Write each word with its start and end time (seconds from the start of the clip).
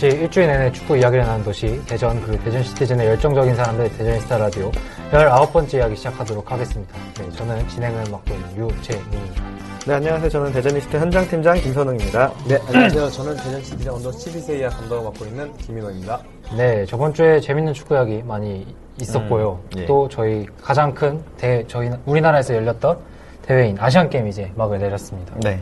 12시 0.00 0.22
일주일 0.22 0.46
내내 0.46 0.72
축구 0.72 0.96
이야기를 0.96 1.24
나눈 1.24 1.44
도시 1.44 1.78
대전 1.86 2.20
그 2.22 2.38
대전 2.38 2.62
시티즌의 2.62 3.06
열정적인 3.06 3.54
사람들 3.54 3.90
대저니스타 3.98 4.38
라디오 4.38 4.70
19번째 5.12 5.74
이야기 5.74 5.96
시작하도록 5.96 6.50
하겠습니다. 6.50 6.94
네, 7.18 7.30
저는 7.30 7.68
진행을 7.68 8.04
맡고 8.10 8.34
있는 8.34 8.48
유재민입니다. 8.56 9.44
네, 9.86 9.94
안녕하세요. 9.94 10.30
저는 10.30 10.52
대저니스타 10.52 10.96
현장팀장 10.96 11.60
김선웅입니다. 11.60 12.32
네, 12.48 12.58
안녕하세요. 12.68 13.10
저는 13.10 13.36
대전시티즌 13.36 13.92
under 13.92 14.10
12세 14.10 14.44
이하 14.44 14.70
감독을 14.70 15.04
맡고 15.04 15.24
있는 15.26 15.56
김민호입니다. 15.58 16.20
네, 16.56 16.86
저번 16.86 17.12
주에 17.12 17.38
재밌는 17.38 17.74
축구 17.74 17.94
이야기 17.94 18.22
많이 18.22 18.66
있었고요. 19.00 19.60
음, 19.76 19.80
예. 19.80 19.86
또 19.86 20.08
저희 20.08 20.46
가장 20.62 20.94
큰 20.94 21.22
대, 21.36 21.64
저희 21.66 21.90
우리나라에서 22.06 22.54
열렸던 22.54 22.98
대회인 23.42 23.76
아시안 23.78 24.08
게임 24.08 24.28
이제 24.28 24.50
막을 24.54 24.78
내렸습니다. 24.78 25.34
네. 25.42 25.58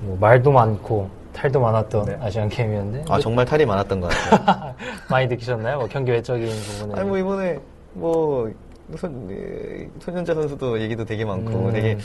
뭐 0.00 0.16
말도 0.20 0.50
많고 0.50 1.08
탈도 1.36 1.60
많았던 1.60 2.06
네. 2.06 2.18
아시안 2.20 2.48
게임이었는데 2.48 3.12
아, 3.12 3.20
정말 3.20 3.44
탈이 3.44 3.66
많았던 3.66 4.00
것 4.00 4.08
같아요. 4.08 4.74
많이 5.10 5.26
느끼셨나요? 5.26 5.78
뭐 5.78 5.86
경기 5.86 6.10
외적인 6.10 6.48
부분에 6.48 6.98
아니, 6.98 7.08
뭐, 7.08 7.18
이번에, 7.18 7.58
뭐, 7.92 8.50
손, 8.96 9.28
에, 9.30 9.88
손현재 10.00 10.34
선수도 10.34 10.80
얘기도 10.80 11.04
되게 11.04 11.24
많고, 11.24 11.68
음. 11.68 11.72
되게, 11.72 11.98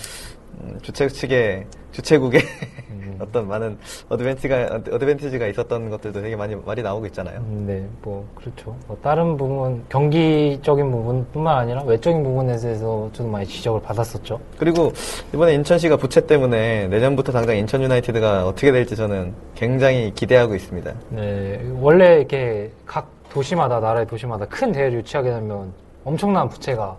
음, 0.61 0.79
주최 0.81 1.07
측의, 1.07 1.65
주최국의 1.91 2.41
음. 2.89 3.17
어떤 3.21 3.47
많은 3.47 3.77
어드밴티가, 4.09 4.81
어드밴티지가 4.91 5.47
있었던 5.47 5.89
것들도 5.89 6.21
되게 6.21 6.35
많이, 6.35 6.55
말이 6.55 6.81
나오고 6.81 7.05
있잖아요. 7.07 7.39
음, 7.39 7.65
네, 7.67 7.87
뭐 8.01 8.27
그렇죠. 8.35 8.75
뭐 8.87 8.97
다른 9.01 9.37
부분 9.37 9.83
경기적인 9.89 10.91
부분뿐만 10.91 11.57
아니라 11.57 11.83
외적인 11.83 12.23
부분에 12.23 12.57
대해서 12.57 13.09
저도 13.13 13.29
많이 13.29 13.45
지적을 13.45 13.81
받았었죠. 13.81 14.39
그리고 14.57 14.91
이번에 15.33 15.53
인천시가 15.53 15.97
부채 15.97 16.25
때문에 16.25 16.87
내년부터 16.87 17.31
당장 17.31 17.55
인천 17.57 17.81
유나이티드가 17.83 18.47
어떻게 18.47 18.71
될지 18.71 18.95
저는 18.95 19.33
굉장히 19.55 20.11
기대하고 20.13 20.55
있습니다. 20.55 20.93
네, 21.09 21.61
원래 21.79 22.17
이렇게 22.17 22.71
각 22.85 23.09
도시마다 23.29 23.79
나라의 23.79 24.07
도시마다 24.07 24.45
큰 24.45 24.71
대회를 24.71 24.99
유치하게 24.99 25.29
되면 25.29 25.73
엄청난 26.03 26.49
부채가 26.49 26.95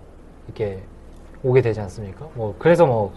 이렇게 0.46 0.80
오게 1.42 1.60
되지 1.60 1.80
않습니까? 1.80 2.26
뭐 2.34 2.54
그래서 2.58 2.86
뭐 2.86 3.12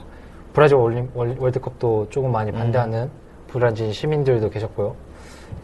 브라질 0.53 0.78
올림, 0.78 1.09
월- 1.13 1.35
월드컵도 1.38 2.07
조금 2.09 2.31
많이 2.31 2.51
반대하는 2.51 3.09
브라질 3.47 3.94
시민들도 3.94 4.50
계셨고요. 4.50 4.95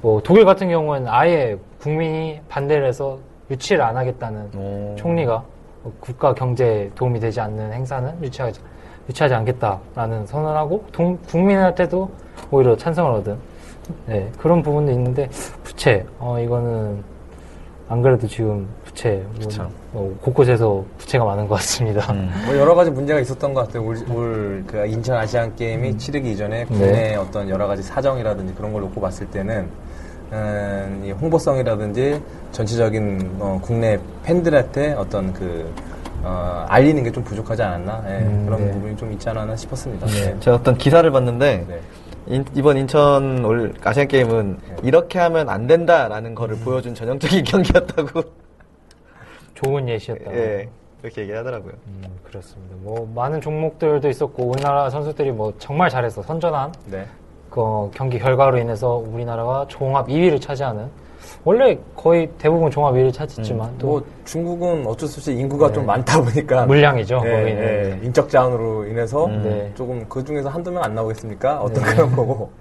뭐 0.01 0.21
독일 0.21 0.45
같은 0.45 0.69
경우는 0.69 1.07
아예 1.07 1.57
국민이 1.79 2.39
반대를 2.49 2.87
해서 2.87 3.17
유치를 3.49 3.81
안 3.81 3.97
하겠다는 3.97 4.49
오. 4.55 4.95
총리가 4.95 5.43
국가 5.99 6.33
경제에 6.33 6.89
도움이 6.93 7.19
되지 7.19 7.41
않는 7.41 7.73
행사는 7.73 8.23
유치하지, 8.23 8.61
유치하지 9.09 9.33
않겠다라는 9.33 10.25
선언을 10.27 10.55
하고 10.57 10.85
동- 10.91 11.17
국민한테도 11.27 12.09
오히려 12.51 12.75
찬성을 12.77 13.11
얻은 13.13 13.37
네, 14.05 14.31
그런 14.37 14.61
부분도 14.61 14.91
있는데 14.91 15.27
부채 15.63 16.05
어 16.19 16.39
이거는 16.39 17.03
안 17.89 18.01
그래도 18.01 18.27
지금 18.27 18.67
부채 18.93 19.23
뭐. 19.61 19.71
어, 19.93 20.15
곳곳에서 20.21 20.83
부채가 20.97 21.23
많은 21.25 21.47
것 21.47 21.55
같습니다. 21.55 22.11
음. 22.13 22.31
뭐 22.45 22.55
여러 22.57 22.75
가지 22.75 22.91
문제가 22.91 23.19
있었던 23.19 23.53
것 23.53 23.65
같아요. 23.67 23.83
올, 23.85 23.95
올그 24.09 24.85
인천 24.87 25.17
아시안 25.17 25.55
게임이 25.55 25.97
치르기 25.97 26.31
이전에 26.33 26.65
국내 26.65 26.91
네. 26.91 27.15
어떤 27.15 27.49
여러 27.49 27.67
가지 27.67 27.81
사정이라든지 27.83 28.53
그런 28.55 28.73
걸 28.73 28.81
놓고 28.83 28.99
봤을 29.01 29.27
때는 29.27 29.67
음, 30.33 31.03
이 31.05 31.11
홍보성이라든지 31.11 32.21
전체적인 32.51 33.37
어, 33.39 33.59
국내 33.61 33.99
팬들한테 34.23 34.93
어떤 34.93 35.33
그 35.33 35.73
어, 36.23 36.65
알리는 36.69 37.03
게 37.03 37.11
좀 37.11 37.23
부족하지 37.23 37.63
않았나 37.63 38.03
예, 38.07 38.19
음, 38.23 38.45
그런 38.45 38.65
네. 38.65 38.71
부분이 38.71 38.95
좀 38.97 39.11
있지 39.11 39.27
않았나 39.27 39.55
싶었습니다. 39.55 40.05
네. 40.07 40.35
제가 40.39 40.57
어떤 40.57 40.77
기사를 40.77 41.09
봤는데, 41.09 41.65
네. 41.67 41.79
인- 42.27 42.45
이번 42.53 42.77
인천 42.77 43.43
올 43.43 43.73
아시안 43.83 44.07
게임은 44.07 44.57
네. 44.69 44.75
이렇게 44.83 45.17
하면 45.19 45.49
안 45.49 45.65
된다라는 45.67 46.35
거를 46.35 46.55
보여준 46.57 46.93
전형적인 46.93 47.43
경기였다고 47.43 48.21
좋은 49.63 49.87
예시였다. 49.89 50.33
예 50.35 50.67
그렇게 51.01 51.21
얘기하더라고요. 51.23 51.73
음, 51.87 52.03
그렇습니다. 52.23 52.75
뭐 52.81 53.09
많은 53.15 53.41
종목들도 53.41 54.07
있었고 54.09 54.43
우리나라 54.43 54.89
선수들이 54.89 55.31
뭐 55.31 55.53
정말 55.57 55.89
잘했어 55.89 56.21
선전한 56.21 56.71
네. 56.85 57.05
그 57.49 57.89
경기 57.93 58.19
결과로 58.19 58.57
인해서 58.59 58.95
우리나라가 58.95 59.65
종합 59.67 60.07
2위를 60.07 60.39
차지하는 60.39 60.87
원래 61.43 61.77
거의 61.95 62.29
대부분 62.37 62.69
종합 62.69 62.93
2위를 62.93 63.11
차지했지만 63.13 63.77
또뭐 63.79 64.03
중국은 64.25 64.85
어쩔 64.85 65.07
수 65.09 65.19
없이 65.19 65.33
인구가 65.33 65.67
네. 65.67 65.73
좀 65.73 65.85
많다 65.87 66.21
보니까 66.21 66.65
물량이죠 66.67 67.21
예, 67.25 67.31
거기는. 67.31 67.63
예, 67.63 67.99
인적 68.05 68.29
자원으로 68.29 68.85
인해서 68.85 69.25
음. 69.25 69.41
네. 69.43 69.71
조금 69.75 70.05
그 70.07 70.23
중에서 70.23 70.49
한두 70.49 70.71
명 70.71 70.83
안 70.83 70.93
나오겠습니까? 70.95 71.61
어떤 71.61 71.83
네. 71.83 71.95
그런 71.95 72.15
거고 72.15 72.51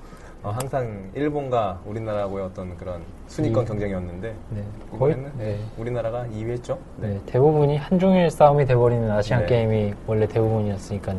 어, 0.43 0.51
항상 0.59 1.11
일본과 1.15 1.79
우리나라하고의 1.85 2.47
어떤 2.47 2.75
그런 2.79 3.03
순위권 3.29 3.65
이- 3.65 3.67
경쟁이었는데 3.67 4.35
네, 4.51 4.63
거의 4.99 5.15
네. 5.37 5.59
우리나라가 5.77 6.25
2위 6.35 6.51
했죠. 6.53 6.79
네, 6.97 7.19
대부분이 7.27 7.77
한중일 7.77 8.31
싸움이 8.31 8.65
돼버리는 8.65 9.11
아시안 9.11 9.41
네. 9.41 9.47
게임이 9.47 9.95
원래 10.07 10.27
대부분이었으니까요. 10.27 11.19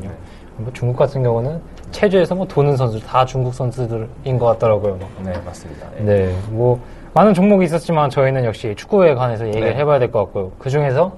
뭐 0.57 0.71
중국 0.73 0.97
같은 0.97 1.21
경우는 1.21 1.61
체조에서 1.91 2.33
뭐 2.33 2.47
도는 2.47 2.75
선수 2.77 2.99
다 2.99 3.23
중국 3.25 3.53
선수들인 3.53 4.39
것 4.39 4.45
같더라고요. 4.47 4.97
막. 4.97 5.09
네, 5.23 5.33
맞습니다. 5.45 5.87
예. 5.99 6.01
네, 6.03 6.35
뭐 6.49 6.79
많은 7.13 7.33
종목이 7.35 7.65
있었지만 7.65 8.09
저희는 8.09 8.43
역시 8.45 8.73
축구에 8.75 9.13
관해서 9.13 9.45
얘기를 9.47 9.69
네. 9.69 9.75
해봐야 9.75 9.99
될 9.99 10.11
것 10.11 10.19
같고요. 10.25 10.51
그 10.57 10.69
중에서 10.71 11.13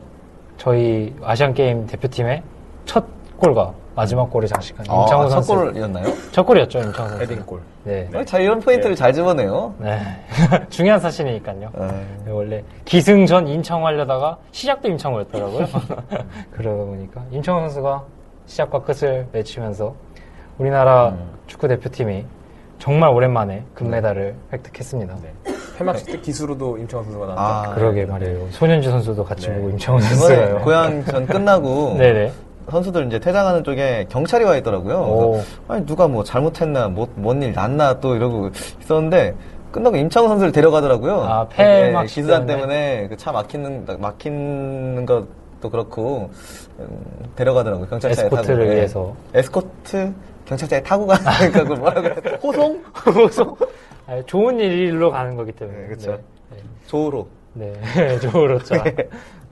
저희 0.58 1.16
아시안 1.24 1.53
게임 1.53 1.88
대표팀의 1.88 2.44
첫 2.86 3.06
골과 3.38 3.74
마지막 3.96 4.30
골을 4.31 4.48
장식한 4.48 4.86
임창호 4.86 5.24
아, 5.24 5.28
첫 5.28 5.42
선수. 5.42 5.56
골이었나요? 5.56 6.06
첫 6.31 6.44
골이었죠, 6.44 6.80
임창호 6.80 7.09
선수. 7.09 7.24
헤딩골. 7.24 7.59
네, 7.84 8.09
어, 8.14 8.24
자 8.24 8.40
이런 8.40 8.59
포인트를 8.59 8.96
잘 8.96 9.14
집어내요. 9.14 9.74
네, 9.78 10.00
중요한 10.70 11.00
사실이니까요. 11.00 11.70
네. 11.78 11.88
네, 12.26 12.31
원래 12.31 12.64
기승전 12.86 13.48
임창호 13.48 13.86
하려다가 13.86 14.38
시작도 14.52 14.88
임창호였더라고요. 14.90 15.68
그러다 16.52 16.84
보니까 16.86 17.22
임창호 17.31 17.59
선수가 17.62 18.04
시작과 18.46 18.81
끝을 18.84 19.28
맺히면서 19.31 19.94
우리나라 20.57 21.10
음. 21.10 21.30
축구 21.48 21.68
대표팀이 21.68 22.25
정말 22.80 23.10
오랜만에 23.12 23.63
금메달을 23.75 24.36
획득했습니다. 24.51 25.16
네. 25.22 25.54
폐막식 25.78 26.07
때 26.07 26.19
기수로도 26.19 26.78
임창원 26.78 27.06
선수가 27.06 27.25
나왔죠. 27.34 27.72
아, 27.72 27.74
그러게 27.75 28.06
말이에요. 28.06 28.48
손현주 28.51 28.89
선수도 28.92 29.24
같이 29.24 29.48
네. 29.50 29.56
보고 29.56 29.69
임창호 29.69 30.00
이번에 30.00 30.16
선수가요. 30.16 30.57
고향 30.60 31.06
전 31.06 31.25
끝나고 31.25 31.96
네네. 31.98 32.31
선수들 32.69 33.07
이제 33.07 33.19
퇴장하는 33.19 33.63
쪽에 33.63 34.06
경찰이 34.10 34.44
와 34.45 34.56
있더라고요. 34.57 35.31
그래서 35.31 35.45
아니 35.68 35.86
누가 35.86 36.07
뭐 36.07 36.24
잘못했나 36.24 36.88
뭔일 37.15 37.54
났나 37.54 38.00
또 38.00 38.15
이러고 38.15 38.50
있었는데 38.81 39.36
끝나고 39.71 39.95
임창호 39.98 40.27
선수를 40.30 40.51
데려가더라고요. 40.51 41.21
아, 41.24 41.48
폐막 41.48 42.06
기수단 42.06 42.45
때문에? 42.45 43.07
그 43.07 43.18
차 43.18 43.31
막히는 43.31 43.86
막히는 44.00 45.06
것도 45.06 45.69
그렇고 45.71 46.30
음, 46.80 46.88
데려가더라고요. 47.36 47.88
경찰차에 47.88 48.25
에스코트를 48.25 48.56
타고. 48.57 48.69
네. 48.69 48.75
위해서. 48.75 49.15
에스코트 49.33 50.13
경찰차에 50.45 50.83
타고 50.83 51.07
가니까 51.07 51.50
그걸 51.63 51.77
뭐라 51.77 52.01
그래? 52.01 52.38
호송? 52.44 52.83
호송? 53.06 53.56
아니, 54.06 54.24
좋은 54.25 54.60
일로 54.60 55.10
가는 55.12 55.36
거기 55.36 55.51
때문에. 55.54 55.77
네, 55.80 55.88
그쵸. 55.88 56.12
네. 56.51 56.57
조로. 56.88 57.27
네, 57.54 57.74
좋으로죠. 58.19 58.75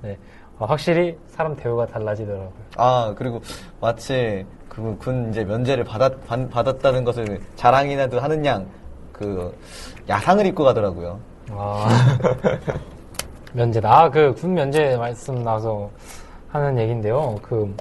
네. 0.02 0.18
아, 0.60 0.66
확실히 0.66 1.18
사람 1.30 1.56
대우가 1.56 1.86
달라지더라고요. 1.88 2.52
아 2.78 3.14
그리고 3.18 3.42
마치 3.80 4.46
그 4.70 4.98
군 5.00 5.30
이제 5.32 5.44
면제를 5.44 5.84
받았 5.84 6.14
받- 6.26 6.50
받았다는 6.50 7.04
것을 7.04 7.40
자랑이라도 7.56 8.20
하는 8.20 8.46
양 8.46 8.66
그 9.12 9.56
야상을 10.10 10.44
입고 10.48 10.64
가더라고요. 10.64 11.20
아, 11.52 11.88
면제다. 13.54 13.90
아, 14.04 14.10
그군 14.10 14.56
면제 14.56 14.98
말씀 14.98 15.44
나와서 15.44 15.92
하는 16.50 16.80
얘기인데요. 16.80 17.36
그, 17.44 17.76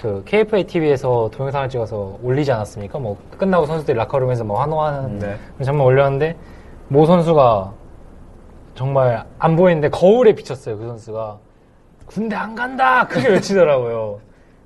그 0.00 0.22
KFA 0.24 0.64
TV에서 0.64 1.28
동영상을 1.32 1.68
찍어서 1.68 2.16
올리지 2.22 2.52
않았습니까? 2.52 2.98
뭐 3.00 3.16
끝나고 3.36 3.66
선수들이 3.66 3.96
라커룸에서 3.98 4.44
뭐 4.44 4.60
환호하는 4.60 5.18
네. 5.18 5.36
한번 5.66 5.80
올렸는데 5.86 6.36
모 6.86 7.06
선수가 7.06 7.72
정말 8.76 9.24
안 9.40 9.56
보이는데 9.56 9.88
거울에 9.88 10.32
비쳤어요. 10.32 10.78
그 10.78 10.86
선수가 10.86 11.38
군대 12.06 12.36
안 12.36 12.54
간다 12.54 13.04
크게 13.08 13.30
외치더라고요. 13.30 14.20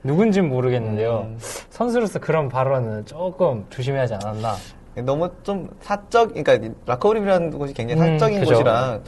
누군진 0.09 0.49
모르겠는데요. 0.49 1.27
음. 1.29 1.37
선수로서 1.69 2.19
그런 2.19 2.49
발언은 2.49 3.05
조금 3.05 3.67
조심해야지 3.69 4.15
않았나. 4.15 4.57
너무 5.05 5.31
좀 5.43 5.69
사적, 5.83 6.33
그러니까 6.35 6.75
라커룸이라는 6.87 7.51
곳이 7.51 7.75
굉장히 7.75 8.01
음, 8.01 8.19
사적인 8.19 8.41
그죠. 8.41 8.55
곳이라 8.55 9.01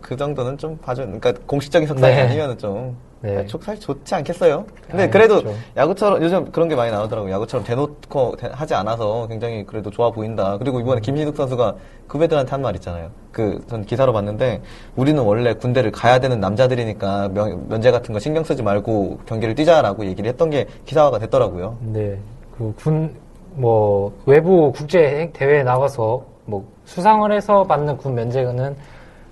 그 0.00 0.16
정도는 0.16 0.56
좀 0.56 0.78
봐줘. 0.78 1.02
그러니까 1.02 1.32
공식적인 1.46 1.88
석상이 1.88 2.14
네. 2.14 2.22
아니면은 2.22 2.56
좀 2.56 2.96
네. 3.20 3.44
좀 3.46 3.60
사실 3.60 3.80
좋지 3.80 4.14
않겠어요? 4.14 4.64
근데 4.88 5.04
아, 5.04 5.10
그래도 5.10 5.40
그렇죠. 5.42 5.58
야구처럼 5.76 6.22
요즘 6.22 6.50
그런 6.52 6.68
게 6.68 6.76
많이 6.76 6.90
나오더라고요. 6.92 7.32
야구처럼 7.32 7.64
대놓고 7.66 8.36
대- 8.36 8.48
하지 8.52 8.74
않아서 8.74 9.26
굉장히 9.26 9.64
그래도 9.66 9.90
좋아 9.90 10.10
보인다. 10.10 10.56
그리고 10.58 10.76
음. 10.78 10.82
이번에 10.82 11.00
김신욱 11.00 11.36
선수가 11.36 11.74
후배들한테 12.08 12.50
한 12.50 12.62
말 12.62 12.74
있잖아요. 12.76 13.10
그 13.32 13.60
전 13.68 13.84
기사로 13.84 14.12
봤는데 14.12 14.60
우리는 14.96 15.20
원래 15.22 15.52
군대를 15.54 15.90
가야 15.90 16.20
되는 16.20 16.38
남자들이니까 16.40 17.28
면, 17.30 17.66
면제 17.68 17.90
같은 17.90 18.12
거 18.12 18.20
신경 18.20 18.44
쓰지 18.44 18.62
말고 18.62 19.18
경기를 19.26 19.54
뛰자라고 19.54 20.04
얘기를 20.06 20.28
했던 20.28 20.50
게 20.50 20.66
기사화가 20.86 21.18
됐더라고요. 21.18 21.76
네, 21.80 22.18
그 22.56 22.72
군, 22.76 23.14
뭐, 23.54 24.12
외부 24.26 24.70
국제 24.72 25.30
대회에 25.32 25.64
나가서, 25.64 26.22
뭐, 26.44 26.64
수상을 26.84 27.30
해서 27.32 27.64
받는 27.64 27.96
군 27.96 28.14
면제는 28.14 28.76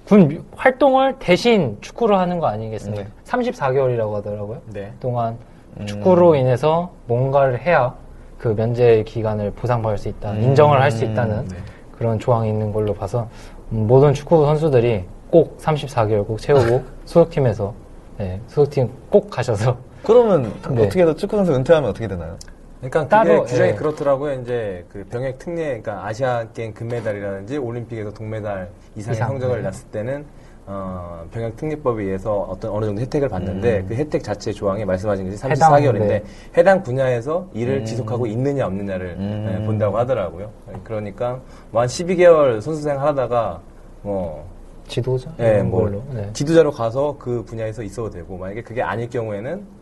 군 0.06 0.28
미- 0.28 0.40
활동을 0.54 1.16
대신 1.18 1.76
축구를 1.80 2.16
하는 2.18 2.38
거 2.38 2.46
아니겠습니까? 2.46 3.02
네. 3.02 3.08
34개월이라고 3.24 4.12
하더라고요. 4.14 4.60
네. 4.72 4.92
동안 5.00 5.36
음. 5.80 5.86
축구로 5.86 6.36
인해서 6.36 6.92
뭔가를 7.06 7.60
해야 7.60 7.94
그 8.38 8.48
면제 8.48 9.02
기간을 9.04 9.50
보상받을 9.52 9.98
수 9.98 10.08
있다, 10.08 10.34
인정을 10.34 10.80
할 10.80 10.90
수 10.92 11.04
있다는 11.04 11.48
네. 11.48 11.56
그런 11.98 12.18
조항이 12.18 12.48
있는 12.48 12.72
걸로 12.72 12.94
봐서 12.94 13.28
음, 13.72 13.86
모든 13.88 14.14
축구 14.14 14.44
선수들이 14.46 15.04
꼭 15.30 15.58
34개월 15.58 16.26
꼭 16.26 16.38
채우고 16.40 16.84
소속팀에서 17.04 17.74
네, 18.18 18.40
소속팀 18.46 18.88
꼭 19.10 19.28
가셔서 19.28 19.76
그러면 20.04 20.52
네. 20.70 20.84
어떻게 20.84 21.02
해서 21.02 21.14
축구 21.16 21.36
선수 21.36 21.52
은퇴하면 21.54 21.90
어떻게 21.90 22.06
되나요? 22.06 22.36
그러니까 22.80 23.08
따로, 23.08 23.44
규정이 23.44 23.70
예. 23.70 23.74
그렇더라고요. 23.74 24.40
이제 24.40 24.84
그 24.90 25.04
병역 25.10 25.38
특례, 25.38 25.80
그러니까 25.80 26.06
아시아 26.06 26.46
게임 26.52 26.74
금메달이라든지 26.74 27.56
올림픽에서 27.56 28.12
동메달 28.12 28.68
이상의 28.96 29.16
이상, 29.16 29.28
성적을 29.28 29.58
네. 29.58 29.62
났을 29.62 29.86
때는 29.88 30.24
어, 30.68 31.24
병역 31.30 31.56
특례법에 31.56 32.02
의해서 32.02 32.40
어떤 32.40 32.72
어느 32.72 32.86
정도 32.86 33.00
혜택을 33.00 33.28
받는데 33.28 33.84
그 33.88 33.94
혜택 33.94 34.24
자체 34.24 34.52
조항에 34.52 34.84
말씀하신 34.84 35.30
것이 35.30 35.46
해당, 35.46 35.72
34개월인데 35.72 36.08
네. 36.08 36.24
해당 36.56 36.82
분야에서 36.82 37.48
일을 37.54 37.78
음. 37.78 37.84
지속하고 37.84 38.26
있느냐 38.26 38.66
없느냐를 38.66 39.16
음. 39.16 39.58
예, 39.60 39.64
본다고 39.64 39.96
하더라고요. 39.96 40.50
그러니까 40.82 41.40
뭐 41.70 41.82
한 41.82 41.88
12개월 41.88 42.60
선수생 42.60 43.00
하다가 43.00 43.60
뭐 44.02 44.44
지도자 44.88 45.30
예, 45.38 45.54
이런 45.54 45.70
뭐 45.70 45.88
네. 46.12 46.30
지도자로 46.32 46.72
가서 46.72 47.16
그 47.18 47.44
분야에서 47.44 47.84
있어도 47.84 48.10
되고 48.10 48.36
만약에 48.36 48.62
그게 48.62 48.82
아닐 48.82 49.08
경우에는 49.08 49.75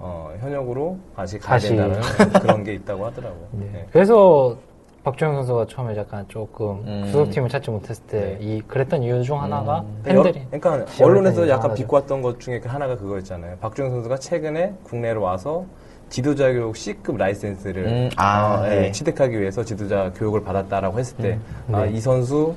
어, 0.00 0.32
현역으로 0.40 0.98
다시 1.14 1.38
가야 1.38 1.58
다시. 1.58 1.68
된다는 1.76 2.00
그런 2.40 2.64
게 2.64 2.74
있다고 2.74 3.06
하더라고요. 3.06 3.46
네. 3.52 3.70
예. 3.74 3.86
그래서 3.92 4.56
박주영 5.04 5.34
선수가 5.34 5.66
처음에 5.68 5.96
약간 5.96 6.24
조금 6.28 6.82
음. 6.86 7.04
소속팀을 7.06 7.48
찾지 7.48 7.70
못했을 7.70 8.02
때 8.04 8.36
이 8.40 8.60
그랬던 8.66 9.02
이유 9.02 9.22
중 9.22 9.40
하나가 9.40 9.84
네. 10.04 10.10
여러- 10.12 10.22
팬들이 10.24 10.46
그러니까 10.50 10.84
언론에서 11.02 11.48
약간. 11.48 11.74
비꼬았던 11.74 12.22
것 12.22 12.40
중에 12.40 12.60
그 12.60 12.68
하나가 12.68 12.96
그거였잖아요. 12.96 13.56
박주영 13.60 13.90
선수가 13.90 14.16
최근에 14.18 14.74
국내로 14.84 15.22
와서 15.22 15.64
지도자 16.08 16.50
교육 16.52 16.76
C급 16.76 17.16
라이센스를 17.18 17.86
음, 17.86 18.10
아, 18.16 18.62
어, 18.62 18.66
예, 18.66 18.80
네. 18.80 18.92
취득하기 18.92 19.38
위해서 19.40 19.62
지도자 19.64 20.10
교육을 20.16 20.42
받았다라고 20.42 20.98
했을 20.98 21.16
때, 21.18 21.38
음, 21.68 21.74
아, 21.74 21.84
네. 21.84 21.92
이 21.92 22.00
선수 22.00 22.54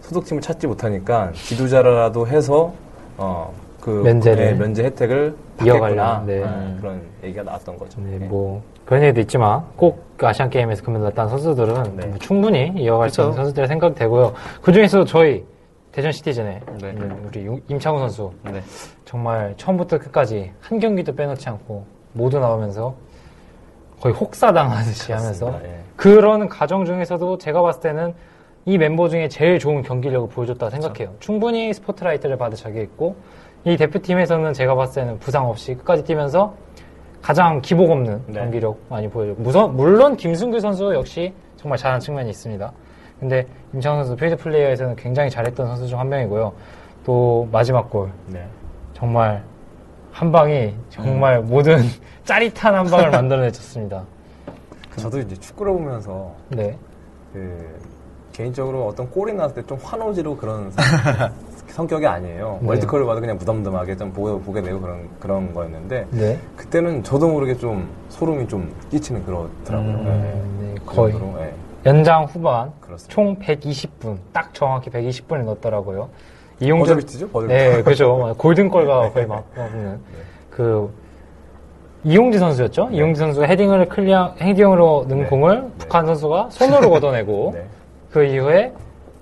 소속팀을 0.00 0.42
찾지 0.42 0.66
못하니까 0.66 1.30
지도자라도 1.32 2.26
해서 2.26 2.72
어, 3.16 3.52
그 3.88 4.02
면제를 4.02 4.44
예, 4.44 4.52
면제 4.52 4.84
혜택을 4.84 5.34
받겠구나 5.56 6.22
네. 6.26 6.44
아, 6.44 6.76
그런 6.78 7.00
얘기가 7.24 7.42
나왔던 7.42 7.78
거죠. 7.78 7.98
네, 8.02 8.18
예. 8.20 8.26
뭐 8.26 8.62
그런 8.84 9.02
얘기도 9.02 9.20
있지만 9.22 9.64
꼭 9.76 10.04
아시안 10.20 10.50
게임에서 10.50 10.82
금메달 10.82 11.06
났다는 11.08 11.30
선수들은 11.30 11.96
네. 11.96 12.06
뭐 12.06 12.18
충분히 12.18 12.70
이어갈 12.76 13.08
수 13.08 13.22
있는 13.22 13.30
그쵸. 13.30 13.42
선수들의 13.42 13.66
생각이 13.68 13.94
되고요. 13.94 14.34
그 14.60 14.72
중에서 14.72 15.04
저희 15.06 15.42
대전 15.90 16.12
시티즌에 16.12 16.60
네. 16.82 16.94
우리 17.26 17.46
용- 17.46 17.60
임창우 17.66 17.98
선수 17.98 18.30
네. 18.44 18.62
정말 19.06 19.54
처음부터 19.56 19.98
끝까지 19.98 20.52
한 20.60 20.78
경기도 20.78 21.14
빼놓지 21.14 21.48
않고 21.48 21.86
모두 22.12 22.38
나오면서 22.38 22.94
거의 24.00 24.14
혹사당하듯이 24.14 25.12
하면서 25.12 25.46
그렇습니다. 25.46 25.74
예. 25.74 25.80
그런 25.96 26.48
과정 26.50 26.84
중에서도 26.84 27.38
제가 27.38 27.62
봤을 27.62 27.80
때는 27.80 28.12
이 28.66 28.76
멤버 28.76 29.08
중에 29.08 29.28
제일 29.28 29.58
좋은 29.58 29.82
경기력을 29.82 30.28
보여줬다고 30.28 30.68
그렇죠. 30.70 30.82
생각해요. 30.88 31.16
충분히 31.20 31.72
스포트라이트를 31.72 32.36
받을 32.36 32.58
자격 32.58 32.82
있고 32.82 33.16
이 33.68 33.76
대표팀에서는 33.76 34.54
제가 34.54 34.74
봤을 34.74 35.02
때는 35.02 35.18
부상 35.18 35.46
없이 35.46 35.74
끝까지 35.74 36.02
뛰면서 36.04 36.54
가장 37.20 37.60
기복 37.60 37.90
없는 37.90 38.22
네. 38.28 38.40
경기력 38.40 38.78
많이 38.88 39.08
보여줬고 39.10 39.42
무선- 39.42 39.76
물론 39.76 40.16
김승규 40.16 40.58
선수 40.58 40.94
역시 40.94 41.34
정말 41.56 41.76
잘한 41.76 42.00
측면이 42.00 42.30
있습니다. 42.30 42.72
근데 43.20 43.46
임창훈 43.74 44.04
선수 44.04 44.16
필드 44.16 44.36
플레이어에서는 44.36 44.96
굉장히 44.96 45.28
잘했던 45.28 45.66
선수 45.66 45.86
중 45.86 45.98
한 45.98 46.08
명이고요. 46.08 46.50
또 47.04 47.46
마지막 47.52 47.90
골 47.90 48.08
네. 48.28 48.46
정말 48.94 49.42
한 50.12 50.32
방이 50.32 50.74
정말 50.88 51.40
모든 51.42 51.76
짜릿한 52.24 52.74
한 52.74 52.86
방을 52.86 53.10
만들어내줬습니다. 53.10 54.02
저도 54.96 55.18
이제 55.18 55.34
축구를 55.36 55.72
보면서 55.74 56.32
네. 56.48 56.74
그 57.34 57.78
개인적으로 58.32 58.86
어떤 58.86 59.10
골이 59.10 59.34
나왔을 59.34 59.56
때 59.56 59.62
좀 59.68 59.78
환호지로 59.82 60.36
그런 60.38 60.72
성격이 61.78 62.04
아니에요. 62.08 62.58
네. 62.60 62.68
월드컵을 62.68 63.06
봐도 63.06 63.20
그냥 63.20 63.36
무덤덤하게 63.38 63.96
좀 63.96 64.12
보게, 64.12 64.44
보게 64.44 64.62
되고 64.62 64.80
그런 64.80 65.08
그런 65.20 65.54
거였는데 65.54 66.08
네. 66.10 66.36
그때는 66.56 67.04
저도 67.04 67.28
모르게 67.28 67.56
좀 67.56 67.88
소름이 68.08 68.48
좀 68.48 68.74
끼치는 68.90 69.24
그렇더라고요. 69.24 69.92
음, 69.92 70.58
네, 70.60 70.74
그 70.84 70.96
거의 70.96 71.12
정도로, 71.12 71.40
예. 71.40 71.52
연장 71.86 72.24
후반 72.24 72.72
그렇습니다. 72.80 73.14
총 73.14 73.38
120분 73.38 74.16
딱 74.32 74.52
정확히 74.52 74.90
120분을 74.90 75.44
넣었더라고요. 75.44 76.08
이용재 76.58 76.94
버저비트죠? 76.94 77.28
버저비트. 77.28 77.54
네, 77.56 77.82
그죠. 77.84 78.34
골든골과 78.36 79.10
거의 79.14 79.26
막 79.28 79.44
먹는 79.56 80.00
그 80.50 80.92
이용재 82.02 82.40
선수였죠. 82.40 82.88
이용재 82.90 83.20
선수가 83.20 83.46
헤딩을 83.46 83.88
클리어 83.88 84.34
헤딩으로 84.40 85.06
넣은 85.08 85.22
네. 85.22 85.28
공을 85.28 85.60
네. 85.62 85.68
북한 85.78 86.06
선수가 86.06 86.48
손으로 86.50 86.90
걷어내고 86.90 87.52
네, 87.54 87.64
그 88.10 88.24
이후에 88.24 88.72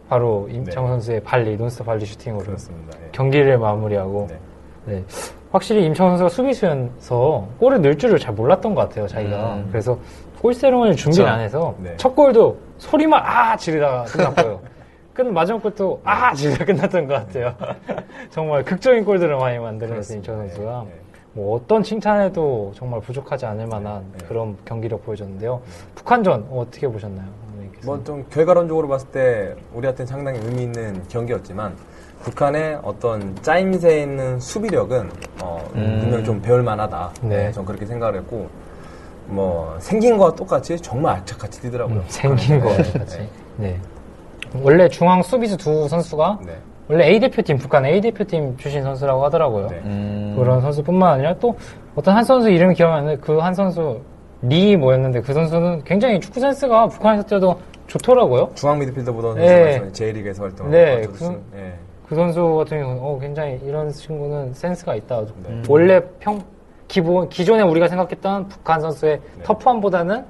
바로 0.09 0.49
임창우 0.51 0.89
네. 0.89 0.93
선수의 0.95 1.21
발리 1.23 1.57
논스톱 1.57 1.87
발리 1.87 2.05
슈팅으로 2.05 2.45
그렇습니다. 2.45 2.99
예. 3.03 3.09
경기를 3.13 3.59
마무리하고 3.59 4.29
네. 4.31 4.39
네. 4.87 5.05
확실히 5.51 5.85
임창우 5.87 6.11
선수가 6.17 6.29
수비수여서 6.29 7.49
골을 7.59 7.83
넣을 7.83 7.99
줄을 7.99 8.19
잘 8.19 8.35
몰랐던 8.35 8.75
것 8.75 8.83
같아요, 8.83 9.07
자기가. 9.09 9.55
음. 9.55 9.69
그래서 9.71 9.99
골 10.41 10.55
세레머니 10.55 10.95
준비를 10.95 11.25
그쵸. 11.25 11.35
안 11.35 11.41
해서 11.41 11.75
네. 11.79 11.95
첫 11.97 12.15
골도 12.15 12.57
소리만 12.79 13.21
아 13.25 13.57
지르다가 13.57 14.05
끝났고요. 14.05 14.61
끝 15.13 15.23
마지막 15.23 15.63
골도 15.63 16.01
아 16.05 16.35
지르다 16.35 16.65
끝났던 16.65 17.07
것 17.09 17.15
같아요. 17.15 17.55
정말 18.31 18.63
극적인 18.65 19.05
골들을 19.05 19.35
많이 19.37 19.59
만들어내서 19.59 20.15
임창호 20.15 20.41
그렇습니다. 20.41 20.73
선수가 20.73 20.85
예, 20.89 20.95
예. 20.95 21.01
뭐 21.33 21.57
어떤 21.57 21.83
칭찬에도 21.83 22.73
정말 22.75 23.01
부족하지 23.01 23.47
않을 23.47 23.67
만한 23.67 24.05
네. 24.13 24.25
그런 24.29 24.57
경기력 24.65 25.05
보여줬는데요. 25.05 25.61
북한전 25.95 26.49
어떻게 26.53 26.87
보셨나요? 26.87 27.27
어머니께서? 27.85 27.87
뭐좀 27.87 28.27
결과론적으로 28.31 28.89
봤을 28.89 29.09
때 29.09 29.55
우리한테는 29.75 30.07
상당히 30.07 30.39
의미 30.45 30.63
있는 30.63 31.03
경기였지만 31.09 31.75
북한의 32.23 32.79
어떤 32.83 33.35
짜임새 33.43 34.01
있는 34.03 34.41
수비력은 34.41 35.11
어, 35.43 35.65
음. 35.75 35.99
분명히 36.01 36.25
좀 36.25 36.41
배울 36.41 36.63
만하다. 36.63 37.11
네. 37.23 37.53
전 37.53 37.65
그렇게 37.65 37.87
생각을 37.87 38.17
했고 38.21 38.49
뭐 39.27 39.77
생긴 39.81 40.17
거와 40.17 40.35
똑같이 40.35 40.77
정말 40.79 41.17
악착같이 41.17 41.61
뛰더라고요. 41.63 41.97
음, 41.99 42.05
생긴 42.09 42.61
거 42.61 42.69
북한은. 42.71 42.93
같이. 42.93 43.29
네. 43.57 43.79
원래 44.63 44.89
중앙 44.89 45.23
수비수 45.23 45.57
두 45.57 45.89
선수가 45.89 46.39
네. 46.47 46.57
원래 46.89 47.07
A 47.09 47.21
대표팀 47.21 47.59
북한 47.59 47.85
A 47.85 48.01
대표팀 48.01 48.57
출신 48.57 48.83
선수라고 48.83 49.25
하더라고요. 49.25 49.67
네. 49.69 49.81
음. 49.85 50.35
그런 50.39 50.61
선수뿐만 50.61 51.15
아니라 51.15 51.35
또 51.39 51.57
어떤 51.95 52.17
한 52.17 52.25
선수 52.25 52.49
이름이 52.51 52.75
기억이 52.75 52.93
안 52.93 53.05
나는데 53.05 53.21
그 53.21 53.39
한 53.41 53.53
선수 53.55 54.01
리 54.43 54.77
뭐였는데 54.77 55.21
그 55.23 55.33
선수는 55.33 55.83
굉장히 55.85 56.21
축구 56.21 56.41
센스가 56.41 56.89
북한에서 56.89 57.23
뛰어도 57.27 57.59
좋더라고요. 57.87 58.51
중앙 58.55 58.79
미드필더보다는 58.79 59.37
네. 59.37 59.79
네. 59.81 59.93
J리그에서 59.93 60.43
활동하고 60.43 60.77
네, 60.77 61.01
그, 61.03 61.13
그- 61.13 61.43
예. 61.57 61.73
그 62.09 62.15
선수 62.15 62.55
같은 62.57 62.81
경우는 62.81 63.03
어, 63.03 63.19
굉장히 63.19 63.59
이런 63.65 63.91
친구는 63.91 64.53
센스가 64.53 64.95
있다. 64.95 65.23
네. 65.45 65.63
원래 65.69 66.01
평 66.21 66.41
기본 66.89 67.29
기존에 67.29 67.63
우리가 67.63 67.89
생각했던 67.89 68.49
북한 68.49 68.81
선수의 68.81 69.21
네. 69.39 69.43
터프함보다는 69.43 70.25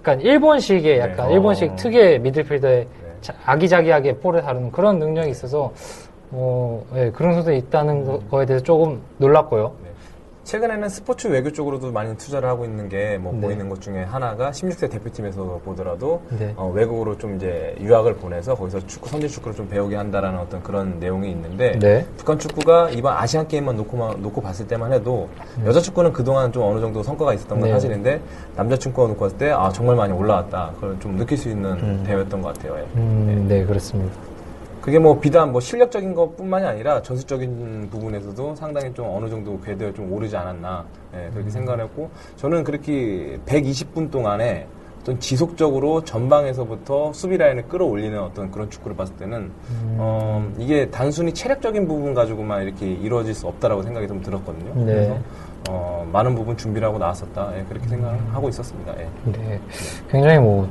약간 0.00 0.20
일본식의 0.20 0.98
약간 0.98 1.28
네. 1.28 1.34
일본식 1.34 1.72
어. 1.72 1.76
특유의 1.76 2.18
미들필더의 2.20 2.76
네. 2.78 2.86
자- 3.20 3.34
아기자기하게 3.44 4.16
볼을 4.18 4.42
다루는 4.42 4.72
그런 4.72 4.98
능력이 4.98 5.30
있어서 5.30 5.72
어, 6.32 6.82
예, 6.94 7.10
그런 7.10 7.34
선수 7.34 7.52
있다는 7.52 8.04
거- 8.04 8.20
거에 8.30 8.46
대해서 8.46 8.64
조금 8.64 9.00
놀랐고요. 9.18 9.72
최근에는 10.50 10.88
스포츠 10.88 11.28
외교 11.28 11.52
쪽으로도 11.52 11.92
많이 11.92 12.16
투자를 12.16 12.48
하고 12.48 12.64
있는 12.64 12.88
게뭐 12.88 13.34
네. 13.34 13.40
보이는 13.40 13.68
것 13.68 13.80
중에 13.80 14.02
하나가 14.02 14.50
16세 14.50 14.90
대표팀에서 14.90 15.60
보더라도 15.64 16.22
네. 16.36 16.52
어, 16.56 16.72
외국으로 16.74 17.16
좀 17.18 17.36
이제 17.36 17.76
유학을 17.80 18.16
보내서 18.16 18.56
거기서 18.56 18.84
축구 18.88 19.08
선제 19.08 19.28
축구를 19.28 19.56
좀 19.56 19.68
배우게 19.68 19.94
한다라는 19.94 20.40
어떤 20.40 20.60
그런 20.64 20.98
내용이 20.98 21.30
있는데 21.30 21.78
네. 21.78 22.04
북한 22.16 22.36
축구가 22.36 22.90
이번 22.90 23.16
아시안 23.16 23.46
게임만 23.46 23.76
놓고 23.76 23.96
놓고 24.14 24.40
봤을 24.40 24.66
때만 24.66 24.92
해도 24.92 25.28
여자 25.64 25.78
축구는 25.78 26.12
그동안 26.12 26.50
좀 26.50 26.64
어느 26.64 26.80
정도 26.80 27.00
성과가 27.04 27.32
있었던 27.34 27.60
건 27.60 27.68
네. 27.68 27.72
사실인데 27.72 28.20
남자 28.56 28.76
축구가 28.76 29.06
놓고 29.06 29.20
봤을 29.20 29.38
때 29.38 29.52
아 29.52 29.68
정말 29.70 29.94
많이 29.94 30.12
올라왔다 30.12 30.72
그걸 30.74 30.98
좀 30.98 31.14
느낄 31.16 31.38
수 31.38 31.48
있는 31.48 32.02
대회였던 32.02 32.42
것 32.42 32.54
같아요. 32.54 32.76
예. 32.76 32.86
음, 32.96 33.46
네, 33.48 33.64
그렇습니다. 33.64 34.29
그게 34.80 34.98
뭐 34.98 35.18
비단 35.18 35.52
뭐 35.52 35.60
실력적인 35.60 36.14
것뿐만이 36.14 36.66
아니라 36.66 37.02
전술적인 37.02 37.88
부분에서도 37.90 38.54
상당히 38.54 38.92
좀 38.94 39.06
어느 39.10 39.28
정도 39.28 39.60
궤도에 39.60 39.92
좀 39.92 40.12
오르지 40.12 40.36
않았나 40.36 40.84
예, 41.14 41.30
그렇게 41.32 41.50
생각을 41.50 41.84
했고 41.84 42.10
저는 42.36 42.64
그렇게 42.64 43.38
120분 43.46 44.10
동안에 44.10 44.66
어떤 45.02 45.18
지속적으로 45.18 46.04
전방에서부터 46.04 47.12
수비 47.14 47.38
라인을 47.38 47.68
끌어올리는 47.68 48.18
어떤 48.20 48.50
그런 48.50 48.68
축구를 48.68 48.96
봤을 48.96 49.16
때는 49.16 49.50
어, 49.96 50.50
이게 50.58 50.90
단순히 50.90 51.32
체력적인 51.32 51.88
부분 51.88 52.12
가지고만 52.12 52.62
이렇게 52.62 52.86
이루어질 52.86 53.34
수 53.34 53.46
없다라고 53.46 53.82
생각이 53.82 54.06
좀 54.08 54.20
들었거든요. 54.22 54.74
네. 54.84 54.94
그래서 54.94 55.18
어, 55.68 56.06
많은 56.12 56.34
부분 56.34 56.56
준비를 56.56 56.86
하고 56.88 56.98
나왔었다 56.98 57.52
예, 57.58 57.64
그렇게 57.64 57.88
생각하고 57.88 58.48
있었습니다. 58.48 58.94
예. 58.98 59.08
네, 59.32 59.60
굉장히 60.10 60.38
뭐 60.38 60.68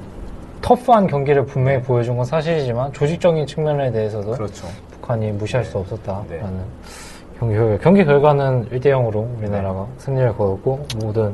터프한 0.61 1.07
경기를 1.07 1.45
분명히 1.45 1.81
보여준 1.81 2.17
건 2.17 2.25
사실이지만 2.25 2.93
조직적인 2.93 3.45
측면에 3.45 3.91
대해서도 3.91 4.31
그렇죠. 4.31 4.67
북한이 4.91 5.31
무시할 5.31 5.65
수 5.65 5.77
없었다라는 5.77 6.27
네. 6.29 6.41
경기 7.39 7.55
결과. 7.55 7.77
경기 7.77 8.05
결과는 8.05 8.69
1대 8.69 8.87
0으로 8.87 9.37
우리나라가 9.37 9.87
승리를 9.97 10.35
거뒀고 10.35 10.85
모든 11.01 11.33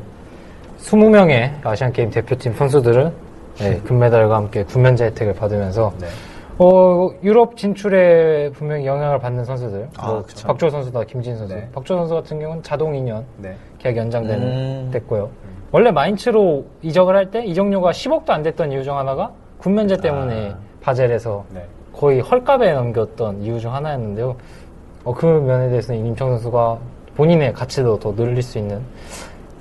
20명의 0.79 1.51
아시안 1.63 1.91
게임 1.91 2.10
대표팀 2.10 2.53
선수들은 2.53 3.12
네, 3.58 3.77
금메달과 3.86 4.36
함께 4.36 4.63
군면제 4.63 5.05
혜택을 5.05 5.34
받으면서 5.34 5.94
네. 6.00 6.08
어, 6.58 7.10
유럽 7.22 7.58
진출에 7.58 8.51
분명히 8.53 8.86
영향을 8.86 9.20
받는 9.20 9.44
선수들. 9.44 9.89
아, 9.98 10.08
뭐 10.08 10.24
그쵸. 10.24 10.48
박주호 10.48 10.70
선수다, 10.70 11.03
김진 11.03 11.36
선수. 11.36 11.53
네. 11.53 11.67
박주호 11.74 12.00
선수 12.00 12.15
같은 12.15 12.39
경우는 12.39 12.63
자동 12.63 12.94
2년 12.94 13.24
네. 13.38 13.55
계약 13.77 13.98
연장되는 13.98 14.48
음. 14.48 14.89
됐고요. 14.91 15.29
원래 15.75 15.91
마인츠로 15.91 16.63
이적을 16.84 17.17
할 17.17 17.29
때 17.32 17.44
이적료가 17.44 17.91
10억도 17.91 18.29
안 18.29 18.44
됐던 18.44 18.72
이유 18.72 18.82
중 18.82 18.98
하나가 18.98 19.29
군면제 19.58 19.98
때문에 19.98 20.51
아. 20.51 20.58
바젤에서 20.82 21.44
네. 21.53 21.65
거의 21.91 22.22
헐값에 22.22 22.72
넘겼던 22.72 23.41
이유 23.41 23.60
중 23.60 23.74
하나였는데요. 23.74 24.38
어, 25.03 25.13
그 25.13 25.25
면에 25.25 25.67
대해서는 25.67 26.05
임청 26.05 26.29
선수가 26.29 26.77
본인의 27.17 27.51
가치도 27.51 28.00
더 28.00 28.15
늘릴 28.15 28.41
수 28.41 28.58
있는 28.58 28.79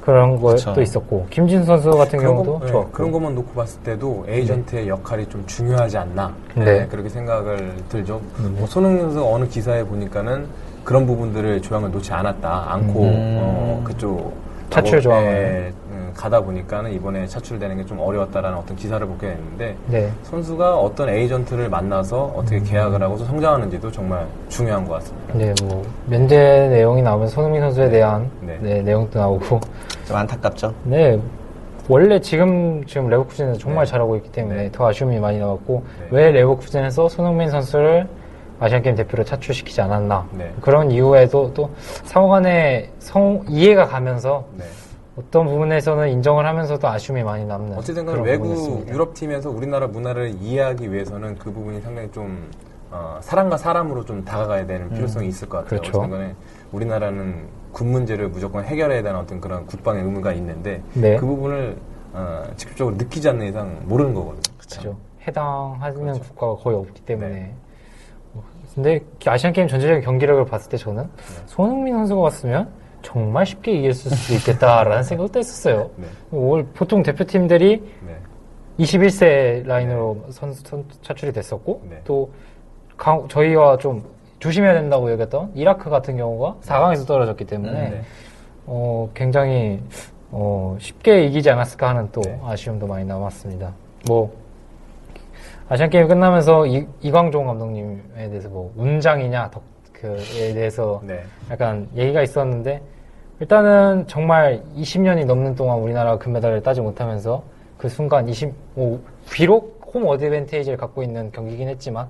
그런. 0.02 0.40
것도 0.40 0.82
있었고 0.82 1.26
김진 1.30 1.64
선수 1.64 1.90
같은 1.90 2.20
경우도 2.20 2.58
거, 2.60 2.64
네, 2.64 2.70
좋았고 2.70 2.90
그런 2.92 3.10
것만 3.10 3.34
놓고 3.34 3.52
봤을 3.52 3.82
때도 3.82 4.24
에이전트의 4.28 4.86
역할이 4.86 5.26
좀 5.28 5.44
중요하지 5.46 5.98
않나 5.98 6.32
네. 6.54 6.64
네, 6.64 6.86
그렇게 6.86 7.08
생각을 7.08 7.74
들죠. 7.88 8.20
뭐 8.56 8.68
손흥민 8.68 9.00
선수가 9.06 9.26
어느 9.26 9.46
기사에 9.48 9.82
보니까는 9.82 10.46
그런 10.84 11.06
부분들을 11.06 11.60
조항을 11.60 11.90
놓지 11.90 12.12
않았다 12.12 12.66
않고 12.72 13.02
음. 13.02 13.36
어, 13.40 13.82
그쪽 13.82 14.32
차출 14.70 15.00
조항을. 15.00 15.72
에, 16.14 16.16
음, 16.16 16.16
가다 16.16 16.40
보니까는 16.40 16.92
이번에 16.92 17.26
차출되는 17.26 17.76
게 17.78 17.84
좀 17.84 17.98
어려웠다라는 18.00 18.56
어떤 18.56 18.76
기사를 18.76 19.06
보게 19.06 19.28
됐는데 19.28 19.76
네. 19.88 20.10
선수가 20.22 20.78
어떤 20.78 21.10
에이전트를 21.10 21.68
만나서 21.68 22.32
어떻게 22.34 22.60
계약을 22.60 23.02
하고서 23.02 23.26
성장하는지도 23.26 23.92
정말 23.92 24.26
중요한 24.48 24.86
것 24.86 24.94
같습니다. 24.94 25.34
네, 25.34 25.52
뭐 25.62 25.84
면제 26.06 26.68
내용이 26.70 27.02
나오면 27.02 27.28
손흥민 27.28 27.60
선수에 27.60 27.90
대한 27.90 28.30
네. 28.40 28.58
네, 28.62 28.80
내용도 28.80 29.18
나오고 29.18 29.60
좀 30.06 30.16
안타깝죠. 30.16 30.72
네. 30.84 31.20
원래 31.88 32.18
지금 32.18 32.82
지금 32.86 33.10
레버쿠젠에서 33.10 33.58
정말 33.58 33.84
네. 33.84 33.90
잘하고 33.90 34.16
있기 34.16 34.32
때문에 34.32 34.62
네. 34.62 34.72
더 34.72 34.88
아쉬움이 34.88 35.18
많이 35.18 35.38
남았고 35.38 35.84
네. 36.00 36.06
왜 36.10 36.30
레버쿠젠에서 36.30 37.10
손흥민 37.10 37.50
선수를 37.50 38.08
아시안 38.60 38.80
게임 38.82 38.96
대표로 38.96 39.24
차출시키지 39.24 39.82
않았나 39.82 40.26
네. 40.32 40.50
그런 40.62 40.90
이유에도 40.90 41.52
또 41.52 41.68
상호간의 42.04 42.88
성 42.98 43.44
이해가 43.46 43.84
가면서 43.88 44.44
네. 44.56 44.64
어떤 45.16 45.46
부분에서는 45.46 46.08
인정을 46.08 46.44
하면서도 46.44 46.88
아쉬움이 46.88 47.22
많이 47.22 47.44
남는 47.44 47.78
어쨌든 47.78 48.04
간에 48.04 48.20
외국. 48.22 48.86
유럽 48.88 49.14
팀에서 49.14 49.48
우리나라 49.50 49.86
문화를 49.86 50.34
이해하기 50.40 50.92
위해서는 50.92 51.36
그 51.38 51.52
부분이 51.52 51.80
상당히 51.80 52.10
좀 52.10 52.50
어, 52.90 53.18
사람과 53.20 53.56
사람으로 53.56 54.04
좀 54.04 54.24
다가가야 54.24 54.66
되는 54.66 54.88
필요성이 54.90 55.28
있을 55.28 55.48
것 55.48 55.58
같아요. 55.58 55.80
그렇죠. 55.80 55.98
어쨌든 55.98 56.18
간에 56.18 56.34
우리나라는 56.72 57.46
군 57.72 57.90
문제를 57.90 58.28
무조건 58.28 58.64
해결해야 58.64 59.02
되는 59.02 59.18
어떤 59.18 59.40
그런 59.40 59.66
국방의 59.66 60.02
의무가 60.02 60.32
있는데 60.32 60.82
네. 60.94 61.16
그 61.16 61.26
부분을 61.26 61.76
어, 62.12 62.44
직접적으로 62.56 62.96
느끼지 62.96 63.28
않는 63.28 63.46
이상 63.46 63.80
모르는 63.84 64.14
거거든요. 64.14 64.42
그렇죠. 64.58 64.96
해당하는 65.26 65.94
그렇죠. 65.94 66.22
국가가 66.22 66.54
거의 66.56 66.76
없기 66.76 67.02
때문에. 67.02 67.28
네. 67.30 67.54
어, 68.34 68.42
근데 68.74 69.00
아시안 69.26 69.52
게임 69.52 69.68
전체적인 69.68 70.02
경기력을 70.02 70.44
봤을 70.46 70.70
때 70.70 70.76
저는 70.76 71.02
네. 71.04 71.42
손흥민 71.46 71.94
선수가 71.94 72.20
왔으면 72.20 72.68
정말 73.04 73.46
쉽게 73.46 73.72
이겼을 73.72 74.10
수도 74.10 74.34
있겠다라는 74.34 75.02
생각도 75.04 75.38
했었어요. 75.38 75.90
네. 75.96 76.06
올 76.32 76.64
보통 76.74 77.02
대표팀들이 77.02 77.76
네. 78.06 78.16
21세 78.84 79.64
라인으로 79.66 80.24
선수 80.30 80.62
선- 80.64 80.84
차출이 81.02 81.32
됐었고 81.32 81.82
네. 81.88 82.00
또 82.04 82.30
강- 82.96 83.28
저희와 83.28 83.76
좀 83.76 84.02
조심해야 84.40 84.72
된다고 84.74 85.10
얘기했던 85.12 85.52
이라크 85.54 85.88
같은 85.90 86.16
경우가 86.16 86.56
4강에서 86.62 87.06
떨어졌기 87.06 87.44
때문에 87.44 87.72
네. 87.90 88.02
어, 88.66 89.08
굉장히 89.14 89.80
어, 90.30 90.76
쉽게 90.80 91.24
이기지 91.26 91.50
않았을까 91.50 91.90
하는 91.90 92.08
또 92.10 92.20
네. 92.22 92.40
아쉬움도 92.42 92.86
많이 92.86 93.04
남았습니다. 93.04 93.72
뭐 94.08 94.32
아시안 95.68 95.88
게임 95.90 96.08
끝나면서 96.08 96.66
이, 96.66 96.86
이광종 97.00 97.46
감독님에 97.46 98.28
대해서 98.28 98.48
뭐 98.48 98.72
운장이냐 98.76 99.50
덕 99.50 99.62
그에 99.92 100.52
대해서 100.52 101.00
네. 101.04 101.22
약간 101.50 101.88
얘기가 101.94 102.22
있었는데 102.22 102.82
일단은 103.40 104.06
정말 104.06 104.62
20년이 104.76 105.24
넘는 105.26 105.54
동안 105.56 105.78
우리나라가 105.78 106.18
금메달을 106.18 106.62
따지 106.62 106.80
못하면서 106.80 107.42
그 107.78 107.88
순간 107.88 108.28
20, 108.28 108.52
뭐 108.74 109.00
비록 109.30 109.90
홈 109.92 110.06
어드밴테이지를 110.06 110.76
갖고 110.76 111.02
있는 111.02 111.30
경기긴 111.32 111.68
했지만 111.68 112.08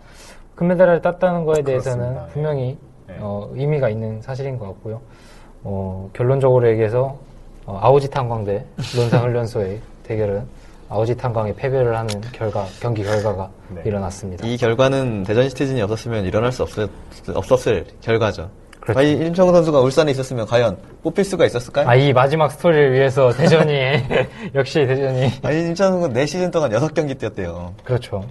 금메달을 0.54 1.02
땄다는 1.02 1.44
거에 1.44 1.62
대해서는 1.62 1.98
그렇습니다. 1.98 2.26
분명히 2.32 2.78
네. 3.06 3.16
어, 3.20 3.50
의미가 3.52 3.88
있는 3.88 4.20
사실인 4.22 4.58
것 4.58 4.66
같고요. 4.66 5.00
어, 5.62 6.08
결론적으로 6.12 6.68
얘기해서 6.68 7.18
어, 7.66 7.78
아오지 7.82 8.10
탄광 8.10 8.44
대 8.44 8.64
논산훈련소의 8.96 9.80
대결은 10.04 10.46
아오지 10.90 11.16
탄광이 11.16 11.54
패배를 11.54 11.96
하는 11.96 12.20
결과 12.32 12.66
경기 12.80 13.02
결과가 13.02 13.50
네. 13.70 13.82
일어났습니다. 13.86 14.46
이 14.46 14.56
결과는 14.56 15.22
대전 15.24 15.48
시티즌이 15.48 15.80
없었으면 15.82 16.24
일어날 16.24 16.52
수 16.52 16.62
없었, 16.62 16.90
없었을 17.34 17.86
결과죠. 18.02 18.50
그렇죠. 18.84 19.00
과연 19.00 19.26
임창우 19.26 19.50
선수가 19.52 19.80
울산에 19.80 20.10
있었으면 20.10 20.44
과연 20.46 20.76
뽑힐 21.02 21.24
수가 21.24 21.46
있었을까요? 21.46 21.88
아, 21.88 21.94
이 21.94 22.12
마지막 22.12 22.50
스토리를 22.52 22.92
위해서 22.92 23.30
대전이 23.32 23.72
역시 24.54 24.86
대전이 24.86 25.30
아니, 25.42 25.68
임창우 25.68 26.00
선수가 26.02 26.20
4시즌 26.20 26.52
동안 26.52 26.70
6경기 26.70 27.18
뛰었대요. 27.18 27.74
그렇죠. 27.82 28.24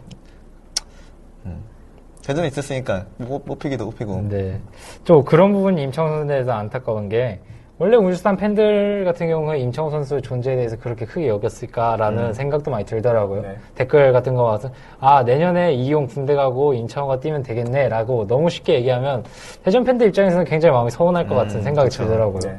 대전에 2.26 2.48
있었으니까 2.48 3.06
못- 3.18 3.44
뽑히기도 3.44 3.84
뽑히고. 3.90 4.28
네. 4.30 4.58
좀 5.04 5.26
그런 5.26 5.52
부분이 5.52 5.84
임창호 5.84 6.10
선수에 6.10 6.28
대해서 6.36 6.54
안타까운 6.54 7.10
게 7.10 7.42
원래 7.84 7.98
울산 7.98 8.38
팬들 8.38 9.04
같은 9.04 9.28
경우는 9.28 9.60
임창호 9.60 9.90
선수의 9.90 10.22
존재에 10.22 10.56
대해서 10.56 10.78
그렇게 10.78 11.06
크게 11.06 11.28
여겼을까라는 11.28 12.32
생각도 12.32 12.72
많이 12.72 12.86
들더라고요. 12.86 13.42
네. 13.42 13.58
댓글 13.75 14.13
같은 14.13 14.36
거 14.36 14.44
와서 14.44 14.70
아 15.02 15.24
내년에 15.24 15.74
이용 15.74 16.08
군대 16.08 16.34
가고 16.34 16.74
임창호가 16.74 17.20
뛰면 17.20 17.44
되겠네라고 17.44 18.25
너무 18.28 18.50
쉽게 18.50 18.75
얘기하면 18.75 19.25
대전 19.66 19.84
팬들 19.84 20.08
입장에서는 20.08 20.46
굉장히 20.46 20.72
마음이 20.74 20.92
서운할 20.92 21.28
것 21.28 21.36
같은 21.36 21.62
생각이 21.62 21.90
들더라고요. 21.90 22.40
네. 22.40 22.58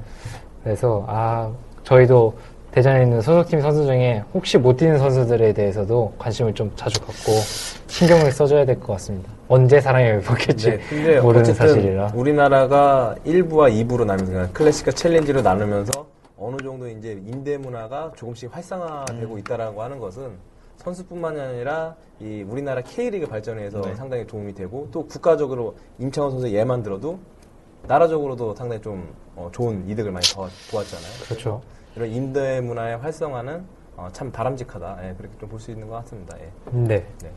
그래서 0.62 1.06
아 1.08 1.50
저희도 1.84 2.34
대전에 2.74 3.04
있는 3.04 3.20
소속팀 3.20 3.60
선수 3.60 3.86
중에 3.86 4.24
혹시 4.34 4.58
못 4.58 4.76
뛰는 4.76 4.98
선수들에 4.98 5.52
대해서도 5.52 6.12
관심을 6.18 6.54
좀 6.54 6.72
자주 6.74 6.98
갖고 6.98 7.30
신경을 7.86 8.32
써줘야 8.32 8.64
될 8.66 8.80
것 8.80 8.94
같습니다. 8.94 9.30
언제 9.46 9.80
사랑이 9.80 10.06
회복할지 10.06 10.70
네, 10.70 10.78
근데 10.88 11.20
모르는 11.20 11.42
어쨌든 11.42 11.54
사실이라. 11.68 12.12
우리나라가 12.16 13.14
1부와 13.24 13.70
2부로 13.86 14.04
나누면서 14.04 14.32
그냥 14.32 14.52
클래식과 14.52 14.90
챌린지로 14.90 15.42
나누면서 15.42 16.04
어느 16.36 16.56
정도 16.64 16.88
이제 16.88 17.12
임대 17.24 17.56
문화가 17.58 18.10
조금씩 18.16 18.52
활성화되고 18.52 19.38
있다라고 19.38 19.80
하는 19.80 20.00
것은 20.00 20.32
선수뿐만이 20.78 21.40
아니라 21.40 21.94
이 22.18 22.42
우리나라 22.42 22.80
K리그 22.82 23.28
발전에서 23.28 23.82
네. 23.82 23.94
상당히 23.94 24.26
도움이 24.26 24.52
되고 24.52 24.88
또 24.90 25.06
국가적으로 25.06 25.76
임창원 26.00 26.32
선수 26.32 26.52
얘만 26.52 26.82
들어도 26.82 27.20
나라적으로도 27.86 28.56
상당히 28.56 28.82
좀 28.82 29.14
어, 29.36 29.48
좋은 29.52 29.88
이득을 29.88 30.10
많이 30.10 30.26
더 30.26 30.48
보았잖아요. 30.72 31.12
그렇죠. 31.28 31.62
이런 31.96 32.10
임대 32.10 32.60
문화의 32.60 32.96
활성화는 32.98 33.64
어, 33.96 34.08
참 34.12 34.30
바람직하다. 34.32 34.98
예, 35.08 35.14
그렇게 35.16 35.36
좀 35.38 35.48
볼 35.48 35.60
수 35.60 35.70
있는 35.70 35.88
것 35.88 35.94
같습니다. 35.96 36.36
예. 36.40 36.50
네. 36.72 37.06
네. 37.22 37.30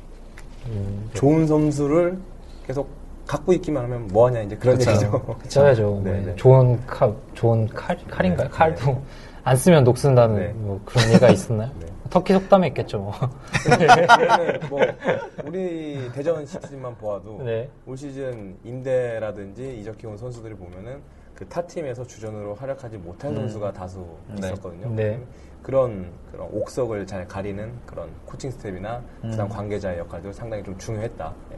음, 0.68 1.10
좋은 1.14 1.46
선수를 1.46 2.18
계속 2.66 2.90
갖고 3.28 3.54
있기만 3.54 3.84
하면 3.84 4.08
뭐하냐 4.08 4.42
이제 4.42 4.56
그런 4.58 4.78
그렇죠. 4.78 4.92
얘기죠. 4.92 5.38
써야죠. 5.50 6.02
네, 6.04 6.12
뭐 6.12 6.26
네. 6.26 6.36
좋은 6.36 6.86
칼, 6.88 7.14
좋은 7.34 7.68
칼, 7.68 7.98
칼인가요? 8.10 8.48
네, 8.48 8.54
칼도 8.54 9.02
안 9.44 9.56
쓰면 9.56 9.84
녹슨다는 9.84 10.36
네. 10.36 10.54
뭐 10.56 10.80
그런 10.86 11.14
얘가 11.14 11.30
있었나요? 11.30 11.70
네. 11.80 11.86
터키 12.10 12.34
속담에 12.34 12.68
있겠죠. 12.70 13.00
뭐. 13.00 13.14
뭐 14.70 14.80
우리 15.46 16.10
대전 16.14 16.46
시티즌만 16.46 16.96
보아도 16.96 17.42
네. 17.44 17.70
올 17.86 17.98
시즌 17.98 18.56
임대라든지 18.64 19.78
이적해온 19.82 20.18
선수들을 20.18 20.56
보면은 20.56 21.00
그 21.38 21.48
타 21.48 21.62
팀에서 21.62 22.04
주전으로 22.04 22.56
활약하지 22.56 22.98
못한 22.98 23.34
선수가 23.36 23.72
다수 23.74 24.04
네. 24.30 24.48
있었거든요. 24.48 24.90
네. 24.96 25.20
그런 25.62 26.08
그런 26.32 26.48
옥석을 26.52 27.06
잘 27.06 27.28
가리는 27.28 27.72
그런 27.86 28.08
코칭 28.26 28.50
스태프나 28.52 29.02
그다음 29.22 29.48
관계자의 29.50 30.00
역할도 30.00 30.32
상당히 30.32 30.64
좀 30.64 30.76
중요했다. 30.78 31.34
네, 31.52 31.58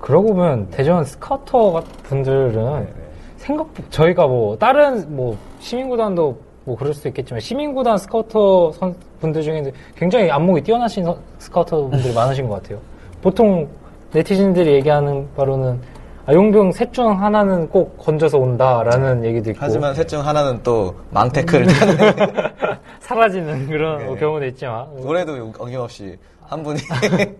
그러고 0.00 0.28
보면 0.34 0.68
대전 0.70 1.04
스카우터 1.04 1.72
같은 1.72 1.90
분들은 2.04 2.52
네, 2.54 2.80
네. 2.84 2.92
생각 3.38 3.68
저희가 3.90 4.26
뭐 4.28 4.56
다른 4.56 5.16
뭐 5.16 5.36
시민구단도 5.60 6.38
뭐 6.64 6.76
그럴 6.76 6.92
수도 6.94 7.08
있겠지만 7.08 7.40
시민구단 7.40 7.96
스카우터 7.98 8.72
선- 8.72 8.94
분들 9.20 9.42
중에 9.42 9.72
굉장히 9.96 10.30
안목이 10.30 10.60
뛰어나신 10.62 11.04
선- 11.04 11.18
스카우터 11.38 11.88
분들이 11.88 12.14
많으신 12.14 12.46
것 12.48 12.62
같아요. 12.62 12.78
보통 13.22 13.66
네티즌들이 14.12 14.74
얘기하는 14.74 15.26
바로는 15.34 15.80
아, 16.28 16.32
용병 16.34 16.72
셋 16.72 16.92
중 16.92 17.22
하나는 17.22 17.66
꼭 17.70 17.96
건져서 17.96 18.36
온다라는 18.36 19.24
얘기도 19.24 19.48
있고 19.50 19.60
하지만 19.62 19.94
셋 19.94 20.06
중 20.08 20.20
하나는 20.20 20.62
또 20.62 20.94
망태클을 21.10 21.66
타는 21.66 21.96
사라지는 23.00 23.66
그런 23.66 23.98
네. 24.14 24.20
경우도 24.20 24.44
있지만 24.48 24.86
올해도 25.02 25.52
어김없이 25.58 26.18
한 26.42 26.62
분이 26.62 26.80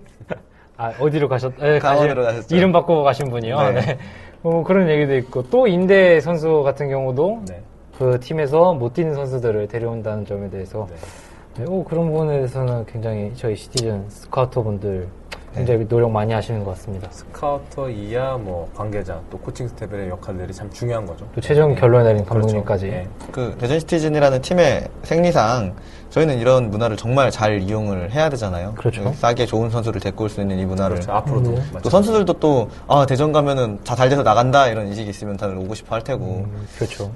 아, 0.78 0.92
어디로 0.98 1.28
가셨, 1.28 1.52
예, 1.60 1.78
강원으로 1.78 2.22
가시- 2.22 2.36
가셨죠. 2.36 2.56
이름 2.56 2.72
바꾸고 2.72 3.02
가신 3.02 3.28
분이요. 3.30 3.58
네. 3.58 3.72
네. 3.80 3.98
뭐 4.42 4.62
그런 4.62 4.88
얘기도 4.88 5.16
있고, 5.16 5.42
또 5.50 5.66
임대 5.66 6.20
선수 6.20 6.62
같은 6.62 6.88
경우도 6.88 7.42
네. 7.48 7.60
그 7.98 8.18
팀에서 8.20 8.72
못 8.74 8.94
뛰는 8.94 9.12
선수들을 9.12 9.66
데려온다는 9.66 10.24
점에 10.24 10.48
대해서, 10.48 10.86
네. 10.88 11.64
네, 11.64 11.64
오, 11.68 11.82
그런 11.82 12.06
부분에 12.12 12.36
대해서는 12.36 12.86
굉장히 12.86 13.32
저희 13.34 13.56
시티즌 13.56 14.04
스카우터 14.08 14.62
분들 14.62 15.08
굉장히 15.54 15.88
노력 15.88 16.10
많이 16.10 16.32
하시는 16.32 16.62
것 16.62 16.72
같습니다. 16.72 17.08
스카우터 17.10 17.88
이야 17.90 18.36
뭐 18.36 18.68
관계자 18.76 19.18
또 19.30 19.38
코칭 19.38 19.66
스태프의 19.68 20.08
역할들이 20.10 20.52
참 20.52 20.70
중요한 20.70 21.04
거죠. 21.06 21.26
또 21.34 21.40
최종 21.40 21.74
결론을 21.74 22.04
내린 22.04 22.24
그렇죠. 22.24 22.40
감독님까지. 22.40 22.86
네. 22.86 23.08
그 23.32 23.56
대전 23.58 23.80
시티즌이라는 23.80 24.40
팀의 24.42 24.86
생리상 25.02 25.74
저희는 26.10 26.38
이런 26.38 26.70
문화를 26.70 26.96
정말 26.96 27.30
잘 27.30 27.60
이용을 27.60 28.10
해야 28.12 28.28
되잖아요. 28.28 28.74
그렇죠. 28.76 29.12
싸게 29.14 29.46
좋은 29.46 29.68
선수를 29.70 30.00
데리고 30.00 30.24
올 30.24 30.30
수 30.30 30.40
있는 30.40 30.58
이 30.58 30.64
문화를 30.64 30.96
그렇죠. 30.96 31.12
앞으로도 31.12 31.50
네. 31.52 31.62
또. 31.82 31.90
선수들도 31.90 32.32
또 32.34 32.68
아, 32.86 33.04
대전 33.06 33.32
가면은 33.32 33.78
다 33.84 33.94
잘 33.96 34.08
돼서 34.08 34.22
나간다 34.22 34.68
이런 34.68 34.86
인식이 34.86 35.10
있으면 35.10 35.36
다들 35.36 35.56
오고 35.58 35.74
싶어 35.74 35.94
할 35.96 36.04
테고 36.04 36.24
음, 36.24 36.66
그렇죠. 36.76 37.10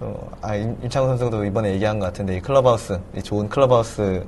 어, 0.00 0.28
아, 0.42 0.54
임- 0.54 0.76
임창우 0.82 1.16
선수도 1.16 1.44
이번에 1.44 1.70
얘기한 1.72 1.98
것 1.98 2.06
같은데 2.06 2.36
이 2.36 2.40
클럽하우스 2.40 3.00
이 3.16 3.22
좋은 3.22 3.48
클럽하우스도 3.48 4.22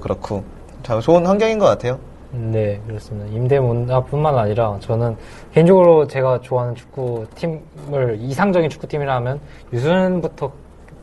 그렇고 0.00 0.44
참 0.84 1.00
좋은 1.00 1.26
환경인 1.26 1.58
것 1.58 1.64
같아요. 1.66 1.98
네, 2.36 2.80
그렇습니다. 2.86 3.30
임대 3.32 3.60
문화뿐만 3.60 4.36
아니라 4.36 4.76
저는 4.80 5.16
개인적으로 5.52 6.06
제가 6.06 6.40
좋아하는 6.40 6.74
축구 6.74 7.24
팀을 7.36 8.16
이상적인 8.18 8.68
축구 8.70 8.88
팀이라 8.88 9.14
하면 9.16 9.38
유소년부터 9.72 10.50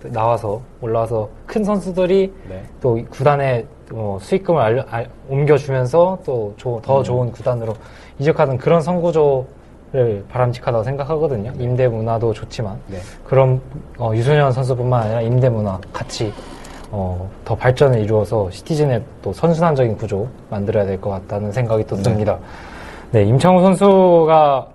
나와서 0.05 0.59
올라와서 0.81 1.29
큰 1.45 1.63
선수들이 1.63 2.33
네. 2.49 2.63
또이 2.81 3.03
구단에 3.05 3.65
뭐 3.91 4.17
수익금을 4.19 4.61
알려- 4.61 4.85
알- 4.89 5.07
옮겨주면서 5.29 6.19
또더 6.25 7.03
좋은 7.03 7.31
구단으로 7.31 7.73
이적하는 8.19 8.57
그런 8.57 8.81
선구조를 8.81 10.25
바람직하다고 10.27 10.83
생각하거든요. 10.83 11.51
임대 11.59 11.87
문화도 11.87 12.33
좋지만 12.33 12.79
네. 12.87 12.97
그런 13.23 13.61
어, 13.99 14.11
유소년 14.13 14.51
선수뿐만 14.51 15.03
아니라 15.03 15.21
임대 15.21 15.49
문화 15.49 15.79
같이 15.93 16.33
어, 16.91 17.29
더 17.45 17.55
발전을 17.55 17.99
이루어서 18.01 18.49
시티즌의 18.51 19.01
또 19.21 19.31
선순환적인 19.33 19.95
구조 19.97 20.27
만들어야 20.49 20.85
될 20.85 20.99
것 20.99 21.09
같다는 21.09 21.51
생각이 21.51 21.85
또 21.85 21.95
듭니다. 21.95 22.37
네, 23.11 23.23
임창호 23.23 23.61
선수가 23.61 24.67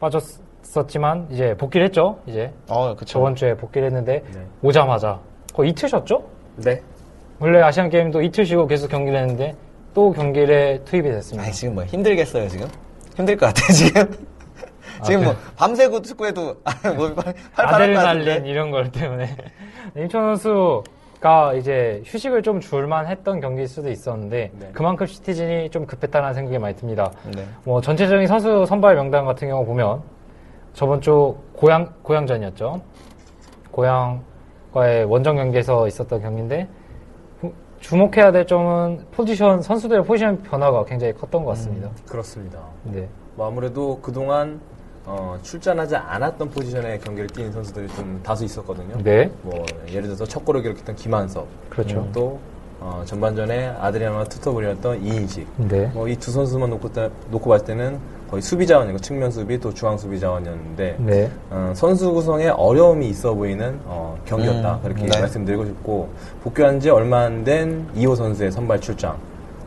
빠졌었지만 0.00 1.26
이제 1.30 1.54
복귀를 1.56 1.86
했죠. 1.86 2.18
이제 2.26 2.52
어, 2.68 2.94
그쵸. 2.94 3.14
저번 3.14 3.34
주에 3.34 3.54
복귀를 3.54 3.88
했는데 3.88 4.22
네. 4.32 4.40
오자마자 4.62 5.18
거의 5.52 5.70
이틀 5.70 5.88
쉬었죠? 5.88 6.22
네. 6.56 6.80
원래 7.40 7.60
아시안 7.62 7.88
게임도 7.90 8.22
이틀 8.22 8.44
쉬고 8.44 8.66
계속 8.66 8.88
경기를 8.88 9.18
했는데 9.20 9.54
또 9.94 10.12
경기에 10.12 10.80
투입이 10.84 11.08
됐습니다. 11.10 11.44
아니, 11.44 11.52
지금 11.52 11.74
뭐 11.74 11.84
힘들겠어요, 11.84 12.48
지금? 12.48 12.68
힘들 13.16 13.36
것 13.36 13.46
같아요, 13.46 13.72
지금? 13.72 14.26
지금 15.04 15.24
뭐, 15.24 15.34
밤새고 15.56 16.02
축구해도, 16.02 16.54
아, 16.64 16.92
뭐, 16.92 17.12
팔, 17.14 17.32
팔 17.54 17.66
빠를 17.66 17.94
것 17.94 18.00
아드레날린 18.00 18.26
같은데. 18.26 18.50
이런 18.50 18.70
걸 18.70 18.90
때문에 18.92 19.34
임천 19.96 20.36
선수 20.36 20.82
가 21.20 21.52
이제 21.52 22.02
휴식을 22.06 22.42
좀 22.42 22.60
줄만 22.60 23.06
했던 23.06 23.40
경기일 23.40 23.68
수도 23.68 23.90
있었는데 23.90 24.52
네. 24.58 24.70
그만큼 24.72 25.04
시티즌이 25.06 25.68
좀 25.68 25.84
급했다는 25.84 26.32
생각이 26.32 26.58
많이 26.58 26.74
듭니다. 26.74 27.10
네. 27.36 27.44
뭐 27.64 27.78
전체적인 27.82 28.26
선수 28.26 28.64
선발 28.64 28.94
명단 28.94 29.26
같은 29.26 29.46
경우 29.48 29.64
보면 29.66 30.00
저번 30.72 31.02
주 31.02 31.36
고양 31.52 31.92
고양전이었죠. 32.02 32.80
고양과의 33.70 35.04
원정 35.04 35.36
경기에서 35.36 35.86
있었던 35.88 36.22
경기인데 36.22 36.66
후- 37.40 37.52
주목해야 37.80 38.32
될 38.32 38.46
점은 38.46 39.04
포지션 39.10 39.60
선수들의 39.60 40.04
포지션 40.04 40.42
변화가 40.42 40.86
굉장히 40.86 41.12
컸던 41.12 41.44
것 41.44 41.50
같습니다. 41.50 41.90
그렇습니다. 42.08 42.60
네. 42.84 43.06
뭐 43.36 43.46
아무래도 43.46 43.98
그동안 44.00 44.58
어, 45.12 45.36
출전하지 45.42 45.96
않았던 45.96 46.50
포지션의 46.50 47.00
경기를 47.00 47.28
뛰는 47.30 47.50
선수들이 47.50 47.88
좀 47.96 48.20
다수 48.22 48.44
있었거든요. 48.44 48.96
네. 49.02 49.28
뭐 49.42 49.64
예를 49.88 50.02
들어서 50.02 50.24
첫 50.24 50.44
골을 50.44 50.62
기록했던 50.62 50.94
김한섭, 50.94 51.48
그렇죠. 51.68 51.98
음, 51.98 52.10
또 52.12 52.38
어, 52.78 53.02
전반전에 53.04 53.74
아드리아노와 53.80 54.24
투톱을이었던 54.24 55.02
이인식. 55.04 55.48
네. 55.68 55.86
뭐 55.92 56.06
이 56.08 56.14
두 56.16 56.30
선수만 56.30 56.70
놓고, 56.70 56.92
따- 56.92 57.10
놓고 57.28 57.50
봤을 57.50 57.66
때는 57.66 57.98
거의 58.30 58.40
수비 58.40 58.64
자원이고 58.68 58.98
측면 59.00 59.32
수비 59.32 59.58
또 59.58 59.74
중앙 59.74 59.98
수비 59.98 60.20
자원이었는데 60.20 60.96
네. 61.00 61.30
어, 61.50 61.72
선수 61.74 62.12
구성에 62.12 62.46
어려움이 62.46 63.08
있어 63.08 63.34
보이는 63.34 63.80
어, 63.86 64.16
경기였다 64.24 64.76
음, 64.76 64.82
그렇게 64.84 65.06
네. 65.06 65.20
말씀드리고 65.20 65.64
싶고 65.66 66.08
복귀한 66.44 66.78
지 66.78 66.88
얼마 66.88 67.22
안 67.22 67.42
된 67.42 67.84
이호 67.96 68.14
선수의 68.14 68.52
선발 68.52 68.80
출장 68.80 69.18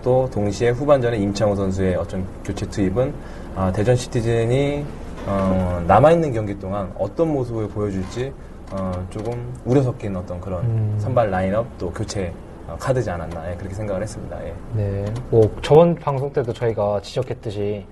또 0.02 0.30
동시에 0.32 0.70
후반전에 0.70 1.18
임창호 1.18 1.56
선수의 1.56 1.96
어떤 1.96 2.26
교체 2.46 2.66
투입은 2.70 3.14
아, 3.56 3.72
대전 3.74 3.96
시티즌이 3.98 4.86
어, 5.26 5.84
남아있는 5.88 6.34
경기 6.34 6.58
동안 6.58 6.92
어떤 6.98 7.32
모습을 7.32 7.70
보여줄지 7.70 8.34
어, 8.72 8.92
조금 9.10 9.54
우려 9.66 9.82
섞인 9.82 10.16
어떤 10.16 10.40
그런 10.42 10.64
음. 10.64 10.96
선발 10.98 11.30
라인업 11.30 11.66
또 11.78 11.92
교체 11.92 12.34
어, 12.68 12.76
카드지 12.80 13.10
않았나 13.10 13.52
예, 13.52 13.56
그렇게 13.56 13.76
생각을 13.76 14.02
했습니다. 14.02 14.38
예. 14.46 14.54
네, 14.74 15.06
뭐 15.30 15.50
저번 15.62 15.96
방송 15.96 16.32
때도 16.32 16.54
저희가 16.54 17.02
지적했듯이 17.02 17.86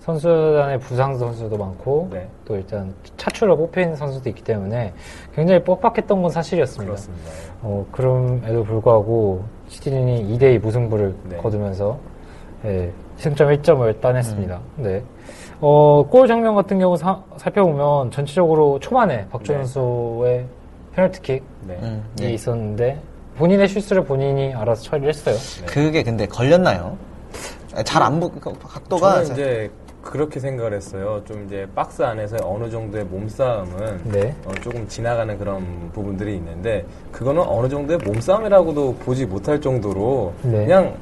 선수단의 0.00 0.78
부상 0.78 1.18
선수도 1.18 1.56
많고 1.56 2.08
네. 2.12 2.28
또 2.44 2.54
일단 2.54 2.94
차출로 3.16 3.56
뽑힌 3.56 3.96
선수도 3.96 4.28
있기 4.28 4.44
때문에 4.44 4.92
굉장히 5.34 5.62
뻑뻑했던 5.64 6.22
건 6.22 6.30
사실이었습니다. 6.30 6.84
그렇습니다. 6.84 7.24
예. 7.28 7.50
어, 7.62 7.86
그럼에도 7.90 8.62
불구하고 8.62 9.44
시티즌이 9.68 10.36
2대2 10.38 10.60
무승부를 10.60 11.14
네. 11.24 11.36
거두면서 11.38 11.98
예, 12.64 12.92
승점 13.16 13.48
1점을 13.48 14.00
따냈습니다. 14.00 14.60
음. 14.78 14.82
네. 14.82 15.02
어, 15.60 16.04
골 16.10 16.28
장면 16.28 16.54
같은 16.54 16.78
경우 16.78 16.96
사- 16.96 17.20
살펴보면 17.38 18.10
전체적으로 18.10 18.78
초반에 18.78 19.26
박주현 19.30 19.60
네. 19.60 19.64
선수의 19.66 20.44
페널티킥이 20.94 21.40
네. 21.66 21.78
음, 21.82 22.02
네. 22.16 22.32
있었는데 22.32 23.00
본인의 23.36 23.68
실수를 23.68 24.04
본인이 24.04 24.54
알아서 24.54 24.82
처리를 24.82 25.08
했어요. 25.10 25.36
그게 25.66 26.02
근데 26.02 26.26
걸렸나요? 26.26 26.96
잘 27.84 28.02
안 28.02 28.18
보, 28.20 28.30
그 28.30 28.40
각도가. 28.40 29.12
저는 29.12 29.24
잘- 29.26 29.34
이제 29.36 29.70
그렇게 30.02 30.38
생각을 30.40 30.72
했어요. 30.72 31.20
좀 31.26 31.44
이제 31.46 31.66
박스 31.74 32.00
안에서 32.02 32.36
어느 32.44 32.70
정도의 32.70 33.04
몸싸움은 33.04 34.00
네. 34.04 34.34
어, 34.46 34.52
조금 34.62 34.86
지나가는 34.88 35.36
그런 35.38 35.90
부분들이 35.92 36.36
있는데 36.36 36.84
그거는 37.12 37.42
어느 37.42 37.68
정도의 37.68 37.98
몸싸움이라고도 38.04 38.94
보지 39.04 39.26
못할 39.26 39.60
정도로 39.60 40.32
네. 40.42 40.64
그냥 40.64 40.94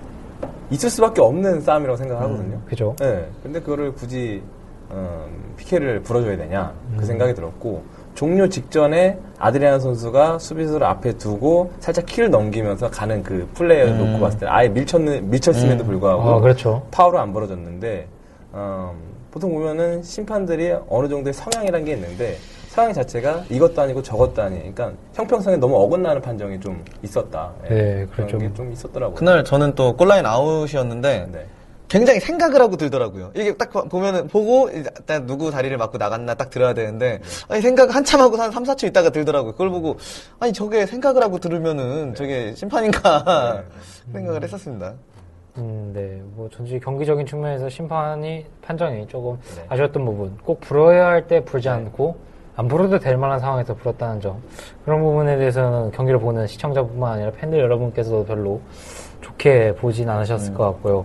있을 0.75 0.91
수밖에 0.91 1.21
없는 1.21 1.61
싸움이라고 1.61 1.97
생각하거든요. 1.97 2.61
그죠? 2.67 2.97
네. 2.99 3.29
근데 3.43 3.61
그거를 3.61 3.95
굳이 3.95 4.43
음, 4.91 5.55
피케를 5.57 6.03
불어줘야 6.03 6.37
되냐 6.37 6.75
그 6.97 7.03
음. 7.03 7.05
생각이 7.05 7.35
들었고 7.35 7.83
종료 8.15 8.49
직전에 8.49 9.19
아드리안 9.39 9.81
선수가 9.81 10.39
수비수를 10.39 10.87
앞에 10.87 11.17
두고 11.17 11.73
살짝 11.81 12.07
키를 12.07 12.31
넘기면서 12.31 12.91
가는 12.91 13.23
그 13.23 13.49
플레이를 13.55 13.97
놓고 13.99 14.21
봤을 14.21 14.41
때 14.41 14.47
아예 14.47 14.69
밀쳤, 14.69 15.01
밀쳤음에도 15.01 15.85
불구하고 15.85 16.23
아, 16.23 16.41
그렇죠. 16.41 16.87
파울은 16.91 17.19
안 17.21 17.33
벌어졌는데 17.33 18.07
어, 18.53 18.95
보통 19.31 19.53
보면은 19.53 20.03
심판들이 20.03 20.75
어느 20.89 21.09
정도의 21.09 21.33
성향이라는 21.35 21.85
게 21.85 21.93
있는데 21.95 22.37
성향 22.75 22.93
자체가 22.93 23.45
이것도 23.51 23.81
아니고 23.83 24.03
저것도 24.03 24.43
아니. 24.43 24.59
그러니까 24.59 24.93
형평성에 25.15 25.57
너무 25.59 25.77
어긋나는 25.77 26.21
판정이 26.21 26.59
좀 26.59 26.85
있었다. 27.03 27.53
예, 27.67 27.69
네, 27.69 28.07
그런 28.13 28.27
그렇죠. 28.27 28.39
게좀 28.39 28.73
있었더라고요. 28.73 29.15
그날 29.15 29.45
저는 29.45 29.75
또 29.77 29.97
골라인 29.97 30.27
아웃이었는데 30.27 31.29
네. 31.31 31.47
굉장히 31.87 32.19
생각을 32.19 32.61
하고 32.61 32.77
들더라고요. 32.77 33.31
이게 33.37 33.55
딱 33.57 33.71
보면은 33.71 34.27
보고 34.27 34.69
딱 35.07 35.25
누구 35.27 35.53
다리를 35.53 35.77
맞고 35.77 35.99
나갔나 35.99 36.35
딱 36.35 36.51
들어야 36.51 36.75
되는데 36.75 37.21
아니 37.49 37.61
생각 37.63 37.95
한참 37.95 38.21
하고 38.21 38.37
한 38.39 38.51
3, 38.51 38.65
4초 38.65 38.89
있다가 38.89 39.11
들더라고요. 39.11 39.53
그걸 39.53 39.71
보고 39.71 39.97
아니 40.41 40.53
저게 40.53 40.85
생각을 40.87 41.23
하고 41.23 41.39
들으면은 41.39 42.15
저게 42.17 42.55
심판인가 42.57 43.63
생각을 44.13 44.43
했었습니다. 44.43 44.95
음, 45.59 45.93
네. 45.95 46.21
뭐 46.35 46.49
전체 46.53 46.81
경기적인 46.81 47.25
측면에서 47.27 47.69
심판이 47.69 48.45
판정이 48.63 49.07
조금 49.07 49.39
네. 49.55 49.65
아쉬웠던 49.69 50.05
부분. 50.05 50.37
꼭 50.43 50.61
불어야 50.61 51.07
할 51.07 51.29
때 51.29 51.45
불지 51.45 51.69
않고 51.69 52.34
안 52.57 52.69
불어도 52.69 52.99
될 52.99 53.17
만한 53.17 53.41
상황에서 53.41 53.75
불었다는 53.75 54.21
점. 54.21 54.41
그런 54.85 55.01
부분에 55.01 55.37
대해서는 55.37 55.91
경기를 55.91 56.21
보는 56.21 56.47
시청자뿐만 56.47 57.13
아니라 57.15 57.31
팬들 57.33 57.59
여러분께서도 57.59 58.25
별로 58.25 58.61
좋게 59.21 59.75
보진 59.77 60.09
않으셨을 60.09 60.53
음. 60.53 60.55
것 60.55 60.65
같고요. 60.65 61.05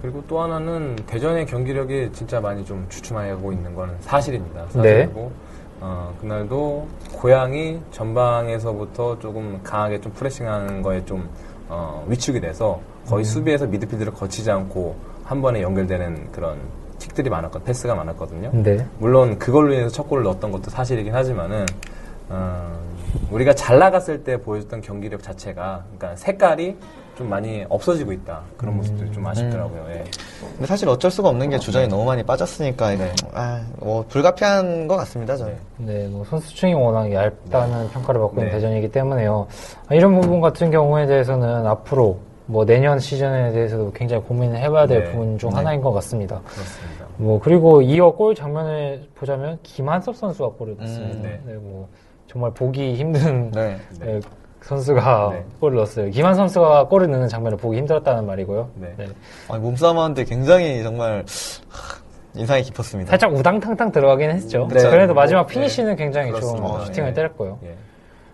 그리고 0.00 0.22
또 0.26 0.40
하나는 0.40 0.96
대전의 1.06 1.46
경기력이 1.46 2.10
진짜 2.12 2.40
많이 2.40 2.64
좀 2.64 2.84
주춤하고 2.88 3.52
있는 3.52 3.74
건 3.74 3.94
사실입니다. 4.00 4.66
네. 4.74 5.06
사실이고 5.06 5.32
어, 5.80 6.14
그날도 6.20 6.86
고양이 7.12 7.80
전방에서부터 7.90 9.18
조금 9.18 9.60
강하게 9.62 10.00
좀 10.00 10.12
프레싱하는 10.12 10.82
거에 10.82 11.04
좀 11.04 11.28
어, 11.68 12.04
위축이 12.08 12.40
돼서 12.40 12.80
거의 13.06 13.24
수비에서 13.24 13.66
미드필드를 13.66 14.12
거치지 14.12 14.50
않고 14.50 14.94
한 15.24 15.42
번에 15.42 15.62
연결되는 15.62 16.30
그런 16.32 16.58
킥들이 17.12 17.30
많았거든요. 17.30 17.64
패스가 17.64 17.94
많았거든요. 17.94 18.50
네. 18.52 18.84
물론 18.98 19.38
그걸로 19.38 19.72
인해서 19.72 19.90
첫 19.90 20.08
골을 20.08 20.24
넣었던 20.24 20.50
것도 20.50 20.70
사실이긴 20.70 21.14
하지만은 21.14 21.66
어, 22.28 22.72
우리가 23.30 23.54
잘 23.54 23.78
나갔을 23.78 24.24
때 24.24 24.38
보여줬던 24.38 24.80
경기력 24.80 25.22
자체가 25.22 25.84
그러니까 25.96 26.16
색깔이 26.16 26.76
좀 27.14 27.28
많이 27.28 27.64
없어지고 27.68 28.10
있다 28.12 28.40
그런 28.56 28.76
모습들이 28.76 29.12
좀 29.12 29.26
아쉽더라고요. 29.26 29.84
예. 29.90 30.04
근데 30.40 30.66
사실 30.66 30.88
어쩔 30.88 31.10
수가 31.10 31.28
없는 31.28 31.50
게 31.50 31.58
주전이 31.58 31.88
너무 31.88 32.04
많이 32.06 32.22
빠졌으니까 32.22 32.94
네. 32.94 33.12
아, 33.34 33.62
뭐 33.78 34.02
불가피한 34.08 34.88
것 34.88 34.96
같습니다. 34.96 35.36
저는. 35.36 35.54
네. 35.78 35.92
네, 35.92 36.08
뭐 36.08 36.24
선수층이 36.24 36.72
워낙 36.72 37.12
얇다는 37.12 37.90
평가를 37.90 38.20
받고 38.20 38.36
있는 38.36 38.46
네. 38.46 38.52
대전이기 38.52 38.90
때문에요. 38.90 39.46
아, 39.88 39.94
이런 39.94 40.18
부분 40.18 40.40
같은 40.40 40.70
경우에 40.70 41.06
대해서는 41.06 41.66
앞으로 41.66 42.18
뭐 42.52 42.66
내년 42.66 42.98
시즌에 42.98 43.50
대해서도 43.50 43.92
굉장히 43.92 44.22
고민을 44.24 44.58
해봐야 44.58 44.86
될 44.86 45.04
네. 45.04 45.10
부분 45.10 45.38
중 45.38 45.48
네. 45.48 45.56
하나인 45.56 45.80
것 45.80 45.90
같습니다. 45.92 46.42
그렇습니다. 46.44 47.06
뭐 47.16 47.40
그리고 47.40 47.80
이어 47.80 48.10
골 48.10 48.34
장면을 48.34 49.08
보자면 49.14 49.58
김한섭 49.62 50.14
선수가 50.14 50.50
골을 50.50 50.76
넣었습니다. 50.76 51.14
음, 51.16 51.22
네. 51.22 51.40
네, 51.46 51.54
뭐 51.54 51.88
정말 52.26 52.50
보기 52.52 52.94
힘든 52.94 53.50
네. 53.52 53.78
네, 53.98 54.20
선수가 54.60 55.30
네. 55.32 55.44
골을 55.60 55.76
넣었어요. 55.76 56.10
김한 56.10 56.34
선수가 56.34 56.88
골을 56.88 57.10
넣는 57.10 57.26
장면을 57.28 57.56
보기 57.56 57.78
힘들었다는 57.78 58.26
말이고요. 58.26 58.68
아니, 59.48 59.62
몸싸움하는데 59.62 60.24
굉장히 60.24 60.82
정말 60.82 61.24
하, 61.70 62.02
인상이 62.38 62.62
깊었습니다. 62.64 63.08
살짝 63.08 63.34
우당탕탕 63.34 63.92
들어가긴 63.92 64.30
했죠. 64.30 64.68
네. 64.70 64.90
그래도 64.90 65.14
마지막 65.14 65.40
뭐, 65.40 65.46
피니시는 65.46 65.96
굉장히 65.96 66.30
그렇습니다. 66.30 66.68
좋은 66.68 66.84
슈팅을 66.84 67.08
예. 67.08 67.14
때렸고요. 67.14 67.58
예. 67.64 67.74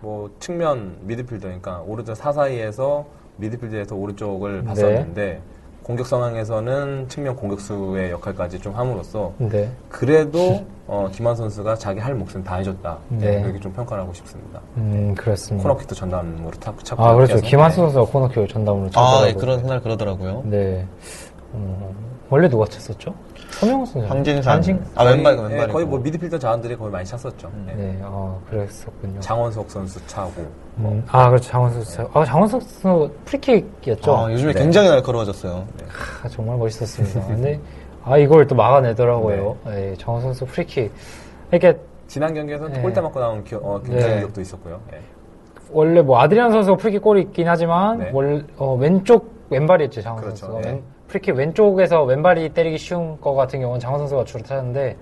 뭐 0.01 0.29
측면 0.39 0.97
미드필더 1.03 1.47
그러니까 1.47 1.83
오른쪽 1.87 2.15
사사이에서 2.15 3.18
미드필드에서 3.39 3.95
오른쪽을 3.95 4.59
네. 4.61 4.65
봤었는데 4.65 5.41
공격 5.83 6.05
상황에서는 6.05 7.07
측면 7.09 7.35
공격수의 7.35 8.11
역할까지 8.11 8.59
좀 8.59 8.75
함으로써 8.75 9.33
네. 9.39 9.71
그래도 9.89 10.63
어, 10.85 11.09
김한 11.11 11.35
선수가 11.35 11.75
자기 11.75 11.99
할 11.99 12.13
몫은 12.13 12.43
다 12.43 12.57
해줬다. 12.57 12.97
네. 13.09 13.41
그렇게 13.41 13.59
좀 13.59 13.73
평가를 13.73 14.03
하고 14.03 14.13
싶습니다. 14.13 14.59
음, 14.77 15.15
그렇습니다. 15.15 15.67
코너킥도 15.67 15.95
전담으로 15.95 16.51
탁 16.59 16.83
차고. 16.83 17.03
아, 17.03 17.15
그렇죠. 17.15 17.37
김한수 17.37 17.77
네. 17.77 17.81
선수가 17.87 18.05
코너킥을 18.11 18.47
전담으로 18.47 18.85
아, 18.87 18.89
쳤더라고요. 18.89 19.27
예, 19.29 19.33
그런 19.33 19.61
그날 19.63 19.81
그러더라고요. 19.81 20.43
네. 20.45 20.85
음, 21.55 21.95
원래 22.29 22.47
누가 22.47 22.65
쳤었죠? 22.65 23.15
서명호 23.51 23.85
선수. 23.85 24.07
황진산. 24.07 24.53
황진? 24.53 24.85
아, 24.95 25.03
거의, 25.03 25.15
왼발, 25.15 25.37
예, 25.37 25.41
왼발이고. 25.41 25.73
거의 25.73 25.85
뭐 25.85 25.99
미드필더 25.99 26.39
자원들이 26.39 26.75
거의 26.77 26.91
많이 26.91 27.05
찼었죠. 27.05 27.51
예. 27.69 27.73
네, 27.73 27.99
아, 28.03 28.37
그랬었군요. 28.49 29.19
장원석 29.19 29.69
선수 29.69 30.05
차고. 30.07 30.45
음, 30.77 31.03
아, 31.07 31.29
그렇죠. 31.29 31.49
장원석 31.49 31.83
선수. 31.83 32.11
아, 32.13 32.25
장원석 32.25 32.61
선수 32.61 33.11
프리킥이었죠? 33.25 34.15
아, 34.15 34.31
요즘에 34.31 34.53
네. 34.53 34.59
굉장히 34.59 34.89
날카로워졌어요. 34.89 35.65
아, 36.23 36.27
정말 36.29 36.57
멋있었습니다. 36.57 37.27
근데, 37.27 37.59
아, 38.03 38.17
이걸 38.17 38.47
또 38.47 38.55
막아내더라고요. 38.55 39.57
네. 39.65 39.93
장원석 39.97 40.21
선수 40.21 40.45
프리킥. 40.45 40.91
이렇게, 41.51 41.77
지난 42.07 42.33
경기에서는 42.33 42.73
네. 42.73 42.81
골대 42.81 43.01
맞고 43.01 43.19
나온 43.19 43.43
기억, 43.43 43.65
어, 43.65 43.81
굉장히 43.81 44.13
네. 44.13 44.19
기억도 44.19 44.41
있었고요. 44.41 44.79
예. 44.93 44.99
원래 45.71 46.01
뭐 46.01 46.19
아드리아노 46.19 46.51
선수가 46.51 46.77
프리킥 46.77 47.01
골이 47.01 47.21
있긴 47.21 47.47
하지만, 47.47 47.99
네. 47.99 48.09
월, 48.13 48.45
어, 48.57 48.75
왼쪽, 48.75 49.33
왼발이었죠, 49.49 50.01
장원석 50.01 50.23
그렇죠. 50.23 50.45
선수가. 50.47 50.61
네. 50.61 50.81
왼- 51.09 51.21
프리킥 51.21 51.35
왼쪽에서 51.35 52.03
왼발이 52.03 52.49
때리기 52.49 52.77
쉬운 52.77 53.19
거 53.19 53.33
같은 53.33 53.59
경우는 53.59 53.79
장원석 53.79 53.99
선수가 54.01 54.25
주로 54.25 54.43
차는데, 54.43 54.95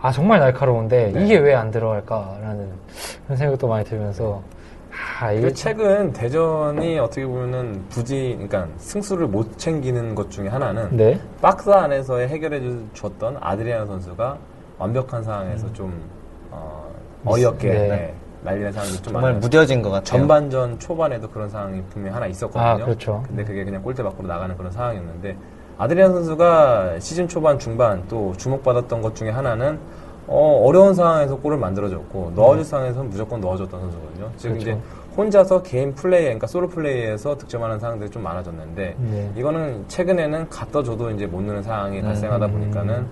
아, 0.00 0.10
정말 0.10 0.40
날카로운데, 0.40 1.12
네. 1.12 1.24
이게 1.24 1.38
왜 1.38 1.54
안 1.54 1.70
들어갈까라는 1.70 2.68
그런 3.24 3.36
생각도 3.36 3.68
많이 3.68 3.84
들면서, 3.84 4.42
아, 5.20 5.32
이게. 5.32 5.42
그 5.42 5.52
최근 5.54 6.12
대전이 6.12 6.98
어떻게 6.98 7.26
보면은 7.26 7.82
굳이 7.90 8.32
그러니까 8.38 8.68
승수를 8.78 9.26
못 9.26 9.58
챙기는 9.58 10.14
것 10.14 10.30
중에 10.30 10.48
하나는 10.48 10.96
네. 10.96 11.20
박스 11.42 11.68
안에서 11.70 12.18
해결해 12.18 12.60
줬던 12.94 13.38
아드리아노 13.40 13.86
선수가 13.86 14.38
완벽한 14.78 15.22
상황에서 15.24 15.72
좀 15.72 16.00
어, 16.52 16.88
어이없게 17.26 17.68
네. 17.70 18.14
네, 18.44 18.50
날리는 18.50 18.72
상황이 18.72 18.92
좀 18.92 19.02
정말 19.02 19.22
많아요. 19.22 19.40
무뎌진 19.40 19.82
것 19.82 19.90
같아요. 19.90 20.04
전반전 20.04 20.78
초반에도 20.78 21.28
그런 21.28 21.48
상황이 21.48 21.82
분명히 21.90 22.14
하나 22.14 22.26
있었거든요. 22.26 22.62
아, 22.62 22.76
그렇죠. 22.76 23.22
근데 23.26 23.42
그게 23.42 23.64
그냥 23.64 23.82
골대 23.82 24.02
밖으로 24.02 24.28
나가는 24.28 24.56
그런 24.56 24.70
상황이었는데 24.70 25.36
아드리안 25.78 26.12
선수가 26.12 27.00
시즌 27.00 27.26
초반 27.26 27.58
중반 27.58 28.04
또 28.08 28.32
주목받았던 28.36 29.02
것 29.02 29.16
중에 29.16 29.30
하나는 29.30 29.78
어, 30.26 30.62
어려운 30.64 30.94
상황에서 30.94 31.36
골을 31.36 31.58
만들어줬고 31.58 32.32
넣어줄 32.34 32.64
상황에서는 32.64 33.10
무조건 33.10 33.40
넣어줬던 33.40 33.80
선수거든요. 33.80 34.30
즉 34.36 34.48
네. 34.48 34.54
그렇죠. 34.54 34.70
이제 34.70 34.80
혼자서 35.16 35.62
개인 35.62 35.94
플레이, 35.94 36.24
그러니까 36.24 36.46
솔로 36.46 36.68
플레이에서 36.68 37.36
득점하는 37.36 37.78
상황들이 37.78 38.10
좀 38.10 38.22
많아졌는데 38.22 38.96
네. 38.98 39.32
이거는 39.36 39.84
최근에는 39.88 40.48
갖다 40.48 40.82
줘도 40.82 41.10
이제 41.10 41.26
못 41.26 41.42
넣는 41.42 41.62
상황이 41.62 42.00
음. 42.00 42.04
발생하다 42.04 42.46
보니까는 42.48 43.06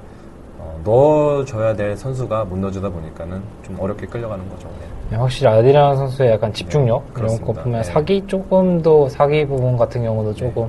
어, 0.59 0.81
넣어줘야 0.85 1.75
될 1.75 1.97
선수가 1.97 2.45
못 2.45 2.59
넣어주다 2.59 2.88
보니까는 2.88 3.42
좀 3.62 3.79
어렵게 3.79 4.07
끌려가는 4.07 4.49
거죠. 4.49 4.68
네. 4.81 4.91
네, 5.12 5.18
확실히 5.18 5.46
아드리안 5.48 5.94
선수의 5.94 6.31
약간 6.31 6.51
집중력 6.55 7.05
이런 7.14 7.38
거. 7.42 7.53
보면 7.53 7.72
네. 7.72 7.83
사기 7.83 8.27
조금 8.27 8.81
더 8.81 9.07
사기 9.11 9.44
부분 9.46 9.77
같은 9.77 10.03
경우도 10.03 10.35
조금 10.35 10.66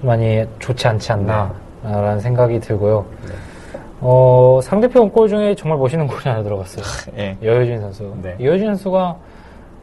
많이 0.00 0.42
좋지 0.58 0.88
않지 0.88 1.12
않나라는 1.12 2.18
생각이 2.20 2.60
들고요. 2.60 3.04
네. 3.26 3.34
어, 4.00 4.58
상대편 4.62 5.10
골 5.10 5.28
중에 5.28 5.54
정말 5.54 5.78
멋있는 5.78 6.06
골이 6.06 6.20
하나 6.24 6.42
들어갔어요. 6.42 6.82
예. 7.18 7.36
여효진 7.42 7.78
선수. 7.80 8.10
네. 8.22 8.36
여효진 8.40 8.68
선수가 8.68 9.16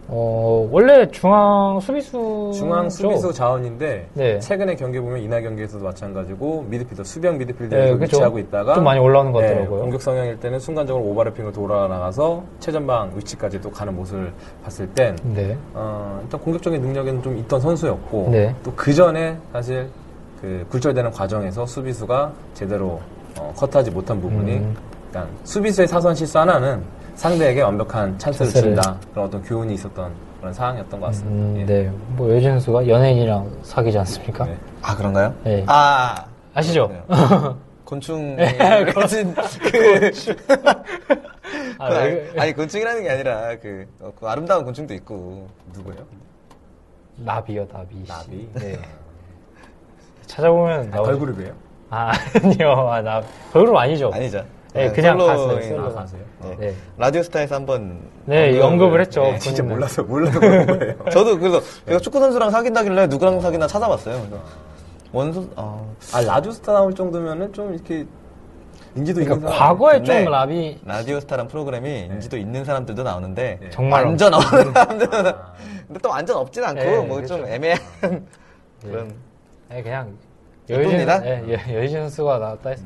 어, 0.07 0.67
원래 0.71 1.09
중앙 1.09 1.79
수비수 1.79 2.51
중앙 2.53 2.89
수비수 2.89 3.33
자원인데 3.33 4.07
네. 4.13 4.39
최근의 4.39 4.77
경기 4.77 4.99
보면 4.99 5.19
이날 5.19 5.41
경기에서도 5.41 5.83
마찬가지고 5.83 6.65
미드필더 6.69 7.03
수비형 7.03 7.37
미드필더에 7.39 7.95
네. 7.95 8.03
위치하고 8.03 8.37
있다가 8.37 8.75
좀 8.75 8.83
많이 8.83 8.99
올라오는 8.99 9.31
것 9.31 9.41
네, 9.41 9.47
같더라고요. 9.49 9.81
공격 9.81 10.01
성향일 10.01 10.39
때는 10.39 10.59
순간적으로 10.59 11.03
오버래핑을 11.05 11.51
돌아 11.51 11.87
나가서 11.87 12.43
최전방 12.59 13.13
위치까지 13.15 13.59
또 13.61 13.71
가는 13.71 13.95
모습을 13.95 14.31
봤을 14.63 14.87
땐 14.89 15.15
네. 15.23 15.57
어, 15.73 16.19
일단 16.23 16.39
공격적인 16.39 16.79
능력은 16.81 17.23
좀 17.23 17.37
있던 17.37 17.59
선수였고 17.59 18.29
네. 18.31 18.55
또그 18.63 18.93
전에 18.93 19.37
사실 19.51 19.89
그 20.39 20.65
굴절되는 20.69 21.11
과정에서 21.11 21.65
수비수가 21.65 22.31
제대로 22.53 22.99
어, 23.39 23.51
컷하지 23.57 23.89
못한 23.89 24.21
부분이 24.21 24.57
음. 24.57 24.75
일단 25.07 25.27
수비수의 25.45 25.87
사선 25.87 26.13
실수 26.13 26.37
하나는 26.37 26.83
상대에게 27.15 27.61
완벽한 27.61 28.17
찬스를 28.19 28.51
찬스를. 28.51 28.75
준다 28.75 28.97
그런 29.11 29.25
어떤 29.27 29.41
교훈이 29.43 29.73
있었던 29.73 30.11
그런 30.39 30.53
상황이었던 30.53 30.99
것 30.99 31.05
같습니다. 31.07 31.35
음, 31.35 31.57
예. 31.61 31.65
네. 31.65 31.91
뭐 32.09 32.29
여효진 32.29 32.51
선수가 32.51 32.87
연예인이랑 32.87 33.51
사귀지 33.63 33.97
않습니까? 33.99 34.45
네. 34.45 34.57
아, 34.81 34.95
그런가요? 34.95 35.33
네. 35.43 35.63
아, 35.67 36.25
아시죠? 36.53 36.87
네. 36.91 37.01
곤충. 37.85 38.35
곤충. 38.93 39.33
그, 39.71 40.11
아, 41.77 41.89
그, 41.89 41.93
네. 41.93 42.29
아니, 42.33 42.39
아니, 42.39 42.53
곤충이라는 42.53 43.03
게 43.03 43.09
아니라, 43.09 43.55
그, 43.61 43.85
어, 43.99 44.11
그 44.19 44.27
아름다운 44.27 44.63
곤충도 44.65 44.93
있고. 44.95 45.47
누구예요? 45.73 46.03
나비요, 47.17 47.67
나비. 47.67 48.05
나비. 48.07 48.49
네. 48.55 48.79
찾아보면 50.25 50.89
아, 50.91 50.95
나오죠. 50.95 51.11
걸그룹이에요? 51.11 51.53
아, 51.91 52.11
아니요. 52.43 52.89
아, 52.89 53.01
나, 53.01 53.21
걸그룹 53.53 53.75
아니죠. 53.77 54.11
아니죠. 54.13 54.43
네, 54.75 54.91
그냥 54.91 55.17
솔로인- 55.17 55.27
갔어요. 55.27 55.57
아, 55.57 55.61
솔로. 55.61 55.93
가세요? 55.95 56.21
네. 56.43 56.55
네. 56.59 56.73
라디오스타에서 56.97 57.55
한번 57.55 57.99
네, 58.25 58.59
언급을 58.59 58.99
했죠. 59.01 59.21
네. 59.23 59.39
진짜. 59.39 59.63
몰라서 59.63 60.03
몰라서 60.03 60.39
그런 60.39 60.65
거예요. 60.65 60.95
저도 61.11 61.39
그래서 61.39 61.61
제가 61.87 61.99
축구 61.99 62.19
선수랑 62.19 62.51
사귄다길래 62.51 63.07
누구랑 63.07 63.39
사귀나 63.39 63.67
찾아봤어요. 63.67 64.19
그래서 64.19 64.43
원수 65.13 65.49
아, 65.55 65.81
아 66.13 66.21
라디오스타 66.21 66.73
나올 66.73 66.93
정도면은 66.93 67.53
좀 67.53 67.73
이렇게 67.73 68.05
인지도 68.97 69.21
있는 69.21 69.39
그러니까 69.39 69.57
사람. 69.57 69.77
과거에 69.77 70.03
좀 70.03 70.25
라비 70.25 70.79
라디오스타란 70.85 71.47
프로그램이 71.47 72.05
인지도 72.11 72.37
있는 72.37 72.63
사람들도 72.65 73.01
나오는데 73.03 73.57
네. 73.61 73.69
정말 73.69 74.05
완전 74.05 74.33
없는 74.33 74.73
사람들은 74.73 75.09
근데 75.87 75.99
또 76.01 76.09
완전 76.09 76.37
없진 76.37 76.63
않고 76.63 76.81
네, 76.83 76.97
뭐좀 76.99 77.37
그렇죠. 77.37 77.47
애매한 77.47 77.79
그런 78.81 79.13
네, 79.69 79.81
그냥 79.83 80.13
여유진. 80.69 81.05
네, 81.05 81.43
여- 81.49 81.73
여유진 81.75 81.99
선수가 82.01 82.39
나왔다 82.39 82.69
해서 82.71 82.83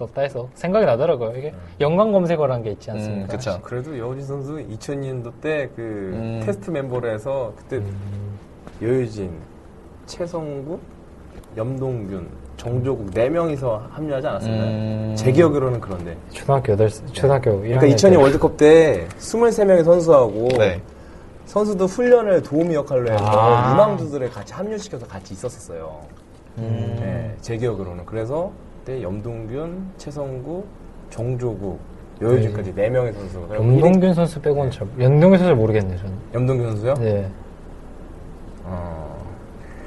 떴다 0.00 0.22
해서 0.22 0.48
생각이 0.54 0.86
나더라고요. 0.86 1.36
이게 1.36 1.52
연관 1.80 2.10
검색어라는 2.12 2.62
게 2.62 2.70
있지 2.70 2.90
않습니까? 2.90 3.24
음, 3.24 3.28
그쵸. 3.28 3.60
그래도 3.62 3.98
여우진 3.98 4.26
선수 4.26 4.54
2000년도 4.56 5.32
때그 5.42 5.78
음. 5.78 6.42
테스트 6.44 6.70
멤버로 6.70 7.08
해서 7.10 7.52
그때 7.56 7.82
여유진, 8.80 9.30
최성구, 10.06 10.78
염동균, 11.56 12.28
정조국 12.56 13.10
네 13.12 13.28
명이서 13.28 13.88
합류하지 13.90 14.26
않았었나요? 14.26 14.62
음. 14.62 15.14
제 15.16 15.30
기억으로는 15.32 15.80
그런데. 15.80 16.16
초등학교 16.30 16.76
8, 16.76 16.88
초등학교 17.12 17.50
1학년 17.50 17.62
그러니까 17.62 17.86
2002 17.86 18.16
월드컵 18.16 18.56
때 18.56 19.06
23명의 19.18 19.84
선수하고 19.84 20.48
네. 20.58 20.80
선수도 21.44 21.86
훈련을 21.86 22.42
도우미 22.42 22.74
역할로 22.74 23.10
해서 23.12 23.24
아. 23.26 23.72
유망주들을 23.72 24.30
같이 24.30 24.54
합류시켜서 24.54 25.06
같이 25.06 25.34
있었었어요. 25.34 26.00
음. 26.58 26.96
네, 27.00 27.34
제 27.40 27.56
기억으로는. 27.56 28.06
그래서 28.06 28.52
그 28.52 28.69
때 28.90 29.02
염동균, 29.02 29.92
최성구, 29.96 30.64
정조국, 31.10 31.78
여유진까지 32.20 32.74
네 32.74 32.90
명의 32.90 33.12
선수가. 33.12 33.54
염동균 33.54 34.14
선수 34.14 34.40
빼고는 34.40 34.70
잘, 34.72 34.88
연동균 34.98 35.38
선수 35.38 35.54
모르겠네요, 35.54 35.96
저는. 35.96 36.12
염동균 36.34 36.66
선수요? 36.70 36.94
네. 36.94 37.30
어, 38.64 39.16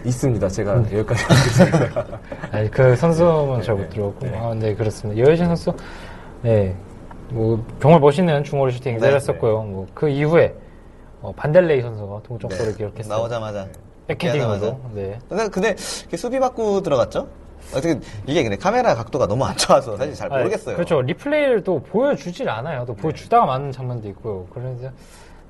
있습니다. 0.05 0.47
제가 0.47 0.75
음. 0.75 0.85
여기까지 0.85 1.23
하겠습니다. 1.25 2.19
아니, 2.51 2.71
그 2.71 2.95
선수만 2.95 3.61
잘 3.61 3.75
네, 3.75 3.83
못 3.83 3.89
들어오고. 3.89 4.25
네. 4.25 4.37
아, 4.37 4.53
네, 4.53 4.73
그렇습니다. 4.73 5.21
여유진 5.21 5.47
선수, 5.47 5.73
네. 6.41 6.73
뭐, 7.29 7.61
정말 7.81 7.99
멋있는 7.99 8.41
중거리 8.45 8.71
슈팅 8.71 8.93
네, 8.93 8.99
잘했었고요. 8.99 9.63
뭐, 9.63 9.87
그 9.93 10.07
이후에, 10.07 10.55
어, 11.21 11.33
반델레이 11.35 11.81
선수가 11.81 12.21
동점골을 12.23 12.71
네. 12.71 12.77
기록했어요. 12.77 13.17
나오자마자 13.17 13.67
백헤딩으로. 14.07 14.79
네. 14.93 15.19
근데, 15.27 15.49
근데 15.49 15.75
수비 16.15 16.39
받고 16.39 16.81
들어갔죠? 16.81 17.27
어떻게 17.71 17.99
이게 18.27 18.43
근데 18.43 18.57
카메라 18.57 18.95
각도가 18.95 19.27
너무 19.27 19.45
안 19.45 19.55
좋아서 19.57 19.97
사실 19.97 20.13
잘 20.13 20.31
아니, 20.31 20.43
모르겠어요. 20.43 20.75
그렇죠. 20.75 21.01
리플레이를 21.01 21.63
또 21.63 21.79
보여주질 21.79 22.49
않아요. 22.49 22.85
또 22.85 22.93
보여주다가 22.93 23.45
맞는 23.45 23.71
장면도 23.71 24.07
있고요. 24.09 24.45
그래서 24.53 24.89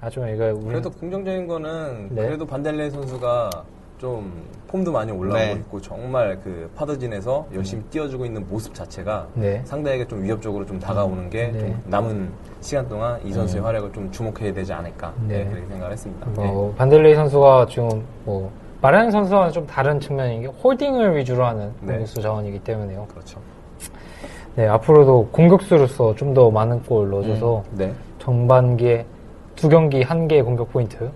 아주 0.02 0.20
이거 0.28 0.54
우리 0.54 0.66
그래도 0.66 0.90
긍정적인 0.90 1.48
거는 1.48 2.10
네. 2.12 2.26
그래도 2.28 2.46
반델레 2.46 2.90
선수가 2.90 3.50
좀 3.98 4.44
폼도 4.68 4.92
많이 4.92 5.14
올라오고 5.14 5.38
네. 5.38 5.54
있고 5.54 5.80
정말 5.80 6.38
그 6.44 6.70
파드진에서 6.76 7.48
열심히 7.54 7.84
뛰어주고 7.84 8.26
있는 8.26 8.46
모습 8.50 8.74
자체가 8.74 9.30
네. 9.34 9.62
상대에게 9.64 10.06
좀 10.08 10.24
위협적으로 10.24 10.66
좀 10.66 10.78
다가오는 10.78 11.30
게 11.30 11.48
네. 11.48 11.60
좀 11.60 11.82
남은 11.86 12.30
시간 12.60 12.90
동안 12.90 13.22
이 13.24 13.32
선수의 13.32 13.64
활약을 13.64 13.94
좀 13.94 14.12
주목해야 14.12 14.52
되지 14.54 14.74
않을까 14.74 15.14
네. 15.26 15.44
네, 15.44 15.50
그렇게 15.50 15.68
생각을 15.68 15.94
했습니다. 15.94 16.28
뭐 16.32 16.74
반델레이 16.78 17.16
선수가 17.16 17.68
지금 17.70 18.04
뭐 18.26 18.52
마라양 18.84 19.12
선수와는 19.12 19.54
좀 19.54 19.66
다른 19.66 19.98
측면인 19.98 20.42
게 20.42 20.48
홀딩을 20.48 21.16
위주로 21.16 21.46
하는 21.46 21.72
네. 21.80 21.94
공격수 21.94 22.22
자원이기 22.22 22.60
때문에요. 22.60 23.08
그렇죠. 23.08 23.40
네, 24.56 24.68
앞으로도 24.68 25.30
공격수로서 25.32 26.14
좀 26.16 26.34
더 26.34 26.52
많은 26.52 26.84
골 26.84 27.10
넣어줘서 27.10 27.64
네. 27.72 27.94
전반기에 28.20 29.06
두 29.56 29.70
경기 29.70 30.02
한 30.02 30.28
개의 30.28 30.42
공격 30.44 30.70
포인트 30.74 31.10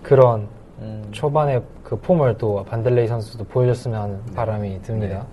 그런 0.00 0.46
음. 0.80 1.02
초반에 1.10 1.60
그 1.82 1.96
폼을 1.96 2.38
또 2.38 2.64
반델레이 2.68 3.08
선수도 3.08 3.42
보여줬으면 3.44 4.00
하는 4.00 4.20
바람이 4.36 4.82
듭니다. 4.82 5.26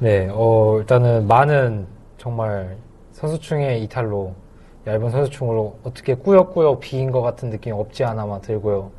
네, 0.00 0.28
어, 0.30 0.76
일단은 0.80 1.26
많은 1.26 1.86
정말 2.18 2.76
선수층의 3.12 3.82
이탈로 3.84 4.34
얇은 4.86 5.08
선수층으로 5.10 5.78
어떻게 5.82 6.14
꾸역꾸역 6.14 6.80
비인 6.80 7.10
것 7.10 7.22
같은 7.22 7.48
느낌이 7.48 7.74
없지 7.74 8.04
않아마 8.04 8.38
들고요. 8.40 8.90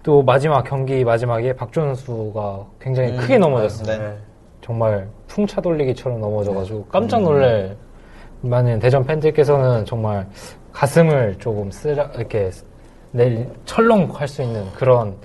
네. 0.00 0.02
또 0.02 0.22
마지막 0.22 0.62
경기 0.62 1.04
마지막에 1.04 1.52
박준 1.52 1.94
선수가 1.94 2.66
굉장히 2.80 3.12
음, 3.12 3.16
크게 3.18 3.38
넘어졌어요. 3.38 3.98
네. 3.98 4.16
정말 4.62 5.08
풍차 5.26 5.60
돌리기처럼 5.60 6.20
넘어져가지고 6.20 6.86
깜짝 6.86 7.22
놀랄 7.22 7.76
많은 8.42 8.78
대전 8.78 9.04
팬들께서는 9.04 9.84
정말 9.84 10.26
가슴을 10.72 11.36
조금 11.38 11.70
쓰라 11.70 12.10
이렇게 12.14 12.50
내 13.12 13.46
철렁할 13.64 14.28
수 14.28 14.42
있는 14.42 14.70
그런 14.74 15.16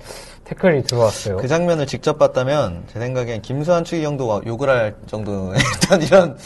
태클이 0.44 0.82
들어왔어요. 0.82 1.38
그 1.38 1.48
장면을 1.48 1.86
직접 1.86 2.18
봤다면 2.18 2.84
제 2.86 3.00
생각엔 3.00 3.42
김수환 3.42 3.84
추기경도 3.84 4.42
욕을 4.46 4.68
할 4.68 4.96
정도의 5.06 5.58
어떤 5.84 6.02
이런 6.02 6.36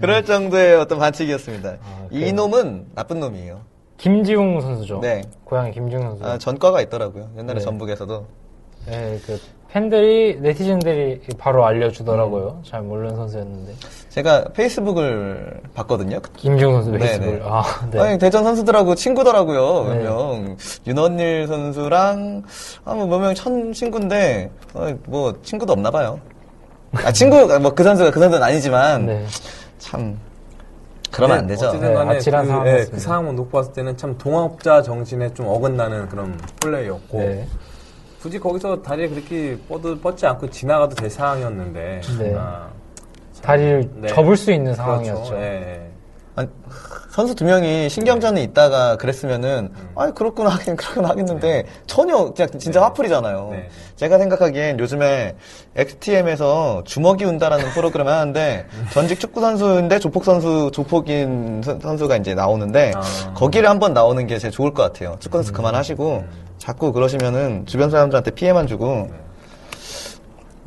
그럴 0.00 0.24
정도의 0.24 0.76
어떤 0.76 0.98
반칙이었습니다. 0.98 1.70
음. 1.70 1.78
아? 1.82 2.08
이 2.10 2.32
놈은 2.32 2.86
나쁜 2.94 3.20
놈이에요. 3.20 3.60
김지웅 3.98 4.60
선수죠. 4.60 5.00
네. 5.00 5.22
고향이 5.44 5.72
김지웅 5.72 6.02
선수. 6.02 6.24
아, 6.24 6.38
전과가 6.38 6.80
있더라고요. 6.82 7.28
옛날에 7.38 7.58
네. 7.58 7.64
전북에서도. 7.64 8.26
네, 8.86 9.18
그 9.26 9.40
팬들이 9.68 10.38
네티즌들이 10.40 11.20
바로 11.38 11.62
음. 11.62 11.66
알려주더라고요. 11.66 12.62
잘 12.64 12.82
모르는 12.82 13.16
선수였는데 13.16 13.74
제가 14.10 14.44
페이스북을 14.54 15.60
봤거든요. 15.74 16.20
김지웅 16.36 16.72
선수 16.72 16.90
네, 16.92 16.98
베이스볼. 16.98 17.38
네. 17.38 17.44
아, 17.44 17.62
네. 17.90 18.00
아니, 18.00 18.18
대전 18.18 18.44
선수들하고 18.44 18.94
친구더라고요, 18.94 19.84
몇 19.84 19.94
네. 19.94 20.04
명. 20.04 20.56
윤원일 20.86 21.46
선수랑, 21.48 22.42
아, 22.84 22.94
뭐, 22.94 23.06
몇명천 23.06 23.72
친구인데, 23.74 24.50
어, 24.72 24.94
뭐, 25.06 25.34
친구도 25.42 25.74
없나 25.74 25.90
봐요. 25.90 26.18
아, 26.92 27.12
친구, 27.12 27.46
뭐, 27.58 27.74
그 27.74 27.82
선수가 27.82 28.10
그 28.10 28.20
선수는 28.20 28.42
아니지만, 28.42 29.04
네. 29.04 29.26
참, 29.78 30.18
그러면 31.16 31.38
안 31.38 31.46
되죠. 31.46 31.68
어쨌든 31.68 31.88
네, 31.88 31.94
간에 31.94 32.16
아찔한 32.16 32.44
그, 32.44 32.48
상황이었습니다. 32.48 32.94
그 32.94 33.00
상황만 33.00 33.36
놓고 33.36 33.50
봤을 33.50 33.72
때는 33.72 33.96
참 33.96 34.18
동업자 34.18 34.82
정신에 34.82 35.32
좀 35.32 35.46
어긋나는 35.48 36.08
그런 36.08 36.38
플레이였고 36.60 37.18
네. 37.18 37.48
굳이 38.20 38.38
거기서 38.38 38.82
다리에 38.82 39.08
그렇게 39.08 39.58
뻗, 39.68 39.80
뻗지 40.02 40.26
않고 40.26 40.50
지나가도 40.50 40.94
될 40.94 41.08
상황이었는데 41.08 42.00
네. 42.18 42.34
아, 42.36 42.68
다리를 43.40 43.90
네. 43.94 44.08
접을 44.08 44.36
수 44.36 44.52
있는 44.52 44.72
그렇죠. 44.72 44.82
상황이었죠. 44.82 45.36
예, 45.36 45.85
아니, 46.36 46.48
선수 47.08 47.34
두 47.34 47.44
명이 47.46 47.88
신경전에 47.88 48.42
있다가 48.42 48.96
그랬으면은, 48.98 49.70
음. 49.74 49.88
아 49.94 50.10
그렇구나 50.10 50.50
하긴, 50.50 50.76
그렇구나 50.76 51.08
하겠는데, 51.08 51.64
전혀, 51.86 52.30
그냥 52.34 52.50
진짜 52.58 52.78
네. 52.78 52.84
화풀이잖아요. 52.84 53.48
네. 53.52 53.68
제가 53.96 54.18
생각하기엔 54.18 54.78
요즘에 54.78 55.34
XTM에서 55.76 56.82
주먹이 56.84 57.24
운다라는 57.24 57.70
프로그램을 57.70 58.12
하는데, 58.12 58.66
음. 58.70 58.86
전직 58.92 59.18
축구 59.18 59.40
선수인데 59.40 59.98
조폭 59.98 60.24
선수, 60.26 60.70
조폭인 60.74 61.62
선- 61.64 61.80
선수가 61.80 62.16
이제 62.18 62.34
나오는데, 62.34 62.92
아. 62.94 63.32
거기를 63.34 63.70
한번 63.70 63.94
나오는 63.94 64.26
게 64.26 64.38
제일 64.38 64.52
좋을 64.52 64.74
것 64.74 64.82
같아요. 64.82 65.16
축구 65.18 65.38
선수 65.38 65.54
그만하시고, 65.54 66.22
자꾸 66.58 66.92
그러시면은 66.92 67.64
주변 67.64 67.88
사람들한테 67.88 68.32
피해만 68.32 68.66
주고, 68.66 69.08
네. 69.10 69.20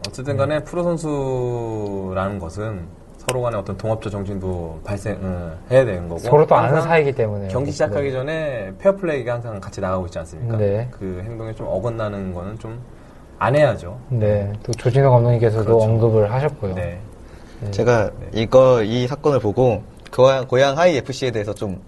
어쨌든 0.07 0.35
간에 0.35 0.63
프로 0.63 0.81
선수라는 0.81 2.39
것은 2.39 2.87
서로 3.19 3.41
간에 3.41 3.57
어떤 3.57 3.77
동업자 3.77 4.09
정신도 4.09 4.79
발생해야 4.83 5.57
되는 5.69 6.07
거고 6.07 6.19
서로 6.19 6.45
또 6.47 6.55
아는 6.55 6.81
사이기 6.81 7.11
때문에 7.13 7.49
경기 7.49 7.71
시작하기 7.71 8.11
전에 8.11 8.71
페어플레이가 8.79 9.33
항상 9.33 9.59
같이 9.59 9.79
나가고 9.81 10.05
있지 10.07 10.17
않습니까? 10.19 10.57
네. 10.57 10.87
그 10.91 11.21
행동에 11.25 11.53
좀 11.53 11.67
어긋나는 11.67 12.33
거는 12.33 12.57
좀 12.59 12.79
안 13.41 13.55
해야죠. 13.55 13.97
네, 14.09 14.51
또 14.63 14.73
조진호 14.73 15.09
감독님께서도 15.11 15.63
그렇죠. 15.63 15.85
언급을 15.85 16.29
하셨고요. 16.31 16.75
네. 16.75 16.99
제가 17.71 18.11
이거 18.33 18.83
이 18.83 19.07
사건을 19.07 19.39
보고 19.39 19.81
고양, 20.13 20.45
고양 20.45 20.77
하이 20.77 20.97
FC에 20.97 21.31
대해서 21.31 21.53
좀 21.53 21.79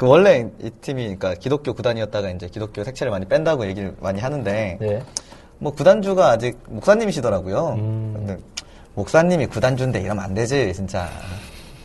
그 0.00 0.06
원래 0.06 0.48
이 0.62 0.70
팀이 0.70 1.02
그러니까 1.02 1.34
기독교 1.34 1.74
구단이었다가 1.74 2.30
이제 2.30 2.48
기독교 2.48 2.82
색채를 2.82 3.10
많이 3.10 3.26
뺀다고 3.26 3.66
얘기를 3.66 3.94
많이 4.00 4.18
하는데 4.18 4.78
네. 4.80 5.02
뭐 5.58 5.72
구단주가 5.74 6.30
아직 6.30 6.58
목사님이시더라고요. 6.70 7.74
음. 7.76 8.38
목사님이 8.94 9.46
구단주인데 9.46 10.00
이러면 10.00 10.24
안 10.24 10.34
되지 10.34 10.72
진짜. 10.74 11.08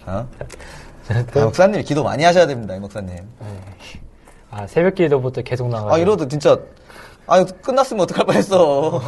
어? 0.05 0.27
또- 1.33 1.41
아, 1.41 1.45
목사님이 1.45 1.83
기도 1.83 2.03
많이 2.03 2.23
하셔야 2.23 2.47
됩니다, 2.47 2.75
이 2.75 2.79
목사님. 2.79 3.17
아, 4.51 4.65
새벽 4.67 4.95
기도부터 4.95 5.41
계속 5.41 5.69
나가요. 5.69 5.93
아 5.93 5.97
이러도 5.97 6.27
진짜 6.27 6.57
아 7.27 7.43
끝났으면 7.43 8.03
어떡할 8.03 8.25
뻔했어. 8.25 9.01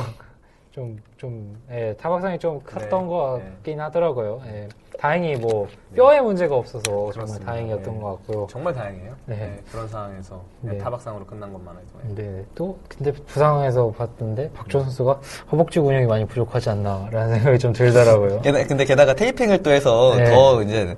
좀, 0.78 0.96
좀, 1.18 1.58
예, 1.72 1.96
타박상이 2.00 2.38
좀 2.38 2.62
컸던 2.64 3.02
네, 3.02 3.08
것 3.08 3.38
네. 3.40 3.50
같긴 3.50 3.80
하더라고요. 3.82 4.42
예. 4.46 4.70
다행히 5.00 5.36
뭐, 5.36 5.68
뼈에 5.96 6.22
문제가 6.22 6.56
없어서 6.56 6.84
정말 6.84 7.14
그렇습니다. 7.14 7.46
다행이었던 7.48 7.96
네. 7.96 8.00
것 8.00 8.12
같고요. 8.12 8.48
정말 8.48 8.74
다행이에요. 8.76 9.16
네. 9.26 9.36
네, 9.36 9.60
그런 9.72 9.88
상황에서 9.88 10.40
네, 10.62 10.74
네. 10.74 10.78
타박상으로 10.78 11.26
끝난 11.26 11.52
것만 11.52 11.76
해도. 11.78 12.16
네. 12.16 12.24
네, 12.24 12.46
또, 12.54 12.78
근데 12.88 13.12
부상에서 13.12 13.90
봤던데, 13.90 14.52
박주호 14.52 14.84
선수가 14.84 15.20
허벅지 15.52 15.80
근육이 15.80 16.06
많이 16.06 16.26
부족하지 16.26 16.70
않나라는 16.70 17.34
생각이 17.42 17.58
좀 17.58 17.74
들더라고요. 17.74 18.42
게다, 18.42 18.64
근데 18.66 18.86
게다가 18.86 19.16
테이핑을 19.16 19.64
또 19.64 19.72
해서 19.72 20.16
네. 20.16 20.26
더 20.26 20.62
이제 20.62 20.96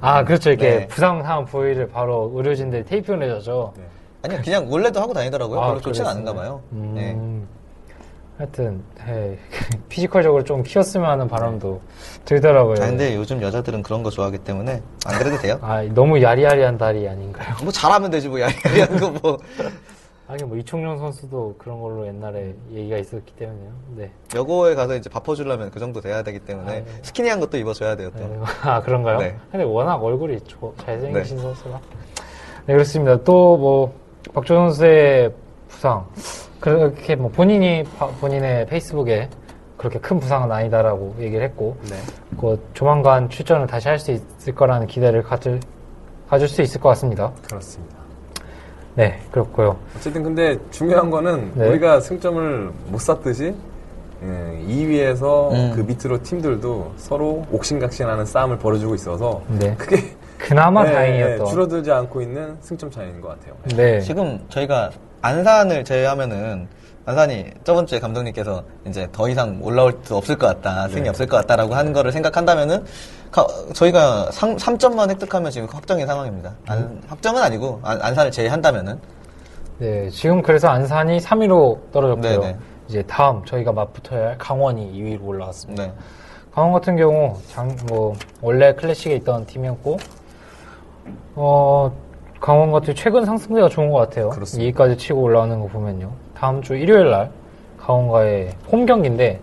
아, 0.00 0.24
그렇죠. 0.24 0.50
이렇게 0.50 0.78
네. 0.78 0.86
부상 0.88 1.22
상황 1.22 1.44
부위를 1.44 1.86
바로 1.90 2.32
의료진들이 2.34 2.86
테이핑을 2.86 3.22
해줬죠. 3.22 3.74
네. 3.76 3.84
아니요 4.24 4.40
그냥 4.44 4.66
원래도 4.68 5.00
하고 5.00 5.12
다니더라고요. 5.12 5.60
아, 5.60 5.66
별로 5.68 5.80
좋지는? 5.80 6.10
않은가 6.10 6.32
봐요. 6.32 6.60
음, 6.72 6.92
네. 6.96 7.16
하여튼, 8.42 8.82
예, 9.06 9.38
physical적으로 9.88 10.42
좀 10.42 10.64
키웠으면 10.64 11.08
하는 11.08 11.28
바람도 11.28 11.80
들더라고요. 12.24 12.74
아, 12.80 12.86
근데 12.86 13.14
요즘 13.14 13.40
여자들은 13.40 13.84
그런 13.84 14.02
거 14.02 14.10
좋아하기 14.10 14.38
때문에 14.38 14.82
안 15.06 15.18
그래도 15.18 15.36
돼요. 15.38 15.58
아, 15.62 15.82
너무 15.94 16.20
야리야리한 16.20 16.76
다리 16.76 17.08
아닌가요? 17.08 17.54
뭐 17.62 17.70
잘하면 17.70 18.10
되지 18.10 18.28
뭐 18.28 18.40
야리야리한 18.40 18.98
거 18.98 19.10
뭐. 19.22 19.38
아니, 20.28 20.42
뭐, 20.44 20.56
이청용 20.56 20.98
선수도 20.98 21.54
그런 21.58 21.80
걸로 21.80 22.06
옛날에 22.06 22.54
얘기가 22.72 22.96
있었기 22.96 23.34
때문에요. 23.34 23.70
네. 23.96 24.10
여고에 24.34 24.74
가서 24.74 24.96
이제 24.96 25.10
바꿔주려면 25.10 25.70
그 25.70 25.78
정도 25.78 26.00
돼야 26.00 26.22
되기 26.22 26.38
때문에 26.38 26.68
아, 26.68 26.74
네. 26.76 26.84
스키니한 27.02 27.38
것도 27.38 27.58
입어줘야 27.58 27.94
돼요 27.96 28.10
또. 28.16 28.18
네, 28.26 28.40
아, 28.62 28.80
그런가요? 28.80 29.18
네. 29.18 29.36
근데 29.52 29.64
워낙 29.64 30.02
얼굴이 30.02 30.40
조- 30.46 30.74
잘생기신 30.84 31.36
네. 31.36 31.42
선수라. 31.42 31.80
네, 32.66 32.72
그렇습니다. 32.72 33.22
또 33.22 33.56
뭐, 33.58 33.94
박조 34.32 34.54
선수의 34.54 35.32
부상. 35.68 36.04
그렇게 36.72 37.16
뭐 37.16 37.28
본인이, 37.28 37.82
바- 37.98 38.06
본인의 38.06 38.66
페이스북에 38.66 39.28
그렇게 39.76 39.98
큰 39.98 40.20
부상은 40.20 40.50
아니다라고 40.52 41.16
얘기를 41.18 41.44
했고, 41.44 41.76
네. 41.90 41.96
그 42.40 42.56
조만간 42.72 43.28
출전을 43.28 43.66
다시 43.66 43.88
할 43.88 43.98
수 43.98 44.12
있을 44.12 44.54
거라는 44.54 44.86
기대를 44.86 45.24
가질, 45.24 45.58
가질 46.28 46.46
수 46.46 46.62
있을 46.62 46.80
것 46.80 46.90
같습니다. 46.90 47.32
그렇습니다. 47.48 47.96
네, 48.94 49.18
그렇고요. 49.32 49.76
어쨌든 49.96 50.22
근데 50.22 50.56
중요한 50.70 51.10
거는 51.10 51.50
네. 51.56 51.68
우리가 51.68 51.98
승점을 52.00 52.70
못 52.86 52.98
쐈듯이 53.00 53.52
2위에서 54.22 55.50
음. 55.52 55.72
그 55.74 55.80
밑으로 55.80 56.22
팀들도 56.22 56.92
서로 56.96 57.44
옥신각신하는 57.50 58.24
싸움을 58.24 58.58
벌여주고 58.58 58.94
있어서 58.94 59.42
네. 59.58 59.74
그게 59.76 60.14
그나마 60.38 60.84
네, 60.84 60.92
다행이었던. 60.92 61.46
줄어들지 61.46 61.90
않고 61.90 62.22
있는 62.22 62.56
승점 62.60 62.88
차이인 62.88 63.20
것 63.20 63.28
같아요. 63.30 63.54
네. 63.76 63.98
지금 64.00 64.38
저희가 64.48 64.90
안산을 65.22 65.84
제외하면은 65.84 66.68
안산이 67.04 67.46
저번 67.64 67.86
주에 67.86 67.98
감독님께서 67.98 68.62
이제 68.86 69.08
더 69.10 69.28
이상 69.28 69.58
올라올 69.62 69.98
수 70.04 70.16
없을 70.16 70.36
것 70.38 70.46
같다, 70.46 70.86
승이 70.88 71.02
네. 71.02 71.08
없을 71.08 71.26
것 71.26 71.36
같다라고 71.38 71.74
한 71.74 71.92
거를 71.92 72.12
생각한다면은 72.12 72.84
가- 73.32 73.46
저희가 73.74 74.30
상, 74.30 74.56
3점만 74.56 75.10
획득하면 75.10 75.50
지금 75.50 75.66
확정인 75.68 76.06
상황입니다. 76.06 76.52
안- 76.66 77.02
확정은 77.08 77.42
아니고 77.42 77.80
안, 77.82 78.00
안산을 78.02 78.30
제외한다면은 78.30 79.00
네, 79.78 80.08
지금 80.10 80.42
그래서 80.42 80.68
안산이 80.68 81.18
3위로 81.18 81.90
떨어졌고요. 81.92 82.40
네네. 82.40 82.56
이제 82.88 83.02
다음 83.02 83.44
저희가 83.44 83.72
맞붙어야 83.72 84.28
할 84.28 84.38
강원이 84.38 84.92
2위로 84.92 85.24
올라갔습니다. 85.26 85.82
네. 85.86 85.92
강원 86.52 86.72
같은 86.74 86.96
경우 86.96 87.36
장, 87.48 87.74
뭐 87.88 88.14
원래 88.42 88.74
클래식에 88.74 89.16
있던 89.16 89.46
팀이었고 89.46 89.96
어 91.34 91.90
강원 92.42 92.72
같은 92.72 92.92
최근 92.96 93.24
상승세가 93.24 93.68
좋은 93.68 93.88
것 93.92 93.98
같아요. 93.98 94.28
그렇습니다. 94.30 94.84
2위까지 94.84 94.98
치고 94.98 95.22
올라오는 95.22 95.60
거 95.60 95.66
보면요. 95.68 96.10
다음 96.34 96.60
주 96.60 96.74
일요일 96.74 97.08
날 97.08 97.30
강원과의 97.78 98.50
홈 98.70 98.84
경기인데 98.84 99.38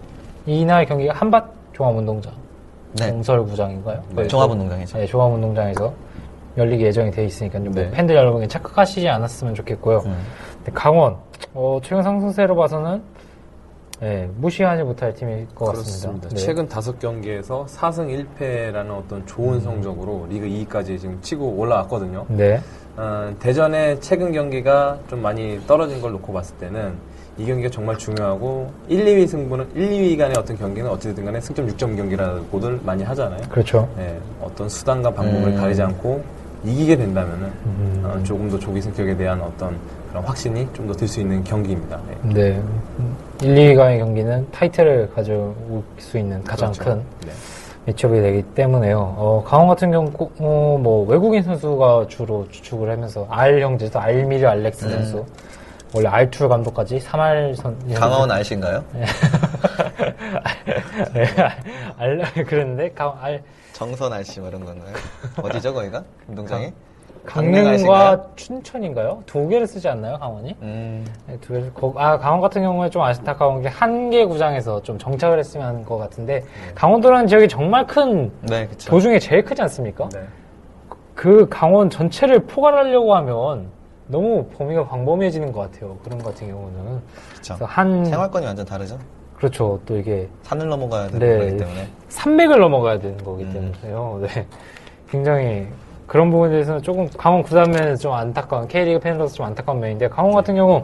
이날 0.46 0.86
경기가 0.86 1.14
한밭 1.14 1.46
종합운동장 1.72 2.34
네. 3.00 3.10
공설구장인가요? 3.10 4.04
네. 4.10 4.28
종합운동장이죠. 4.28 4.98
네, 4.98 5.06
종합운동장에서 5.06 5.94
열리기 6.58 6.84
예정이 6.84 7.10
돼 7.12 7.24
있으니까 7.24 7.60
좀뭐 7.60 7.74
네. 7.74 7.90
팬들 7.92 8.18
여러분 8.18 8.46
착각하시지 8.46 9.08
않았으면 9.08 9.56
좋겠고요. 9.56 10.00
음. 10.06 10.18
강원 10.74 11.16
어, 11.54 11.80
최근 11.82 12.04
상승세로 12.04 12.54
봐서는 12.54 13.02
예, 14.02 14.30
무시하지 14.38 14.84
못할 14.84 15.14
팀일 15.14 15.48
것 15.54 15.66
그렇습니다. 15.66 16.08
같습니다. 16.08 16.30
네. 16.30 16.36
최근 16.36 16.68
다섯 16.68 16.98
경기에서 17.00 17.66
4승 17.68 18.26
1패라는 18.38 18.92
어떤 18.92 19.26
좋은 19.26 19.56
음. 19.56 19.60
성적으로 19.62 20.26
리그 20.30 20.46
2위까지 20.48 21.00
지금 21.00 21.20
치고 21.22 21.46
올라왔거든요. 21.58 22.26
네. 22.30 22.62
어, 22.96 23.34
대전의 23.40 24.00
최근 24.02 24.32
경기가 24.32 24.98
좀 25.10 25.22
많이 25.22 25.60
떨어진 25.68 26.02
걸 26.02 26.12
놓고 26.14 26.32
봤을 26.32 26.56
때는 26.58 26.94
이 27.38 27.46
경기가 27.46 27.70
정말 27.70 27.98
중요하고 27.98 28.72
1, 28.88 29.06
2위 29.06 29.28
승부는 29.28 29.70
1, 29.76 29.90
2위 29.90 30.18
간의 30.18 30.36
어떤 30.38 30.58
경기는 30.58 30.90
어찌됐든 30.90 31.24
간에 31.26 31.40
승점 31.40 31.68
6점 31.68 31.96
경기라고들 31.96 32.80
많이 32.84 33.04
하잖아요. 33.04 33.42
그렇죠. 33.50 33.88
네, 33.98 34.18
어떤 34.42 34.68
수단과 34.68 35.12
방법을 35.14 35.50
음. 35.50 35.56
가리지 35.58 35.82
않고 35.82 36.22
이기게 36.66 36.98
된다면은 36.98 37.52
음. 37.66 38.02
어, 38.06 38.24
조금 38.24 38.50
더 38.50 38.60
조기 38.60 38.82
승격에 38.82 39.16
대한 39.16 39.42
어떤 39.42 39.78
그런 40.10 40.24
확신이 40.24 40.68
좀 40.74 40.88
더 40.88 40.94
들 40.96 41.08
수 41.08 41.20
있는 41.22 41.44
경기입니다. 41.44 42.00
네. 42.24 42.34
네. 42.34 42.52
음, 43.00 43.16
1, 43.42 43.56
2위가의 43.56 44.00
경기는 44.00 44.48
타이틀을 44.52 45.12
가져올 45.14 45.54
수 46.00 46.18
있는 46.18 46.44
가장 46.44 46.72
그렇죠. 46.72 46.90
큰 46.92 47.04
네. 47.26 47.32
매치업이 47.86 48.22
되기 48.22 48.42
때문에요. 48.54 48.98
어, 49.00 49.44
강원 49.46 49.68
같은 49.70 49.92
경우 49.92 50.10
꼭, 50.12 50.34
어, 50.40 50.78
뭐 50.82 51.06
외국인 51.08 51.42
선수가 51.44 52.08
주로 52.10 52.48
주축을 52.50 52.90
하면서 52.90 53.26
알 53.30 53.62
형제도 53.62 54.00
알미르 54.00 54.46
알렉스 54.48 54.86
음. 54.86 54.90
선수 54.92 55.26
원래 55.94 56.08
알투 56.08 56.48
감독까지 56.48 57.00
3알 57.00 57.56
선 57.56 57.76
강화원 57.96 58.30
알씨인가요? 58.32 58.84
네, 61.14 61.26
알, 61.98 62.22
알 62.36 62.44
그랬는데 62.46 62.92
강, 62.92 63.18
알 63.22 63.42
정선 63.74 64.12
알씨 64.14 64.40
뭐 64.40 64.50
이런 64.50 64.66
건가요? 64.66 64.94
어디죠 65.42 65.74
거기가? 65.74 66.04
운동장이? 66.28 66.72
강릉과? 67.30 68.26
춘천인가요? 68.36 69.22
두 69.26 69.48
개를 69.48 69.68
쓰지 69.68 69.88
않나요, 69.88 70.18
강원이? 70.18 70.56
음, 70.62 71.06
네, 71.28 71.38
두 71.40 71.54
개를. 71.54 71.74
거- 71.74 71.94
아, 71.96 72.18
강원 72.18 72.42
같은 72.42 72.62
경우에 72.64 72.90
좀 72.90 73.02
안타까운 73.04 73.62
게 73.62 73.70
한 73.70 74.10
개 74.10 74.26
구장에서 74.26 74.82
좀 74.82 74.98
정착을 74.98 75.38
했으면 75.38 75.68
하는 75.68 75.84
것 75.86 75.98
같은데 75.98 76.44
강원도라는 76.74 77.28
지역이 77.28 77.48
정말 77.48 77.86
큰 77.86 78.32
네. 78.42 78.68
도중에 78.88 79.20
제일 79.20 79.44
크지 79.44 79.62
않습니까? 79.62 80.10
네. 80.10 80.22
그 81.14 81.48
강원 81.50 81.90
전체를 81.90 82.40
포괄하려고 82.46 83.14
하면 83.16 83.68
너무 84.08 84.46
범위가 84.58 84.88
광범위해지는 84.88 85.52
것 85.52 85.60
같아요. 85.72 85.98
그런 86.04 86.18
것 86.18 86.30
같은 86.34 86.48
경우는. 86.48 87.02
그쵸. 87.36 87.58
한 87.62 88.04
생활권이 88.06 88.46
완전 88.46 88.66
다르죠. 88.66 88.98
그렇죠. 89.38 89.80
또 89.86 89.96
이게 89.98 90.28
산을 90.44 90.68
넘어가야 90.68 91.08
되는 91.10 91.20
네. 91.20 91.38
거기 91.38 91.58
때문에. 91.58 91.88
300을 92.10 92.60
넘어가야 92.60 92.98
되는 93.00 93.18
거기 93.24 93.44
음. 93.44 93.72
때문에요. 93.84 94.20
네. 94.24 94.46
굉장히 95.12 95.68
그런 96.10 96.32
부분에 96.32 96.50
대해서는 96.50 96.82
조금 96.82 97.08
강원 97.16 97.44
구단면에서 97.44 97.96
좀 98.02 98.14
안타까운 98.14 98.68
K리그 98.68 99.00
팬으로서 99.00 99.36
좀 99.36 99.46
안타까운 99.46 99.80
면인데 99.80 100.10
강원 100.10 100.34
같은 100.34 100.56
경우 100.56 100.84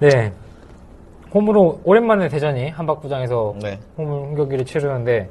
네 0.00 0.32
홈으로 1.32 1.80
오랜만에 1.84 2.28
대전이 2.28 2.70
한박구장에서 2.70 3.54
네. 3.62 3.78
홈 3.96 4.34
경기를 4.34 4.64
치르는데 4.64 5.30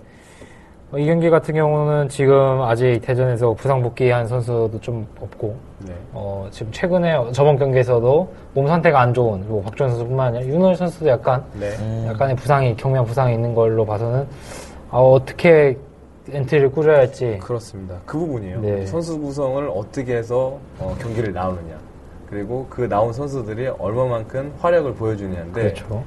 어, 0.94 0.98
이 0.98 1.06
경기 1.06 1.30
같은 1.30 1.54
경우는 1.54 2.08
지금 2.08 2.62
아직 2.62 3.02
대전에서 3.02 3.54
부상 3.56 3.82
복귀한 3.82 4.26
선수도 4.26 4.80
좀 4.80 5.06
없고 5.20 5.58
네. 5.80 5.94
어, 6.14 6.48
지금 6.50 6.72
최근에 6.72 7.34
저번 7.34 7.58
경기에서도 7.58 8.34
몸 8.54 8.68
상태가 8.68 9.02
안 9.02 9.14
좋은 9.14 9.42
그리고 9.42 9.64
박주현 9.64 9.90
선수뿐만 9.90 10.28
아니라 10.28 10.46
윤호일 10.46 10.78
선수도 10.78 11.10
약간 11.10 11.44
네. 11.60 11.72
음. 11.80 12.06
약간의 12.08 12.38
부상이 12.38 12.74
경미한 12.78 13.06
부상이 13.06 13.34
있는 13.34 13.54
걸로 13.54 13.86
봐서는 13.86 14.26
아, 14.90 14.98
어떻게 14.98 15.78
엔트리를 16.32 16.72
꾸려야 16.72 17.00
할지 17.00 17.38
그렇습니다. 17.42 17.96
그 18.06 18.18
부분이에요. 18.18 18.62
네. 18.62 18.86
선수 18.86 19.20
구성을 19.20 19.70
어떻게 19.74 20.16
해서 20.16 20.60
어, 20.80 20.96
경기를 21.00 21.34
나오느냐. 21.34 21.78
그리고 22.30 22.68
그 22.70 22.88
나온 22.90 23.14
선수들이 23.14 23.68
얼마만큼 23.80 24.54
화력을 24.60 24.94
보여주냐인데 24.96 25.62
그렇죠. 25.62 26.04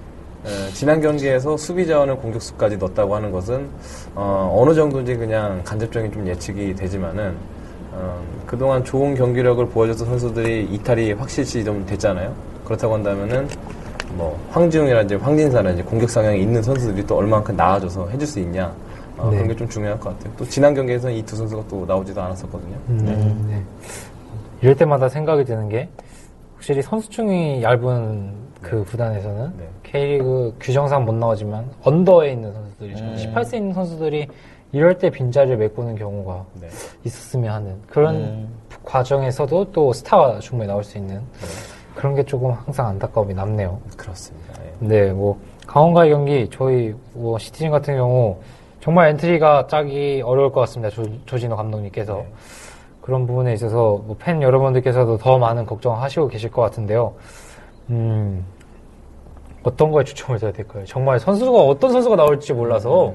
에, 0.46 0.70
지난 0.72 1.00
경기에서 1.00 1.56
수비 1.56 1.86
자원을 1.86 2.16
공격수까지 2.16 2.76
넣었다고 2.76 3.14
하는 3.14 3.30
것은 3.30 3.68
어, 4.14 4.64
느 4.66 4.74
정도인지 4.74 5.16
그냥 5.16 5.62
간접적인 5.64 6.12
좀 6.12 6.26
예측이 6.26 6.74
되지만은 6.74 7.34
어, 7.92 8.22
그동안 8.46 8.84
좋은 8.84 9.14
경기력을 9.14 9.66
보여줬던 9.68 10.06
선수들이 10.06 10.68
이탈이 10.72 11.12
확실시 11.12 11.64
좀 11.64 11.84
됐잖아요. 11.86 12.34
그렇다고 12.64 12.94
한다면은 12.94 13.48
뭐 14.14 14.38
황지웅이라든지 14.50 15.14
황진사라든지 15.16 15.82
공격 15.84 16.10
성향이 16.10 16.40
있는 16.40 16.62
선수들이 16.62 17.06
또 17.06 17.16
얼마만큼 17.16 17.56
나아져서 17.56 18.08
해줄 18.08 18.26
수 18.26 18.40
있냐 18.40 18.74
어, 19.20 19.30
네. 19.30 19.36
그런 19.36 19.48
게 19.48 19.54
좀 19.56 19.68
중요할 19.68 19.98
것 20.00 20.10
같아요. 20.18 20.32
또 20.36 20.44
지난 20.46 20.74
경기에서는 20.74 21.14
이 21.14 21.22
두 21.22 21.36
선수가 21.36 21.64
또 21.68 21.84
나오지도 21.86 22.20
않았었거든요. 22.20 22.76
음, 22.88 23.46
네. 23.48 23.62
이럴 24.62 24.76
때마다 24.76 25.08
생각이 25.08 25.44
드는 25.44 25.68
게 25.68 25.88
확실히 26.54 26.82
선수층이 26.82 27.62
얇은 27.62 28.32
그 28.62 28.84
구단에서는 28.84 29.52
네. 29.58 29.68
K리그 29.82 30.54
규정상 30.60 31.04
못 31.04 31.14
나오지만 31.14 31.64
언더에 31.82 32.32
있는 32.32 32.52
선수들이죠. 32.52 33.04
음. 33.04 33.16
18세 33.16 33.54
있는 33.54 33.72
선수들이 33.72 34.28
이럴 34.72 34.98
때 34.98 35.10
빈자리를 35.10 35.56
메꾸는 35.56 35.96
경우가 35.96 36.44
네. 36.60 36.68
있었으면 37.04 37.52
하는 37.52 37.74
그런 37.88 38.14
음. 38.16 38.48
과정에서도 38.84 39.72
또 39.72 39.92
스타가 39.92 40.38
충분히 40.38 40.68
나올 40.68 40.84
수 40.84 40.96
있는 40.98 41.20
그런 41.94 42.14
게 42.14 42.22
조금 42.22 42.52
항상 42.52 42.86
안타까움이 42.88 43.34
남네요. 43.34 43.78
그렇습니다. 43.96 44.54
예. 44.64 44.86
네, 44.86 45.12
뭐 45.12 45.38
강원과의 45.66 46.10
경기 46.10 46.48
저희 46.52 46.94
뭐 47.14 47.38
시티즌 47.38 47.70
같은 47.70 47.96
경우 47.96 48.36
정말 48.80 49.08
엔트리가 49.10 49.66
짜기 49.66 50.22
어려울 50.24 50.52
것 50.52 50.60
같습니다. 50.60 50.90
조, 50.90 51.04
조진호 51.26 51.56
감독님께서 51.56 52.14
네. 52.16 52.32
그런 53.02 53.26
부분에 53.26 53.52
있어서 53.54 54.02
뭐 54.06 54.16
팬 54.18 54.42
여러분들께서도 54.42 55.18
더 55.18 55.38
많은 55.38 55.66
걱정하시고 55.66 56.28
계실 56.28 56.50
것 56.50 56.62
같은데요. 56.62 57.14
음, 57.90 58.44
어떤 59.62 59.90
거에 59.90 60.04
초점을 60.04 60.38
둬야 60.38 60.52
될까요? 60.52 60.84
정말 60.86 61.18
선수가 61.18 61.58
어떤 61.58 61.92
선수가 61.92 62.16
나올지 62.16 62.52
몰라서 62.54 63.14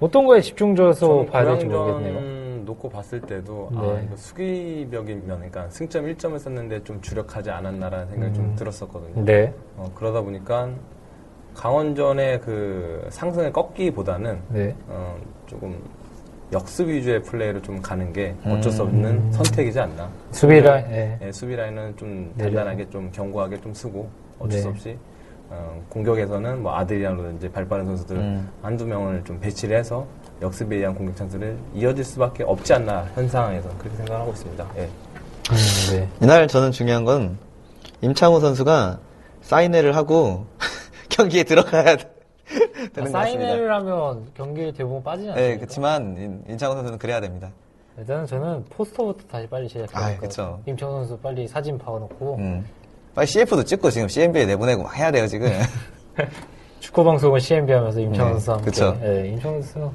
어떤 0.00 0.26
거에 0.26 0.40
집중적으로 0.40 1.26
봐야 1.26 1.44
될지 1.44 1.66
모르겠네요. 1.66 2.40
놓고 2.64 2.88
봤을 2.90 3.20
때도 3.20 3.70
아 3.74 3.80
네. 3.80 4.04
이거 4.06 4.16
수기벽이면 4.16 5.26
그러니까 5.26 5.66
승점 5.70 6.04
1점을 6.06 6.38
썼는데 6.38 6.84
좀 6.84 7.00
주력하지 7.00 7.50
않았나라는 7.50 8.08
생각이 8.08 8.34
좀 8.34 8.54
들었었거든요. 8.54 9.24
네, 9.24 9.52
어, 9.76 9.90
그러다 9.94 10.20
보니까 10.20 10.68
강원전의 11.54 12.40
그 12.40 13.06
상승을 13.10 13.52
꺾기보다는 13.52 14.38
네, 14.48 14.74
어, 14.88 15.16
조금 15.46 15.76
역습 16.52 16.88
위주의 16.88 17.22
플레이로 17.22 17.62
좀 17.62 17.80
가는 17.80 18.12
게 18.12 18.34
어쩔 18.44 18.72
수 18.72 18.82
없는 18.82 19.32
선택이지 19.32 19.78
않나. 19.78 20.10
수비 20.32 20.60
라인, 20.60 20.84
예. 20.90 21.18
예, 21.22 21.32
수비 21.32 21.54
라인은 21.54 21.96
좀 21.96 22.32
네. 22.34 22.44
단단하게 22.44 22.90
좀 22.90 23.10
견고하게 23.12 23.60
좀 23.60 23.72
쓰고 23.72 24.08
어쩔 24.38 24.50
네. 24.50 24.58
수 24.62 24.68
없이 24.68 24.98
어, 25.48 25.82
공격에서는 25.88 26.62
뭐 26.62 26.76
아드리아노든지 26.76 27.50
발빠른 27.50 27.86
선수들 27.86 28.16
음. 28.16 28.48
한두 28.62 28.86
명을 28.86 29.22
좀 29.24 29.38
배치를 29.40 29.76
해서 29.76 30.06
역습에 30.42 30.76
의한 30.76 30.94
공격 30.94 31.16
찬스를 31.16 31.56
이어질 31.74 32.04
수밖에 32.04 32.44
없지 32.44 32.72
않나 32.74 33.06
현 33.14 33.28
상황에서 33.28 33.68
그렇게 33.78 33.96
생각하고 33.96 34.30
있습니다. 34.32 34.66
예. 34.78 34.82
음, 34.82 35.56
네. 35.90 36.08
이날 36.20 36.48
저는 36.48 36.72
중요한 36.72 37.04
건 37.04 37.36
임창호 38.00 38.40
선수가 38.40 38.98
사인회를 39.42 39.94
하고 39.96 40.46
경기에 41.20 41.44
들어가야 41.44 41.96
돼- 41.96 42.04
아, 42.04 42.52
되는 42.92 42.92
것 42.92 42.94
같습니다. 42.94 43.20
사인회를 43.20 43.72
하면 43.74 44.26
경기 44.34 44.72
대부분 44.72 45.02
빠지지 45.02 45.28
않습니까? 45.30 45.50
네, 45.52 45.56
그렇지만 45.58 46.16
임- 46.18 46.42
임창호 46.48 46.74
선수는 46.76 46.98
그래야 46.98 47.20
됩니다. 47.20 47.50
일단은 47.98 48.26
저는 48.26 48.64
포스터부터 48.70 49.24
다시 49.30 49.46
빨리 49.46 49.66
아, 49.66 49.68
제작해야 49.68 50.18
그쵸. 50.18 50.60
임창 50.66 50.90
선수 50.90 51.18
빨리 51.18 51.46
사진 51.46 51.76
박아놓고 51.78 52.36
음. 52.36 52.64
빨리 53.14 53.26
CF도 53.26 53.62
찍고 53.64 53.90
지금 53.90 54.08
CNB에 54.08 54.46
내보내고 54.46 54.84
막 54.84 54.96
해야 54.96 55.10
돼요 55.10 55.26
지금. 55.26 55.50
축구 56.80 57.04
방송을 57.04 57.40
CMB 57.40 57.70
하면서 57.72 58.00
임창 58.00 58.26
네, 58.26 58.32
선수와 58.34 58.56
함께 58.56 58.70
그쵸. 58.70 58.96
예, 59.02 59.28
임창 59.28 59.60
선수 59.60 59.92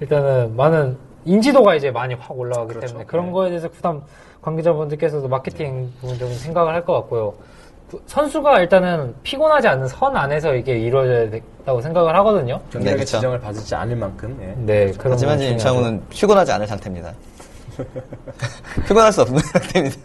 일단은 0.00 0.56
많은 0.56 0.98
인지도가 1.24 1.76
이제 1.76 1.90
많이 1.90 2.14
확 2.14 2.36
올라가기 2.38 2.68
그렇죠. 2.68 2.86
때문에 2.88 3.04
그런 3.06 3.26
네. 3.26 3.32
거에 3.32 3.48
대해서 3.50 3.68
부담 3.68 4.02
관계자분들께서도 4.42 5.28
마케팅 5.28 5.92
부분적인 6.00 6.34
생각을 6.36 6.74
할 6.74 6.84
것 6.84 6.92
같고요. 6.94 7.34
부- 7.88 8.00
선수가 8.06 8.60
일단은 8.60 9.14
피곤하지 9.22 9.68
않는 9.68 9.86
선 9.88 10.16
안에서 10.16 10.54
이게 10.54 10.76
이루어져야 10.78 11.30
된다고 11.30 11.80
생각을 11.80 12.14
하거든요. 12.16 12.60
경기력의 12.72 13.04
그쵸. 13.04 13.16
지장을 13.18 13.38
받지 13.40 13.74
않을 13.74 13.94
만큼 13.96 14.36
예. 14.42 14.54
네, 14.58 14.92
그런 14.92 15.12
하지만. 15.12 15.40
임창우는 15.40 16.02
피곤하지 16.10 16.52
않을 16.52 16.66
상태입니다. 16.66 17.12
피곤할 18.88 19.12
수 19.12 19.22
없는 19.22 19.38
상태입니다. 19.52 19.96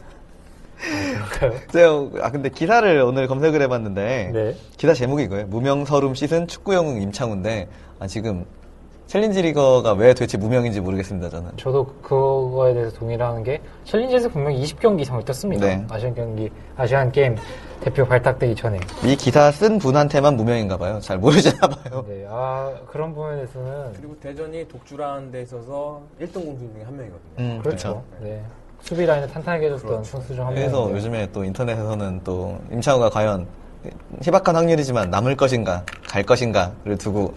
제가 1.71 2.25
아 2.25 2.32
근데 2.32 2.49
기사를 2.49 3.01
오늘 3.01 3.27
검색을 3.27 3.61
해봤는데 3.63 4.32
네. 4.34 4.55
기사 4.77 4.93
제목이 4.93 5.23
이거예요. 5.23 5.45
무명 5.47 5.86
설움 5.86 6.14
씻은 6.16 6.47
축구 6.47 6.73
영웅 6.73 7.01
임창우인데 7.01 7.67
아 7.99 8.07
지금 8.07 8.45
챌린지 9.07 9.41
리거가 9.41 9.93
왜 9.93 10.13
도대체 10.13 10.38
무명인지 10.38 10.82
모르겠습니다 10.82 11.29
저는. 11.29 11.51
저도 11.57 11.86
그거에 12.01 12.73
대해서 12.73 12.91
동의를 12.97 13.25
하는 13.25 13.43
게 13.43 13.61
챌린지에서 13.86 14.29
분명히 14.29 14.61
20경기 14.63 15.01
이상을 15.01 15.23
뛰었습니다. 15.26 15.66
네. 15.67 15.86
아시안 15.89 16.15
경기, 16.15 16.49
아시안 16.75 17.11
게임 17.11 17.36
대표 17.82 18.05
발탁되기 18.05 18.55
전에. 18.55 18.79
이 19.03 19.15
기사 19.15 19.51
쓴 19.51 19.79
분한테만 19.79 20.36
무명인가 20.38 20.77
봐요. 20.77 20.99
잘 21.01 21.17
모르시나 21.17 21.67
봐요. 21.67 22.05
네, 22.07 22.25
아 22.29 22.71
그런 22.88 23.13
부분에 23.13 23.36
대해서는 23.38 23.93
그리고 23.93 24.15
대전이 24.19 24.67
독주라는 24.67 25.32
데 25.32 25.41
있어서 25.41 26.01
1등 26.21 26.34
공신 26.45 26.71
중에 26.73 26.84
한 26.84 26.95
명이거든요. 26.95 27.19
음, 27.39 27.59
그렇죠. 27.61 28.03
네. 28.21 28.41
수비 28.82 29.05
라인을 29.05 29.27
탄탄하게 29.27 29.65
해줬던 29.65 29.88
그렇죠. 29.88 30.03
선수 30.03 30.36
중한 30.36 30.53
그래서 30.53 30.77
명인데요. 30.77 30.97
요즘에 30.97 31.32
또 31.32 31.43
인터넷에서는 31.43 32.21
또 32.23 32.59
임창우가 32.71 33.09
과연 33.09 33.47
희박한 34.21 34.55
확률이지만 34.55 35.09
남을 35.09 35.36
것인가 35.36 35.84
갈 36.07 36.21
것인가를 36.23 36.97
두고 36.99 37.34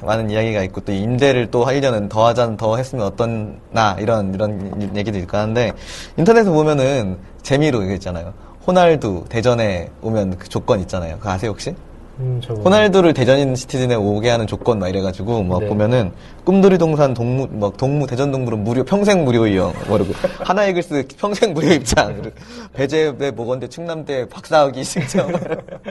하, 0.00 0.06
많은 0.06 0.30
이야기가 0.30 0.62
있고 0.64 0.80
또 0.80 0.92
임대를 0.92 1.50
또 1.50 1.66
1년은 1.66 2.08
더 2.08 2.26
하자 2.26 2.56
더 2.56 2.76
했으면 2.78 3.06
어떻나 3.06 3.96
이런 3.98 4.32
이런 4.34 4.96
얘기도 4.96 5.18
있고 5.18 5.36
하는데 5.36 5.72
인터넷에 6.16 6.48
보면은 6.48 7.18
재미로 7.42 7.82
이거 7.82 7.92
있잖아요. 7.94 8.32
호날두 8.66 9.24
대전에 9.28 9.90
오면 10.02 10.38
그 10.38 10.48
조건 10.48 10.80
있잖아요. 10.80 11.16
그거 11.18 11.30
아세요 11.30 11.50
혹시? 11.50 11.74
음. 12.20 12.40
호날두를 12.64 13.14
대전 13.14 13.54
시티즌에 13.56 13.94
오게 13.94 14.28
하는 14.28 14.46
조건 14.46 14.78
막 14.78 14.88
이래가지고 14.88 15.42
막 15.42 15.60
네. 15.60 15.66
보면은 15.68 16.12
꿈돌이 16.44 16.76
동산 16.76 17.14
동무 17.14 17.48
막 17.52 17.76
동무 17.78 18.06
대전 18.06 18.30
동물은 18.30 18.62
무료 18.62 18.84
평생 18.84 19.24
무료 19.24 19.46
이용 19.46 19.72
뭐라고 19.88 20.12
하나 20.44 20.66
이글스 20.66 21.06
평생 21.18 21.54
무료 21.54 21.72
입장 21.72 22.14
그리고 22.16 22.36
배재대 22.74 23.30
모건대 23.30 23.68
충남대 23.68 24.28
박사학위 24.28 24.84
신청 24.84 25.32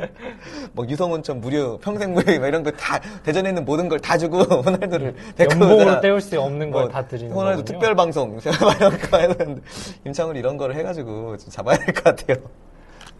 막 0.74 0.90
유성온천 0.90 1.42
무료 1.42 1.78
평생 1.80 2.14
무료 2.14 2.40
막 2.40 2.48
이런 2.48 2.64
거 2.64 2.70
다 2.72 3.00
대전에 3.24 3.50
있는 3.50 3.66
모든 3.66 3.90
걸 3.90 4.00
다 4.00 4.18
주고 4.18 4.40
호날두를 4.62 5.16
데리고 5.36 5.54
연봉으로. 5.66 6.02
때울 6.02 6.22
수 6.22 6.40
없는 6.40 6.72
걸뭐다 6.72 7.08
드리는 7.08 7.32
호날두 7.34 7.64
거군요. 7.64 7.66
특별 7.66 7.96
방송 7.96 8.40
이런 8.40 9.00
거 9.00 9.18
했는데 9.18 9.62
임창훈 10.06 10.36
이런 10.36 10.58
거를 10.58 10.76
해가지고 10.76 11.38
좀 11.38 11.50
잡아야 11.50 11.78
될 11.78 11.94
것 11.94 12.04
같아요. 12.04 12.38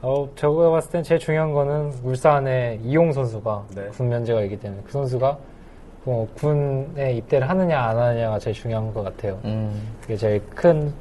어, 0.02 0.30
제가 0.36 0.70
봤을 0.72 0.92
땐 0.92 1.04
제일 1.04 1.20
중요한 1.20 1.52
거는 1.54 1.92
울산의 2.04 2.80
이용 2.84 3.12
선수가 3.12 3.66
네. 3.76 3.84
군 3.88 4.08
면제가 4.10 4.42
있기 4.44 4.58
때문에 4.60 4.82
그 4.86 4.92
선수가 4.92 5.38
뭐 6.06 6.28
군에 6.36 7.14
입대를 7.14 7.50
하느냐 7.50 7.80
안 7.82 7.98
하느냐가 7.98 8.40
제일 8.40 8.56
중요한 8.56 8.94
것 8.94 9.04
같아요. 9.04 9.38
음. 9.46 9.72
그게 10.02 10.16
제일 10.16 10.42
큰 10.56 10.94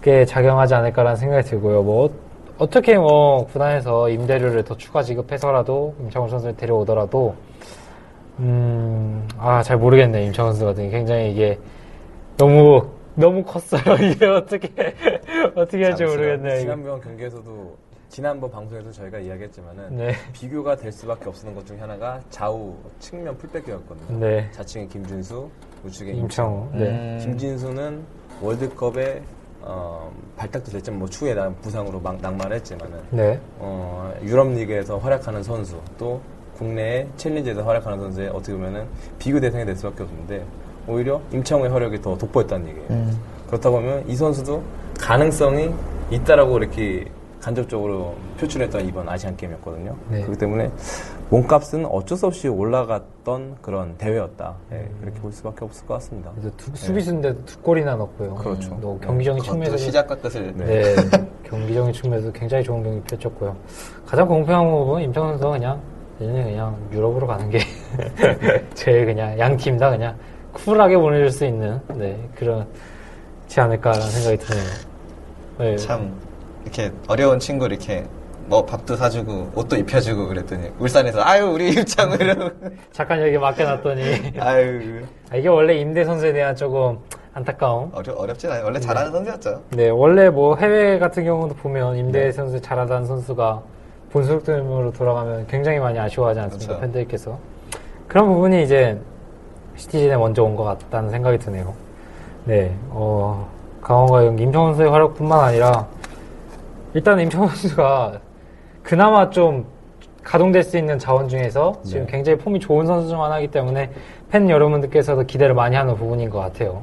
게 0.00 0.24
작용하지 0.24 0.74
않을까라는 0.76 1.16
생각이 1.16 1.42
들고요. 1.48 1.82
뭐 1.82 2.06
어- 2.06 2.10
어떻게 2.58 2.96
뭐 2.96 3.44
구단에서 3.46 4.08
임대료를 4.08 4.62
더 4.62 4.76
추가 4.76 5.02
지급해서라도 5.02 5.92
임창훈 6.00 6.30
선수를 6.30 6.56
데려오더라도 6.56 7.34
음아 8.38 9.62
잘 9.64 9.76
모르겠네 9.76 10.26
임창훈 10.26 10.52
선수 10.52 10.66
같은 10.66 10.84
게 10.84 10.90
굉장히 10.90 11.32
이게 11.32 11.58
너무 12.36 12.80
너무 13.16 13.42
컸어요. 13.42 13.82
이게 14.08 14.24
어떻게 14.26 14.68
어떻게 15.56 15.82
할지 15.82 16.04
모르겠네요. 16.04 16.52
이거. 16.54 16.60
지난번 16.60 17.00
경기에서도 17.00 17.76
지난번 18.08 18.50
방송에서 18.50 18.90
저희가 18.90 19.18
이야기했지만은 19.18 19.96
네. 19.96 20.14
비교가 20.32 20.74
될 20.76 20.90
수밖에 20.90 21.28
없었던 21.28 21.54
것 21.54 21.66
중에 21.66 21.78
하나가 21.78 22.20
좌우 22.30 22.74
측면 22.98 23.36
풀백이었거든요. 23.36 24.18
네. 24.18 24.50
좌측에 24.52 24.86
김준수, 24.86 25.48
우측에 25.84 26.12
임창우. 26.12 26.68
네. 26.72 26.88
음. 26.88 27.18
김진수는 27.20 28.02
월드컵에 28.40 29.22
어, 29.60 30.10
발탁도 30.36 30.70
됐지만 30.70 31.00
뭐 31.00 31.08
추후에 31.08 31.34
난 31.34 31.54
부상으로 31.60 32.00
막 32.00 32.20
낙마를 32.20 32.56
했지만은 32.56 32.98
네. 33.10 33.38
어, 33.58 34.12
유럽 34.22 34.48
리그에서 34.52 34.96
활약하는 34.98 35.42
선수 35.42 35.80
또 35.98 36.20
국내의 36.56 37.08
챌린지에서 37.16 37.62
활약하는 37.62 37.98
선수의 37.98 38.28
어떻게 38.28 38.52
보면은 38.52 38.86
비교 39.18 39.38
대상이 39.38 39.64
될 39.64 39.76
수밖에 39.76 40.04
없는데 40.04 40.44
오히려 40.86 41.20
임창우의 41.32 41.70
활약이 41.70 42.00
더 42.00 42.16
돋보였다는 42.16 42.68
얘기예요. 42.68 42.88
음. 42.90 43.20
그렇다 43.48 43.68
보면 43.70 44.08
이 44.08 44.16
선수도 44.16 44.62
가능성이 44.98 45.70
있다라고 46.10 46.58
이렇게 46.58 47.06
간접적으로 47.40 48.14
표출했던 48.40 48.86
이번 48.86 49.08
아시안 49.08 49.36
게임이었거든요. 49.36 49.96
네. 50.10 50.20
그렇기 50.22 50.38
때문에 50.38 50.70
몸값은 51.30 51.86
어쩔 51.86 52.18
수 52.18 52.26
없이 52.26 52.48
올라갔던 52.48 53.56
그런 53.62 53.96
대회였다. 53.96 54.54
예, 54.72 54.88
그렇게 55.00 55.20
볼 55.20 55.32
수밖에 55.32 55.64
없을 55.64 55.86
것 55.86 55.94
같습니다. 55.94 56.32
두, 56.56 56.70
수비수인데도 56.74 57.44
두 57.44 57.58
골이나 57.60 57.94
넣고요. 57.96 58.34
그렇죠. 58.34 58.76
또 58.80 58.98
경기적인 59.00 59.40
그것도 59.42 59.52
측면에서 59.52 59.76
시작과 59.76 60.16
끝을 60.16 60.52
네, 60.56 60.96
경기적인 61.44 61.92
측면에서 61.92 62.32
굉장히 62.32 62.64
좋은 62.64 62.82
경기 62.82 63.00
펼쳤고요. 63.02 63.56
가장 64.06 64.26
공평한 64.26 64.70
부분은 64.70 65.02
임창훈 65.04 65.30
선수가 65.32 65.50
그냥 65.50 65.80
예전에 66.20 66.44
그냥 66.44 66.76
유럽으로 66.92 67.26
가는 67.26 67.48
게 67.50 67.60
제일 68.74 69.06
그냥 69.06 69.38
양 69.38 69.56
팀 69.56 69.78
다 69.78 69.90
그냥 69.90 70.16
쿨하게 70.52 70.96
보내줄 70.96 71.30
수 71.30 71.44
있는 71.44 71.78
네 71.94 72.18
그렇지 72.34 72.66
않을까라는 73.60 74.06
생각이 74.10 74.38
드네요. 74.38 74.64
네, 75.58 75.76
참 75.76 76.12
이렇게 76.68 76.92
어려운 77.08 77.38
친구 77.38 77.64
이렇게 77.66 78.04
뭐 78.46 78.64
밥도 78.64 78.96
사주고 78.96 79.50
옷도 79.54 79.76
입혀주고 79.76 80.28
그랬더니 80.28 80.70
울산에서 80.78 81.22
아유 81.22 81.46
우리 81.46 81.70
입장을 81.70 82.20
이러고 82.20 82.50
잠깐 82.92 83.20
여기 83.22 83.36
맡겨놨더니 83.38 84.34
아유 84.38 85.02
아, 85.30 85.36
이게 85.36 85.48
원래 85.48 85.74
임대 85.76 86.04
선수에 86.04 86.32
대한 86.32 86.54
조금 86.54 86.98
안타까움. 87.34 87.90
어려 87.94 88.12
어렵진 88.14 88.50
않아요 88.50 88.64
원래 88.64 88.80
잘하는 88.80 89.12
선수였죠 89.12 89.62
네, 89.70 89.88
원래 89.90 90.28
뭐 90.28 90.56
해외 90.56 90.98
같은 90.98 91.24
경우도 91.24 91.54
보면 91.56 91.96
임대 91.96 92.30
선수 92.32 92.60
잘하다는 92.60 93.06
선수가 93.06 93.62
본소속팀으로 94.12 94.92
돌아가면 94.92 95.46
굉장히 95.46 95.78
많이 95.78 95.98
아쉬워하지 95.98 96.40
않습니까? 96.40 96.66
그렇죠. 96.78 96.80
팬들께서. 96.80 97.38
그런 98.08 98.26
부분이 98.26 98.62
이제 98.62 98.98
시티즌에 99.76 100.16
먼저 100.16 100.42
온 100.42 100.56
것 100.56 100.64
같다는 100.64 101.10
생각이 101.10 101.38
드네요. 101.38 101.74
네, 102.46 102.74
어, 102.88 103.46
강원과 103.82 104.22
임창원 104.42 104.70
선수의 104.72 104.90
활약뿐만 104.90 105.38
아니라 105.40 105.86
일단 106.94 107.20
임창원 107.20 107.48
선수가 107.50 108.20
그나마 108.82 109.30
좀 109.30 109.66
가동될 110.22 110.62
수 110.62 110.76
있는 110.76 110.98
자원 110.98 111.28
중에서 111.28 111.80
지금 111.84 112.06
네. 112.06 112.12
굉장히 112.12 112.38
폼이 112.38 112.60
좋은 112.60 112.86
선수 112.86 113.08
중 113.08 113.22
하나이기 113.22 113.50
때문에 113.50 113.90
팬 114.30 114.48
여러분들께서도 114.50 115.24
기대를 115.24 115.54
많이 115.54 115.76
하는 115.76 115.94
부분인 115.94 116.28
것 116.28 116.38
같아요. 116.38 116.82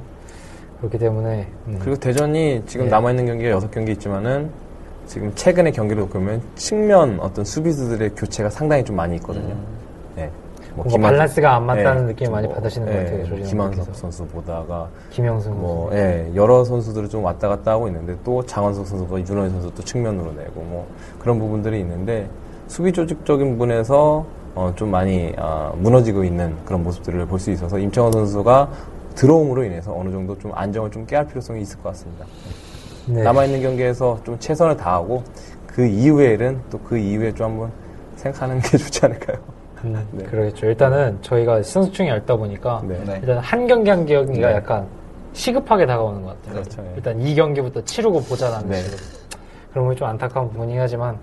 그렇기 0.79 0.97
때문에 0.97 1.47
음, 1.67 1.79
그리고 1.79 1.97
대전이 1.97 2.63
지금 2.65 2.85
네. 2.85 2.91
남아 2.91 3.11
있는 3.11 3.25
경기가 3.25 3.49
여섯 3.51 3.71
경기 3.71 3.91
있지만은 3.93 4.49
지금 5.05 5.31
최근의 5.35 5.73
경기를 5.73 6.01
놓고 6.01 6.13
보면 6.13 6.41
측면 6.55 7.19
어떤 7.19 7.45
수비수들의 7.45 8.11
교체가 8.15 8.49
상당히 8.49 8.83
좀 8.83 8.95
많이 8.95 9.15
있거든요. 9.17 9.53
네. 9.53 9.55
뭐 10.75 10.85
뭔가 10.89 11.09
밸런스가 11.09 11.55
안 11.55 11.65
맞다는 11.65 12.01
네, 12.05 12.11
느낌을 12.13 12.31
많이 12.31 12.47
받으시는 12.49 12.87
것 12.87 12.93
같아요, 12.97 13.25
조진호 13.27 13.49
김한석. 13.49 13.95
선수 13.95 14.25
보다가 14.27 14.89
김영승 15.11 15.59
뭐 15.59 15.89
선수. 15.89 15.97
예, 16.03 16.31
여러 16.35 16.63
선수들을 16.65 17.09
좀 17.09 17.23
왔다 17.23 17.47
갔다 17.47 17.71
하고 17.71 17.87
있는데 17.87 18.15
또 18.23 18.45
장원석 18.45 18.85
선수가 18.85 19.19
윤호희 19.19 19.49
선수 19.51 19.71
또 19.73 19.83
측면으로 19.83 20.33
내고 20.33 20.61
뭐 20.61 20.87
그런 21.19 21.39
부분들이 21.39 21.79
있는데 21.79 22.27
수비 22.67 22.91
조직적인 22.91 23.51
부분에서 23.53 24.25
어, 24.55 24.71
좀 24.75 24.89
많이 24.91 25.33
아, 25.37 25.71
무너지고 25.75 26.23
있는 26.23 26.55
그런 26.65 26.83
모습들을 26.83 27.25
볼 27.25 27.39
수 27.39 27.51
있어서 27.51 27.77
임창원 27.77 28.11
선수가 28.11 28.69
들어옴으로 29.15 29.63
인해서 29.63 29.93
어느 29.97 30.11
정도 30.11 30.37
좀 30.37 30.51
안정을 30.53 30.91
좀 30.91 31.05
깨할 31.05 31.25
필요성이 31.27 31.61
있을 31.61 31.77
것 31.81 31.89
같습니다. 31.89 32.25
네. 33.07 33.21
남아있는 33.23 33.61
경기에서 33.61 34.19
좀 34.25 34.37
최선을 34.39 34.75
다하고 34.77 35.23
그 35.67 35.85
이후에는 35.85 36.59
또 36.69 36.79
그 36.83 36.97
이후에 36.97 37.33
좀 37.33 37.51
한번 37.51 37.71
생각하는 38.15 38.59
게 38.59 38.75
좋지 38.77 39.05
않을까요? 39.05 39.37
음, 39.93 40.07
네. 40.11 40.23
그러겠죠. 40.25 40.67
일단은 40.67 41.17
저희가 41.21 41.61
선수층이 41.63 42.09
얇다 42.09 42.35
보니까 42.35 42.81
네. 42.87 43.01
네. 43.05 43.19
일단 43.21 43.37
한 43.39 43.67
경기 43.67 43.89
한 43.89 44.05
경기가 44.05 44.49
네. 44.49 44.55
약간 44.55 44.87
시급하게 45.33 45.85
다가오는 45.85 46.21
것 46.23 46.29
같아요. 46.29 46.61
그렇죠. 46.61 46.83
예. 46.83 46.93
일단 46.95 47.21
이 47.21 47.35
경기부터 47.35 47.83
치르고 47.83 48.21
보자라는 48.23 48.69
네. 48.69 48.81
식으로. 48.81 48.97
그런 49.73 49.89
게좀 49.89 50.07
안타까운 50.07 50.49
부분이긴 50.49 50.81
하지만 50.81 51.19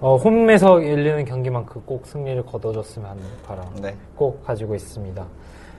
어, 0.00 0.16
홈에서 0.16 0.82
열리는 0.82 1.24
경기만큼 1.24 1.82
꼭 1.84 2.06
승리를 2.06 2.42
거둬줬으면 2.46 3.10
하는 3.10 3.22
바람 3.46 3.66
네. 3.80 3.94
꼭 4.16 4.42
가지고 4.44 4.74
있습니다. 4.74 5.24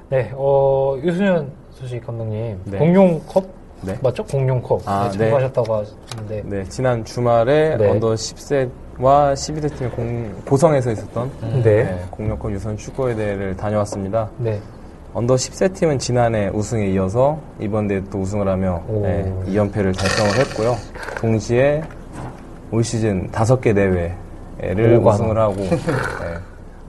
네, 0.10 0.32
어, 0.36 0.96
유수현 1.04 1.52
소식 1.72 2.06
감독님 2.06 2.62
네. 2.66 2.78
공룡컵 2.78 3.46
네. 3.82 3.98
맞죠? 4.02 4.24
공룡컵 4.24 4.82
아, 4.86 5.10
네, 5.12 5.18
네. 5.18 5.30
참가하셨다고 5.30 5.74
하셨는데 5.74 6.44
네, 6.46 6.64
지난 6.66 7.04
주말에 7.04 7.76
네. 7.78 7.90
under 7.90 8.14
10세 8.14 8.70
와 8.98 9.34
12세 9.34 9.76
팀의 9.76 9.92
공, 9.92 10.34
고성에서 10.46 10.92
있었던 10.92 11.32
네. 11.42 11.62
네, 11.64 12.06
공룡컵 12.12 12.52
유소년 12.54 12.78
축구 12.78 13.14
대회를 13.16 13.56
다녀왔습니다. 13.58 14.30
네. 14.38 14.60
under 15.14 15.36
10세 15.36 15.74
팀은 15.74 16.00
지난해 16.00 16.50
우승에 16.54 16.88
이어서 16.92 17.38
이번 17.60 17.88
대회 17.88 18.02
또 18.10 18.20
우승을 18.20 18.48
하며 18.48 18.84
오. 18.88 19.02
네, 19.02 19.34
2연패를 19.48 19.98
달성을 19.98 20.40
했고요. 20.40 20.76
동시에 21.18 21.82
올 22.72 22.84
시즌 22.84 23.30
5개 23.32 23.76
대회를 23.76 24.96
오관. 24.96 25.14
우승을 25.16 25.38
하고 25.38 25.56
네, 25.56 25.78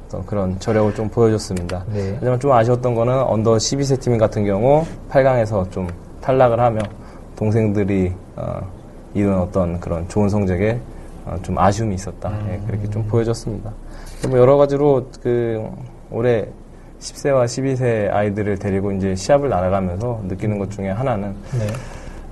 어떤 0.06 0.26
그런 0.26 0.58
저력을 0.60 0.94
좀 0.94 1.08
보여줬습니다. 1.08 1.84
네. 1.92 2.14
하지만 2.18 2.38
좀 2.38 2.52
아쉬웠던 2.52 2.94
거는 2.94 3.14
under 3.14 3.56
12세 3.56 4.00
팀 4.00 4.16
같은 4.16 4.44
경우 4.44 4.84
8강에서 5.10 5.68
좀 5.72 5.88
탈락을 6.20 6.60
하며 6.60 6.80
동생들이 7.36 8.12
어, 8.36 8.60
이룬 9.14 9.38
어떤 9.38 9.80
그런 9.80 10.08
좋은 10.08 10.28
성적에 10.28 10.72
어, 10.72 10.95
좀 11.42 11.58
아쉬움이 11.58 11.94
있었다. 11.94 12.32
예, 12.52 12.60
그렇게 12.66 12.88
좀 12.88 13.04
보여졌습니다. 13.06 13.72
뭐 14.28 14.38
여러 14.38 14.56
가지로 14.56 15.08
그 15.22 15.68
올해 16.10 16.46
10세와 17.00 17.44
12세 17.44 18.10
아이들을 18.12 18.58
데리고 18.58 18.92
이제 18.92 19.14
시합을 19.14 19.48
나가면서 19.48 20.20
느끼는 20.24 20.58
것 20.58 20.70
중에 20.70 20.90
하나는 20.90 21.34
네. 21.58 21.66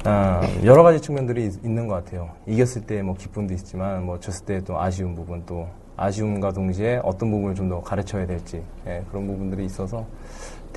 아, 0.07 0.41
여러 0.65 0.83
가지 0.83 1.01
측면들이 1.01 1.47
있- 1.47 1.65
있는 1.65 1.87
것 1.89 1.95
같아요. 2.05 2.29
이겼을 2.47 2.83
때 2.83 3.03
뭐 3.03 3.15
기쁨도 3.15 3.53
있지만 3.55 4.05
뭐 4.05 4.21
졌을 4.21 4.45
때 4.47 4.61
또 4.65 4.81
아쉬운 4.81 5.15
부분 5.15 5.43
또 5.47 5.67
아쉬움과 5.97 6.53
동시에 6.53 7.01
어떤 7.05 7.31
부분을 7.31 7.55
좀 7.55 7.69
더 7.69 7.81
가르쳐야 7.81 8.27
될지 8.27 8.63
예, 8.87 9.03
그런 9.11 9.27
부분들이 9.27 9.65
있어서 9.65 10.05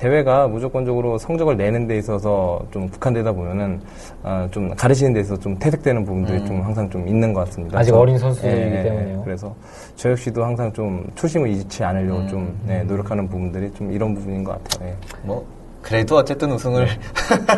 대회가 0.02 0.46
무조건적으로 0.46 1.18
성적을 1.18 1.56
내는 1.56 1.86
데 1.88 1.98
있어서 1.98 2.60
좀 2.70 2.88
국한되다 2.88 3.32
보면은 3.32 3.80
아, 4.22 4.48
좀 4.52 4.72
가르치는 4.74 5.12
데 5.12 5.20
있어서 5.20 5.38
좀 5.40 5.58
퇴색되는 5.58 6.04
부분들이 6.04 6.42
좀 6.46 6.62
항상 6.62 6.88
좀 6.88 7.06
있는 7.06 7.32
것 7.34 7.44
같습니다. 7.46 7.78
아직 7.78 7.90
그래서- 7.90 8.00
어린 8.00 8.16
선수들이기 8.16 8.60
예, 8.60 8.78
예, 8.78 8.82
때문에요. 8.84 9.22
그래서 9.24 9.54
저 9.96 10.10
역시도 10.12 10.42
항상 10.44 10.72
좀 10.72 11.04
초심을 11.16 11.48
잃지 11.50 11.82
않으려고 11.82 12.26
좀 12.28 12.40
음. 12.42 12.60
네, 12.66 12.84
노력하는 12.84 13.28
부분들이 13.28 13.72
좀 13.74 13.90
이런 13.92 14.14
부분인 14.14 14.44
것 14.44 14.62
같아요. 14.62 14.88
예. 14.90 14.94
뭐 15.24 15.44
그래도 15.82 16.16
어쨌든 16.16 16.52
우승을 16.52 16.86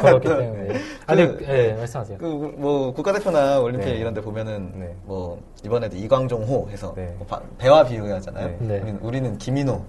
그렇기 0.02 0.28
때문에. 0.28 0.68
아니, 1.06 1.26
그- 1.36 1.44
네, 1.46 1.74
말씀하세요. 1.74 2.18
그 2.18 2.26
뭐 2.56 2.92
국가대표나 2.94 3.60
올림픽 3.60 3.86
네. 3.90 3.96
이런 3.96 4.14
데 4.14 4.20
보면은 4.22 4.72
네. 4.76 4.94
뭐 5.04 5.38
이번에도 5.62 5.94
이광종호 5.96 6.68
해서 6.70 6.94
네. 6.96 7.12
뭐 7.18 7.26
바- 7.26 7.40
배와 7.58 7.84
비유하잖아요. 7.84 8.46
네. 8.46 8.56
네. 8.60 8.80
우리는, 8.80 8.98
우리는 9.02 9.38
김인호. 9.38 9.82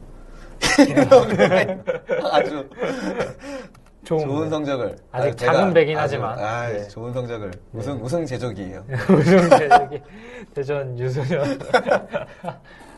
아주 2.32 2.68
좋은 4.04 4.28
좋은 4.28 4.50
성적을 4.50 4.96
아직 5.12 5.28
아주 5.30 5.36
작은 5.36 5.74
배긴 5.74 5.98
아주, 5.98 6.16
하지만. 6.16 6.40
아, 6.40 6.68
네. 6.68 6.88
좋은 6.88 7.14
성적을 7.14 7.52
우승 7.74 8.04
우승 8.04 8.26
제조기예요. 8.26 8.84
우승 9.10 9.50
대적이 9.50 10.02
대전 10.54 11.00
유소년. 11.00 11.60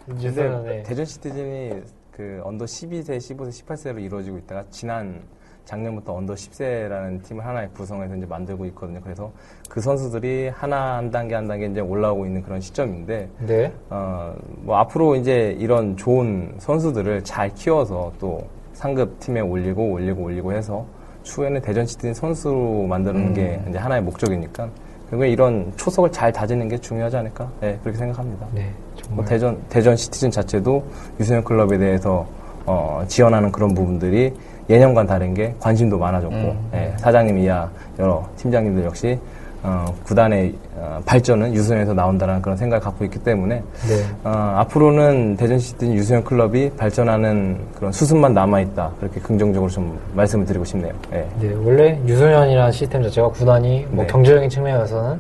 유소년의 0.21 0.83
대전 0.83 1.05
시티즌이 1.05 1.81
그 2.11 2.41
under 2.43 2.65
12세, 2.65 3.17
15세, 3.17 3.65
18세로 3.65 4.03
이루어지고 4.03 4.37
있다가 4.39 4.65
지난 4.69 5.23
작년부터 5.65 6.13
under 6.15 6.33
10세라는 6.33 7.23
팀을 7.23 7.45
하나의 7.45 7.69
구성해서 7.73 8.15
이제 8.15 8.25
만들고 8.25 8.65
있거든요. 8.67 8.99
그래서 9.01 9.31
그 9.69 9.81
선수들이 9.81 10.49
하나 10.49 10.97
한 10.97 11.09
단계 11.09 11.35
한 11.35 11.47
단계 11.47 11.65
이제 11.67 11.79
올라오고 11.79 12.25
있는 12.25 12.41
그런 12.43 12.59
시점인데 12.59 13.29
네. 13.39 13.73
어, 13.89 14.35
뭐 14.57 14.77
앞으로 14.77 15.15
이제 15.15 15.55
이런 15.59 15.95
좋은 15.95 16.55
선수들을 16.57 17.23
잘 17.23 17.53
키워서 17.53 18.11
또 18.19 18.45
상급 18.73 19.19
팀에 19.19 19.39
올리고 19.39 19.91
올리고 19.91 20.23
올리고 20.23 20.53
해서 20.53 20.85
추후에는 21.23 21.61
대전 21.61 21.85
시티즌 21.85 22.13
선수로 22.13 22.83
만드는 22.83 23.33
게 23.33 23.61
이제 23.69 23.77
하나의 23.77 24.01
목적이니까 24.03 24.69
결국에 25.09 25.29
이런 25.29 25.71
초석을 25.77 26.11
잘 26.11 26.33
다지는 26.33 26.67
게 26.67 26.77
중요하지 26.77 27.17
않을까? 27.17 27.49
네, 27.61 27.79
그렇게 27.81 27.97
생각합니다. 27.97 28.47
네. 28.51 28.73
뭐. 29.09 29.23
대전 29.23 29.61
대전 29.69 29.95
시티즌 29.95 30.31
자체도 30.31 30.83
유소년 31.19 31.43
클럽에 31.43 31.77
대해서 31.77 32.27
어, 32.65 33.03
지원하는 33.07 33.51
그런 33.51 33.73
부분들이 33.73 34.33
예년과 34.69 35.05
다른 35.05 35.33
게 35.33 35.53
관심도 35.59 35.97
많아졌고 35.97 36.35
음. 36.35 36.69
예, 36.73 36.93
사장님 36.97 37.37
이하 37.39 37.69
여러 37.99 38.25
팀장님들 38.37 38.85
역시 38.85 39.19
어, 39.65 39.85
구단의 40.03 40.53
어, 40.75 41.01
발전은 41.05 41.53
유소년에서 41.53 41.93
나온다는 41.93 42.41
그런 42.41 42.57
생각을 42.57 42.83
갖고 42.83 43.05
있기 43.05 43.19
때문에 43.19 43.55
네. 43.55 44.03
어, 44.25 44.29
앞으로는 44.57 45.37
대전 45.37 45.57
시티즌 45.57 45.93
유소년 45.93 46.23
클럽이 46.25 46.71
발전하는 46.71 47.57
그런 47.73 47.91
수순만 47.93 48.33
남아 48.33 48.59
있다 48.59 48.91
그렇게 48.99 49.21
긍정적으로 49.21 49.69
좀 49.71 49.97
말씀을 50.13 50.45
드리고 50.45 50.65
싶네요. 50.65 50.93
예. 51.13 51.25
네, 51.39 51.53
원래 51.63 51.97
유소년이라는 52.05 52.71
시스템 52.73 53.03
자체가 53.03 53.29
구단이 53.29 53.87
뭐 53.89 54.03
네. 54.03 54.11
경제적인 54.11 54.49
측면에서는 54.49 55.19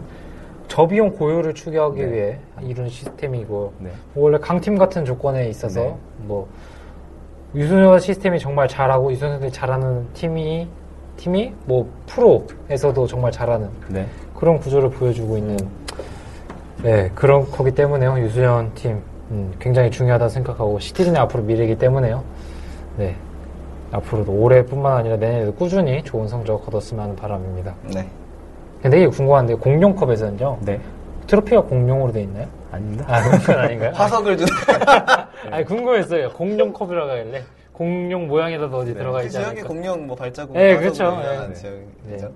저비용 0.67 1.11
고효를 1.11 1.53
추구하기 1.53 2.01
네. 2.01 2.11
위해 2.11 2.37
이런 2.61 2.89
시스템이고 2.89 3.73
네. 3.79 3.91
뭐 4.13 4.25
원래 4.25 4.37
강팀 4.39 4.77
같은 4.77 5.05
조건에 5.05 5.47
있어서 5.47 5.81
네. 5.81 5.95
뭐 6.23 6.47
유소년 7.55 7.99
시스템이 7.99 8.39
정말 8.39 8.67
잘하고 8.67 9.11
유소년들이 9.11 9.51
잘하는 9.51 10.07
팀이 10.13 10.67
팀이 11.17 11.53
뭐 11.65 11.89
프로에서도 12.07 13.05
정말 13.07 13.31
잘하는 13.31 13.69
네. 13.89 14.07
그런 14.35 14.59
구조를 14.59 14.89
보여주고 14.89 15.37
있는 15.37 15.57
네 16.81 17.11
그런 17.13 17.49
거기 17.49 17.71
때문에요 17.71 18.19
유소년 18.19 18.71
팀 18.73 19.01
음, 19.31 19.53
굉장히 19.59 19.91
중요하다 19.91 20.29
생각하고 20.29 20.79
시티즌의 20.79 21.21
앞으로 21.21 21.43
미래이기 21.43 21.77
때문에요 21.77 22.23
네 22.97 23.15
앞으로도 23.93 24.31
올해뿐만 24.31 24.97
아니라 24.97 25.17
내년에도 25.17 25.53
꾸준히 25.53 26.03
좋은 26.03 26.27
성적 26.27 26.65
거뒀으면 26.65 27.03
하는 27.03 27.15
바람입니다. 27.15 27.75
네. 27.93 28.07
근데 28.81 28.97
이게 28.97 29.07
궁금한데 29.07 29.53
공룡컵에서는요 29.55 30.57
네. 30.61 30.81
트로피가 31.27 31.61
공룡으로 31.61 32.11
돼 32.11 32.23
있나요? 32.23 32.47
아닙니다. 32.71 33.05
아 33.07 33.21
그건 33.37 33.59
아닌가요? 33.59 33.91
화석을 33.95 34.37
주는 34.37 34.51
아니 35.51 35.65
궁금했어요. 35.65 36.29
공룡 36.31 36.73
컵이라고 36.73 37.11
하길래 37.11 37.43
공룡 37.71 38.27
모양이라도 38.27 38.77
어디 38.77 38.93
들어가 38.93 39.19
그 39.19 39.25
있지 39.25 39.37
지역의 39.37 39.51
않을까? 39.51 39.67
공룡 39.67 40.07
뭐 40.07 40.15
발자국 40.15 40.53
네, 40.55 40.77
그렇죠. 40.77 41.05
유명한 41.05 41.53
네. 41.53 41.53
지역이죠. 41.53 42.31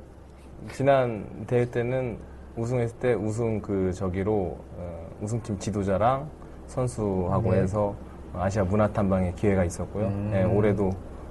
지난 0.72 1.26
대회 1.46 1.66
때는 1.66 2.18
우승했을 2.56 2.98
때 2.98 3.14
우승 3.14 3.62
그 3.62 3.94
저기로 3.94 4.58
어, 4.78 5.08
우승팀 5.22 5.60
지도자랑 5.60 6.28
선수하고 6.66 7.54
네. 7.54 7.62
해서 7.62 7.94
아시아 8.34 8.64
문화탐방의 8.64 9.36
기회가 9.36 9.64
있었고요. 9.64 10.06
음. 10.06 10.32
예, 10.34 10.44
올해도 10.44 10.90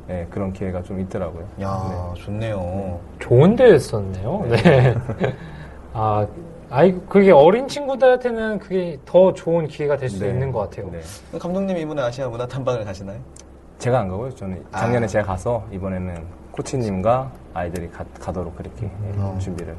예, 0.08 0.26
그런 0.30 0.52
기회가 0.52 0.82
좀 0.82 1.00
있더라고요. 1.00 1.44
야, 1.62 2.12
좋네요. 2.16 3.00
좋은 3.18 3.56
데였었네요. 3.56 4.46
네. 4.48 4.94
아, 5.92 6.26
아이 6.70 6.92
그게 7.08 7.30
어린 7.30 7.68
친구들한테는 7.68 8.58
그게 8.58 8.98
더 9.04 9.32
좋은 9.32 9.68
기회가 9.68 9.96
될수 9.96 10.24
네. 10.24 10.30
있는 10.30 10.50
것 10.50 10.60
같아요. 10.60 10.90
네. 10.90 11.00
감독님 11.38 11.76
이번에 11.76 12.02
아시아 12.02 12.28
문화 12.28 12.46
탐방을 12.46 12.84
가시나요? 12.84 13.18
제가 13.78 14.00
안 14.00 14.08
가고요. 14.08 14.34
저는 14.34 14.64
작년에 14.72 15.04
아. 15.04 15.08
제가 15.08 15.26
가서 15.26 15.64
이번에는 15.70 16.24
코치님과 16.52 17.30
아이들이 17.54 17.88
가, 17.90 18.32
도록 18.32 18.56
그렇게 18.56 18.86
예, 18.86 19.10
음. 19.18 19.38
준비를 19.38 19.76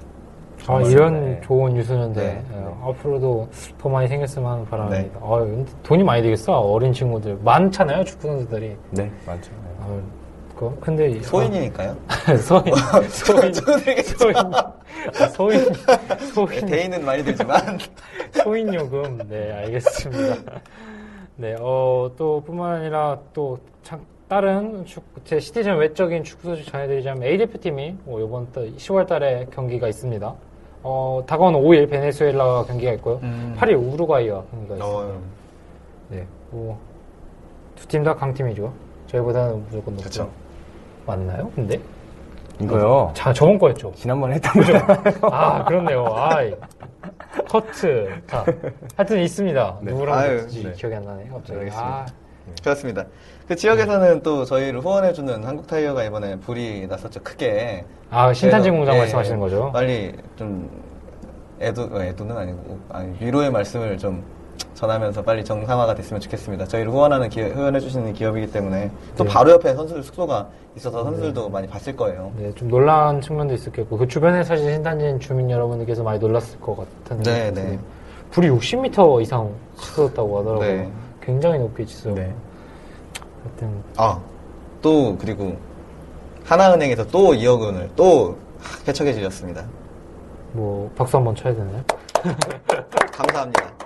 아, 0.68 0.82
이런 0.82 1.26
네. 1.26 1.42
좋은 1.44 1.76
유소년들 1.76 2.24
네. 2.24 2.44
예, 2.54 2.66
앞으로도 2.84 3.48
더 3.78 3.90
많이 3.90 4.08
생겼으면 4.08 4.52
하는 4.52 4.66
바람입니다. 4.66 5.20
네. 5.20 5.26
아, 5.26 5.40
근데 5.40 5.72
돈이 5.84 6.04
많이 6.04 6.22
되겠어. 6.22 6.54
어린 6.60 6.94
친구들 6.94 7.38
많잖아요, 7.44 8.04
축구 8.04 8.28
선수들이. 8.28 8.76
네, 8.92 9.12
많죠. 9.26 9.52
네. 9.52 9.76
아, 9.82 10.02
그 10.58 10.78
근데 10.80 11.10
이- 11.10 11.22
소인이니까요. 11.22 11.96
아, 12.08 12.14
소인 12.38 12.74
소인 13.54 13.54
소인 14.04 14.36
아, 14.38 14.67
소인 15.34 15.60
소인 16.34 16.66
대인은 16.66 17.06
많이 17.06 17.24
들지만 17.24 17.60
소인 18.44 18.74
요금. 18.74 19.18
네, 19.30 19.52
알겠습니다. 19.54 20.62
네, 21.38 21.56
어, 21.60 22.12
또 22.18 22.42
뿐만 22.46 22.78
아니라 22.82 23.20
또 23.34 23.60
참, 23.84 24.02
다른 24.28 24.84
축구, 24.86 25.24
제 25.24 25.40
시티즌 25.40 25.78
외적인 25.78 26.24
축구 26.24 26.50
소식 26.50 26.72
전해드리자면 26.72 27.24
A 27.24 27.38
대표팀이 27.38 27.96
뭐 28.06 28.20
이번 28.22 28.52
달 28.52 28.72
10월 28.76 29.08
달에 29.08 29.46
경기가 29.54 29.88
있습니다. 29.88 30.36
어, 30.84 31.24
다가오는 31.28 31.60
5일 31.60 31.90
베네수엘라 31.90 32.66
경기가 32.66 32.92
있고요. 32.94 33.20
음. 33.24 33.56
8일 33.58 33.94
우루과이와 33.94 34.44
경기가 34.52 34.76
있습니다. 34.76 34.86
어, 34.86 35.22
네, 36.10 36.26
뭐, 36.52 36.80
두 37.76 37.88
팀 37.88 38.04
다 38.04 38.16
강팀이죠. 38.16 38.74
저희보다는 39.08 39.64
무조건 39.66 39.96
높죠. 39.96 40.30
맞나요? 41.06 41.52
근데? 41.56 41.80
이거요. 42.60 43.12
자, 43.14 43.32
저번 43.34 43.58
거였죠. 43.58 43.92
지난번에 43.96 44.36
했던 44.36 44.54
거죠. 44.54 44.74
아, 45.32 45.64
그렇네요. 45.66 46.06
아이. 46.16 46.54
커트. 47.50 48.22
자, 48.28 48.46
하여튼 48.96 49.20
있습니다. 49.20 49.78
네. 49.82 49.92
누구랑 49.92 50.18
아유, 50.18 50.38
했지 50.40 50.64
네. 50.64 50.72
기억이 50.72 50.96
안 50.96 51.06
나네, 51.06 51.28
갑자기. 51.32 51.60
알겠습니다. 51.60 51.88
아, 51.88 52.06
그렇습니다. 52.64 53.06
그 53.48 53.56
지역에서는 53.56 54.24
또 54.24 54.44
저희를 54.44 54.80
후원해주는 54.82 55.44
한국 55.44 55.68
타이어가 55.68 56.04
이번에 56.04 56.38
불이 56.38 56.88
났었죠. 56.88 57.22
크게. 57.24 57.86
아, 58.10 58.34
신탄진 58.34 58.74
공장 58.76 58.96
예, 58.96 59.00
말씀하시는 59.00 59.40
거죠? 59.40 59.72
빨리 59.72 60.14
좀 60.36 60.70
애도 61.62 61.84
어, 61.92 62.02
애도는 62.02 62.38
아니고 62.38 62.80
아니, 62.90 63.16
위로의 63.20 63.52
말씀을 63.52 63.98
좀 63.98 64.24
전하면서 64.74 65.24
빨리 65.24 65.44
정상화가 65.44 65.96
됐으면 65.96 66.22
좋겠습니다. 66.22 66.66
저희를 66.66 66.92
후원하는 66.92 67.30
기업, 67.30 67.56
후원해주시는 67.56 68.14
기업이기 68.14 68.52
때문에 68.52 68.92
또 69.16 69.24
네. 69.24 69.30
바로 69.30 69.52
옆에 69.52 69.74
선수들 69.74 70.04
숙소가 70.04 70.48
있어서 70.76 71.04
선수들도 71.04 71.50
많이 71.50 71.68
봤을 71.68 71.96
거예요. 71.96 72.32
네, 72.38 72.54
좀 72.54 72.68
놀라운 72.68 73.20
측면도 73.20 73.56
있었겠고, 73.56 73.98
그 73.98 74.08
주변에 74.08 74.44
사실 74.44 74.72
신탄진 74.72 75.20
주민 75.20 75.50
여러분들께서 75.50 76.04
많이 76.04 76.20
놀랐을 76.20 76.60
것 76.60 76.78
같은. 76.78 77.24
네, 77.24 77.52
네. 77.52 77.80
불이 78.30 78.50
60m 78.50 79.22
이상 79.22 79.50
치솟았다고 79.80 80.40
하더라고요. 80.40 80.68
네. 80.68 80.92
굉장히 81.22 81.60
높게 81.60 81.84
치솟 81.86 82.14
네. 82.14 82.34
하여튼, 83.44 83.84
아, 83.96 84.20
또 84.82 85.18
그리고 85.18 85.58
하나은행에서 86.46 87.08
또 87.08 87.32
2억 87.34 87.62
원을 87.62 87.90
또 87.96 88.38
개척해 88.86 89.14
주셨습니다. 89.14 89.66
뭐, 90.54 90.90
박수 90.96 91.18
한번 91.18 91.36
쳐야 91.36 91.54
되나요? 91.54 91.84
감사합니다. 93.12 93.77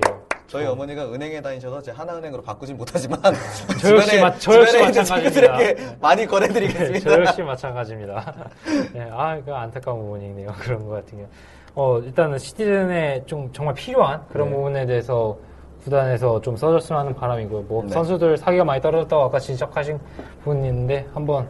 네. 0.00 0.14
저희 0.46 0.64
어머니가 0.66 1.06
은행에 1.12 1.40
다니셔서 1.42 1.82
제 1.82 1.90
하나은행으로 1.90 2.42
바꾸진 2.42 2.76
못하지만 2.76 3.20
저 3.80 3.96
역시 3.96 4.20
마- 4.20 4.32
저 4.38 4.54
역시 4.60 4.72
주변에 4.72 4.88
있는 4.88 5.00
마찬가지입니다. 5.00 5.56
친구들에게 5.58 5.96
많이 6.00 6.20
네, 6.22 6.26
권해드리겠습니다. 6.26 7.10
저 7.10 7.20
역시 7.20 7.42
마찬가지입니다. 7.42 8.34
네, 8.94 9.08
아, 9.12 9.40
그 9.44 9.52
안타까운 9.52 10.00
부분이네요. 10.02 10.48
그런 10.60 10.84
것 10.86 10.94
같은 10.94 11.18
경우. 11.18 11.28
어, 11.74 11.98
일단은 11.98 12.38
시티즌에 12.38 13.24
좀 13.26 13.50
정말 13.52 13.74
필요한 13.74 14.22
그런 14.30 14.48
네. 14.50 14.54
부분에 14.56 14.86
대해서 14.86 15.36
구단에서 15.82 16.40
좀 16.40 16.56
써줬으면 16.56 17.00
하는 17.00 17.14
바람이고요. 17.14 17.62
뭐, 17.62 17.82
네. 17.82 17.90
선수들 17.90 18.36
사기가 18.38 18.64
많이 18.64 18.80
떨어졌다고 18.80 19.22
아까 19.24 19.38
지적하신 19.38 19.98
부분이 20.42 20.66
있는데, 20.68 21.06
한번 21.12 21.48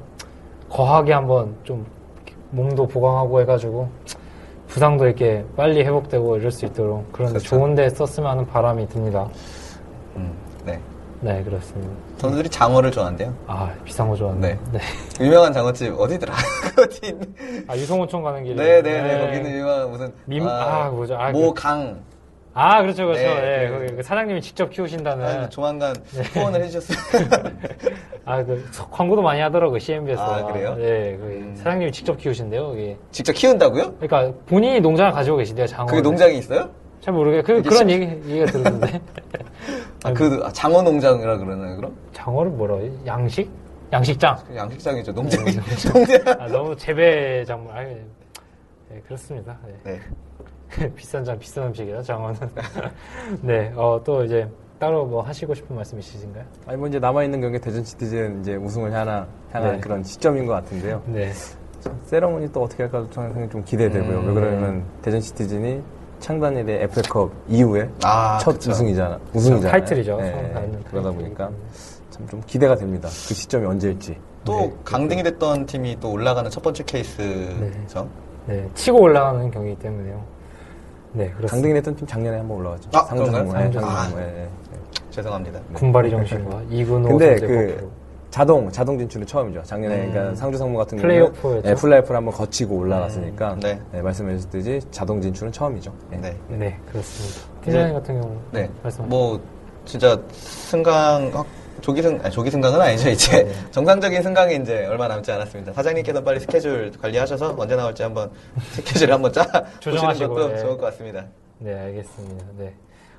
거하게 0.69 1.13
한번 1.13 1.55
좀 1.65 1.87
몸도 2.51 2.87
보강하고 2.87 3.41
해가지고, 3.43 3.89
부상도 4.77 5.07
이렇게 5.07 5.43
빨리 5.57 5.83
회복되고 5.85 6.37
이럴 6.37 6.53
수 6.53 6.67
있도록 6.67 7.11
그런 7.11 7.31
그렇죠. 7.31 7.49
좋은 7.49 7.75
데 7.75 7.89
썼으면 7.89 8.31
하는 8.31 8.47
바람이 8.47 8.87
듭니다. 8.91 9.27
음, 10.17 10.31
네. 10.67 10.79
네, 11.23 11.43
그렇습니다. 11.43 11.91
선수들이 12.19 12.51
장어를 12.51 12.91
좋아한대요. 12.91 13.33
아, 13.47 13.73
비싼 13.87 14.07
거 14.11 14.15
좋아하네. 14.15 14.59
네. 14.73 14.81
유명한 15.19 15.51
장어집 15.51 15.99
어디더라? 15.99 16.35
어디? 16.79 17.19
아, 17.67 17.75
유성호촌 17.75 18.23
가는 18.23 18.45
길에. 18.45 18.83
네네 18.83 19.03
네. 19.15 19.21
거기는 19.27 19.51
유명한 19.51 19.91
무슨 19.91 20.13
민- 20.27 20.47
아, 20.47 20.91
뭐죠? 20.91 21.17
아, 21.17 21.33
그- 21.33 21.39
모강. 21.39 21.99
아, 22.59 22.81
그렇죠, 22.81 23.05
그렇죠. 23.05 23.21
네, 23.23 23.65
예, 23.65 23.69
그- 23.69 23.79
거기 23.79 23.97
그 23.97 24.03
사장님이 24.03 24.41
직접 24.41 24.71
키우신다는. 24.71 25.27
아, 25.27 25.49
조만간 25.51 25.93
네. 26.15 26.23
후원을 26.23 26.63
해주셨어요. 26.65 26.97
아, 28.25 28.43
그 28.43 28.65
광고도 28.91 29.21
많이 29.21 29.43
하더라고요, 29.43 29.79
CMB에서. 29.79 30.23
아, 30.23 30.47
그래요? 30.47 30.75
네, 30.77 31.19
그 31.19 31.25
음. 31.27 31.55
사장님이 31.55 31.93
직접 31.93 32.17
키우신대요, 32.17 32.69
거기. 32.69 32.97
직접 33.11 33.35
키운다고요? 33.35 33.97
그러니까 34.01 34.33
본인이 34.47 34.81
농장을 34.81 35.13
가지고 35.13 35.37
계신대요, 35.37 35.67
장어. 35.67 35.85
그게 35.87 36.01
농장이 36.01 36.39
있어요? 36.39 36.71
잘 37.03 37.13
모르겠어요. 37.13 37.43
그, 37.63 37.69
그런 37.69 37.89
시- 37.89 37.95
얘기, 37.95 38.07
얘기가 38.33 38.47
들었는데. 38.47 39.01
아, 40.05 40.13
그 40.15 40.41
아, 40.43 40.51
장어 40.51 40.81
농장이라 40.81 41.37
그러나요, 41.37 41.77
그럼? 41.77 41.95
장어를 42.15 42.53
뭐라 42.53 42.79
해? 42.79 42.91
양식? 43.05 43.51
양식장. 43.93 44.39
양식장이죠, 44.57 45.13
농장이. 45.13 45.45
농장. 45.93 46.41
아, 46.41 46.47
너무 46.47 46.75
재배 46.75 47.45
작물. 47.45 47.71
아, 47.77 47.83
네, 47.83 49.03
그렇습니다. 49.07 49.59
네. 49.67 49.75
네. 49.93 50.01
비싼 50.97 51.25
장, 51.25 51.39
비싼 51.39 51.65
음식이라, 51.69 52.03
장어는. 52.03 52.39
네, 53.43 53.73
어, 53.77 54.01
또 54.05 54.25
이제 54.25 54.49
따로 54.79 55.07
뭐 55.07 55.23
하시고 55.23 55.55
싶은 55.55 55.75
말씀 55.75 55.99
있으신가요? 55.99 56.45
아니 56.67 56.77
뭐 56.77 56.89
이제 56.89 56.99
남아 56.99 57.25
있는 57.25 57.41
경기 57.41 57.59
대전 57.59 57.83
시티즌 57.85 58.41
이제 58.41 58.57
우승을 58.57 58.93
향한 58.93 59.27
향한 59.53 59.73
네. 59.77 59.81
그런 59.81 60.03
시점인 60.03 60.47
것 60.47 60.53
같은데요. 60.55 61.03
네. 61.07 61.33
세레모니 62.07 62.53
또 62.53 62.63
어떻게 62.65 62.83
할까 62.83 63.07
저는 63.11 63.31
상당히 63.31 63.49
좀 63.51 63.65
기대되고요. 63.65 64.19
음. 64.19 64.27
왜 64.29 64.35
그러냐면 64.35 64.85
대전 65.03 65.21
시티즌이 65.21 65.81
창단 66.19 66.57
이래 66.57 66.83
FA컵 66.83 67.31
이후에 67.49 67.89
아, 68.03 68.39
첫 68.41 68.53
그쵸. 68.53 68.73
우승이잖아. 68.73 69.19
우승이잖아요. 69.35 69.71
타이틀이죠. 69.71 70.17
네, 70.17 70.71
그러다 70.91 71.11
보니까. 71.13 71.51
참 72.11 72.27
좀 72.29 72.43
기대가 72.47 72.75
됩니다. 72.75 73.09
그 73.09 73.35
시점이 73.35 73.67
언제일지. 73.67 74.19
또 74.45 74.61
네. 74.61 74.75
강등이 74.85 75.23
됐던 75.23 75.67
팀이 75.67 75.99
또 76.01 76.11
올라가는 76.13 76.51
첫 76.51 76.63
번째 76.63 76.83
케이스죠. 76.85 78.09
네, 78.47 78.69
치고 78.75 79.01
올라가는 79.03 79.51
경기이기 79.51 79.79
때문에요. 79.81 80.25
네, 81.17 81.29
그렇습니다. 81.31 81.49
강등이 81.49 81.75
됐던 81.75 81.97
팀 81.97 82.07
작년에 82.07 82.37
한번 82.39 82.59
올라갔죠. 82.59 82.91
아, 82.93 83.05
상주? 83.05 83.31
상무. 83.31 83.49
예, 83.49 83.53
상주 83.53 83.81
상주 83.81 83.81
상무. 83.81 84.11
상무. 84.11 84.21
예, 84.21 84.43
예. 84.43 84.49
죄송합니다. 85.11 85.61
군발이 85.73 86.11
정신과 86.11 86.63
이근호 86.71 87.09
근데 87.09 87.37
그. 87.37 87.91
자동 88.29 88.71
자동 88.71 88.99
진출은 88.99 89.27
처음이죠. 89.27 89.63
작년에 89.63 90.05
음. 90.05 90.11
그러니까 90.13 90.35
상주 90.35 90.59
상무 90.59 90.77
같은 90.77 90.99
플레이오프였죠? 90.99 91.41
경우는 91.41 91.71
예, 91.71 91.75
플레이오프를 91.75 92.17
한번 92.17 92.35
거치고 92.35 92.77
올라갔으니까 92.77 93.55
음, 93.55 93.61
네. 93.61 93.81
예, 93.95 94.03
말씀하셨듯이 94.03 94.81
자동 94.91 95.23
진출은 95.23 95.53
처음이죠. 95.53 95.91
예. 96.13 96.17
네. 96.17 96.37
네, 96.49 96.79
그렇습니다. 96.91 97.49
팀장님 97.65 97.95
같은 97.95 98.21
경우 98.21 98.37
네. 98.53 98.69
말씀. 98.83 99.09
뭐 99.09 99.41
진짜 99.87 100.21
승강 100.33 101.31
확- 101.33 101.47
조기 101.81 102.03
승 102.03 102.19
아니, 102.23 102.31
조기 102.31 102.51
승강은 102.51 102.81
아니죠 102.81 103.11
이제 103.11 103.45
네. 103.45 103.53
정상적인 103.71 104.23
승강이 104.23 104.57
이제 104.57 104.87
얼마 104.87 105.09
남지 105.09 105.31
않았습니다. 105.33 105.73
사장님께서 105.73 106.23
빨리 106.23 106.41
스케줄 106.41 106.91
관리하셔서 107.01 107.55
언제 107.59 107.77
나올지 107.77 108.03
한번 108.03 108.31
스케줄을 108.73 109.13
한번 109.13 109.33
짜 109.33 109.45
보시는 109.83 110.29
것도 110.29 110.49
네. 110.49 110.59
좋을 110.59 110.79
것 110.79 110.87
같습니다. 110.87 111.25
네, 111.59 111.75
알겠습니다. 111.75 112.45
네. 112.59 112.75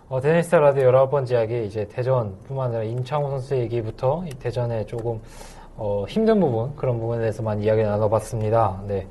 어, 0.10 0.22
테니스타 0.22 0.60
라디오 0.60 0.90
19번째 0.90 1.32
이야기, 1.32 1.66
이제 1.66 1.86
대전뿐만 1.92 2.68
아니라 2.68 2.84
임창호 2.84 3.30
선수 3.30 3.58
얘기부터 3.58 4.24
이 4.26 4.30
대전의 4.30 4.88
조금, 4.88 5.20
어, 5.76 6.06
힘든 6.08 6.40
부분, 6.40 6.74
그런 6.78 6.98
부분에 6.98 7.20
대해서 7.20 7.44
많이 7.44 7.66
이야기 7.66 7.84
나눠봤습니다. 7.84 8.84
네. 8.88 9.06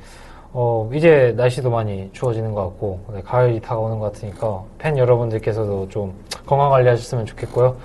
어, 0.55 0.89
이제 0.95 1.35
날씨도 1.37 1.69
많이 1.69 2.09
추워지는 2.15 2.55
것 2.55 2.63
같고, 2.63 3.01
네, 3.13 3.21
가을이 3.21 3.61
다가오는 3.61 3.99
것 3.99 4.13
같으니까, 4.13 4.65
팬 4.79 4.97
여러분들께서도 4.97 5.91
좀 5.91 6.15
건강 6.47 6.71
관리하셨으면 6.71 7.27
좋겠고요. 7.27 7.77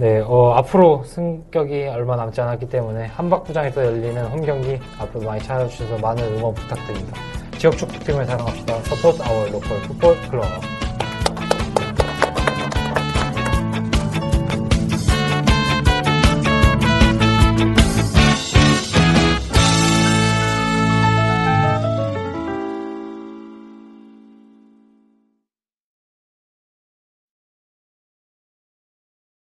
네, 0.00 0.22
어, 0.24 0.52
앞으로 0.54 1.02
승격이 1.02 1.88
얼마 1.88 2.14
남지 2.14 2.40
않았기 2.40 2.68
때문에 2.68 3.06
한밭구장에 3.06 3.72
또 3.72 3.84
열리는 3.84 4.24
홈 4.26 4.46
경기 4.46 4.78
앞으로 4.96 5.24
많이 5.24 5.42
찾아주셔서 5.42 5.98
많은 5.98 6.22
응원 6.36 6.54
부탁드립니다. 6.54 7.18
지역 7.58 7.76
축구팀을 7.76 8.24
사랑합시다. 8.24 8.80
Support 8.82 9.20
our 9.24 9.46
local 9.46 9.82
football 9.88 10.16
club. 10.30 10.44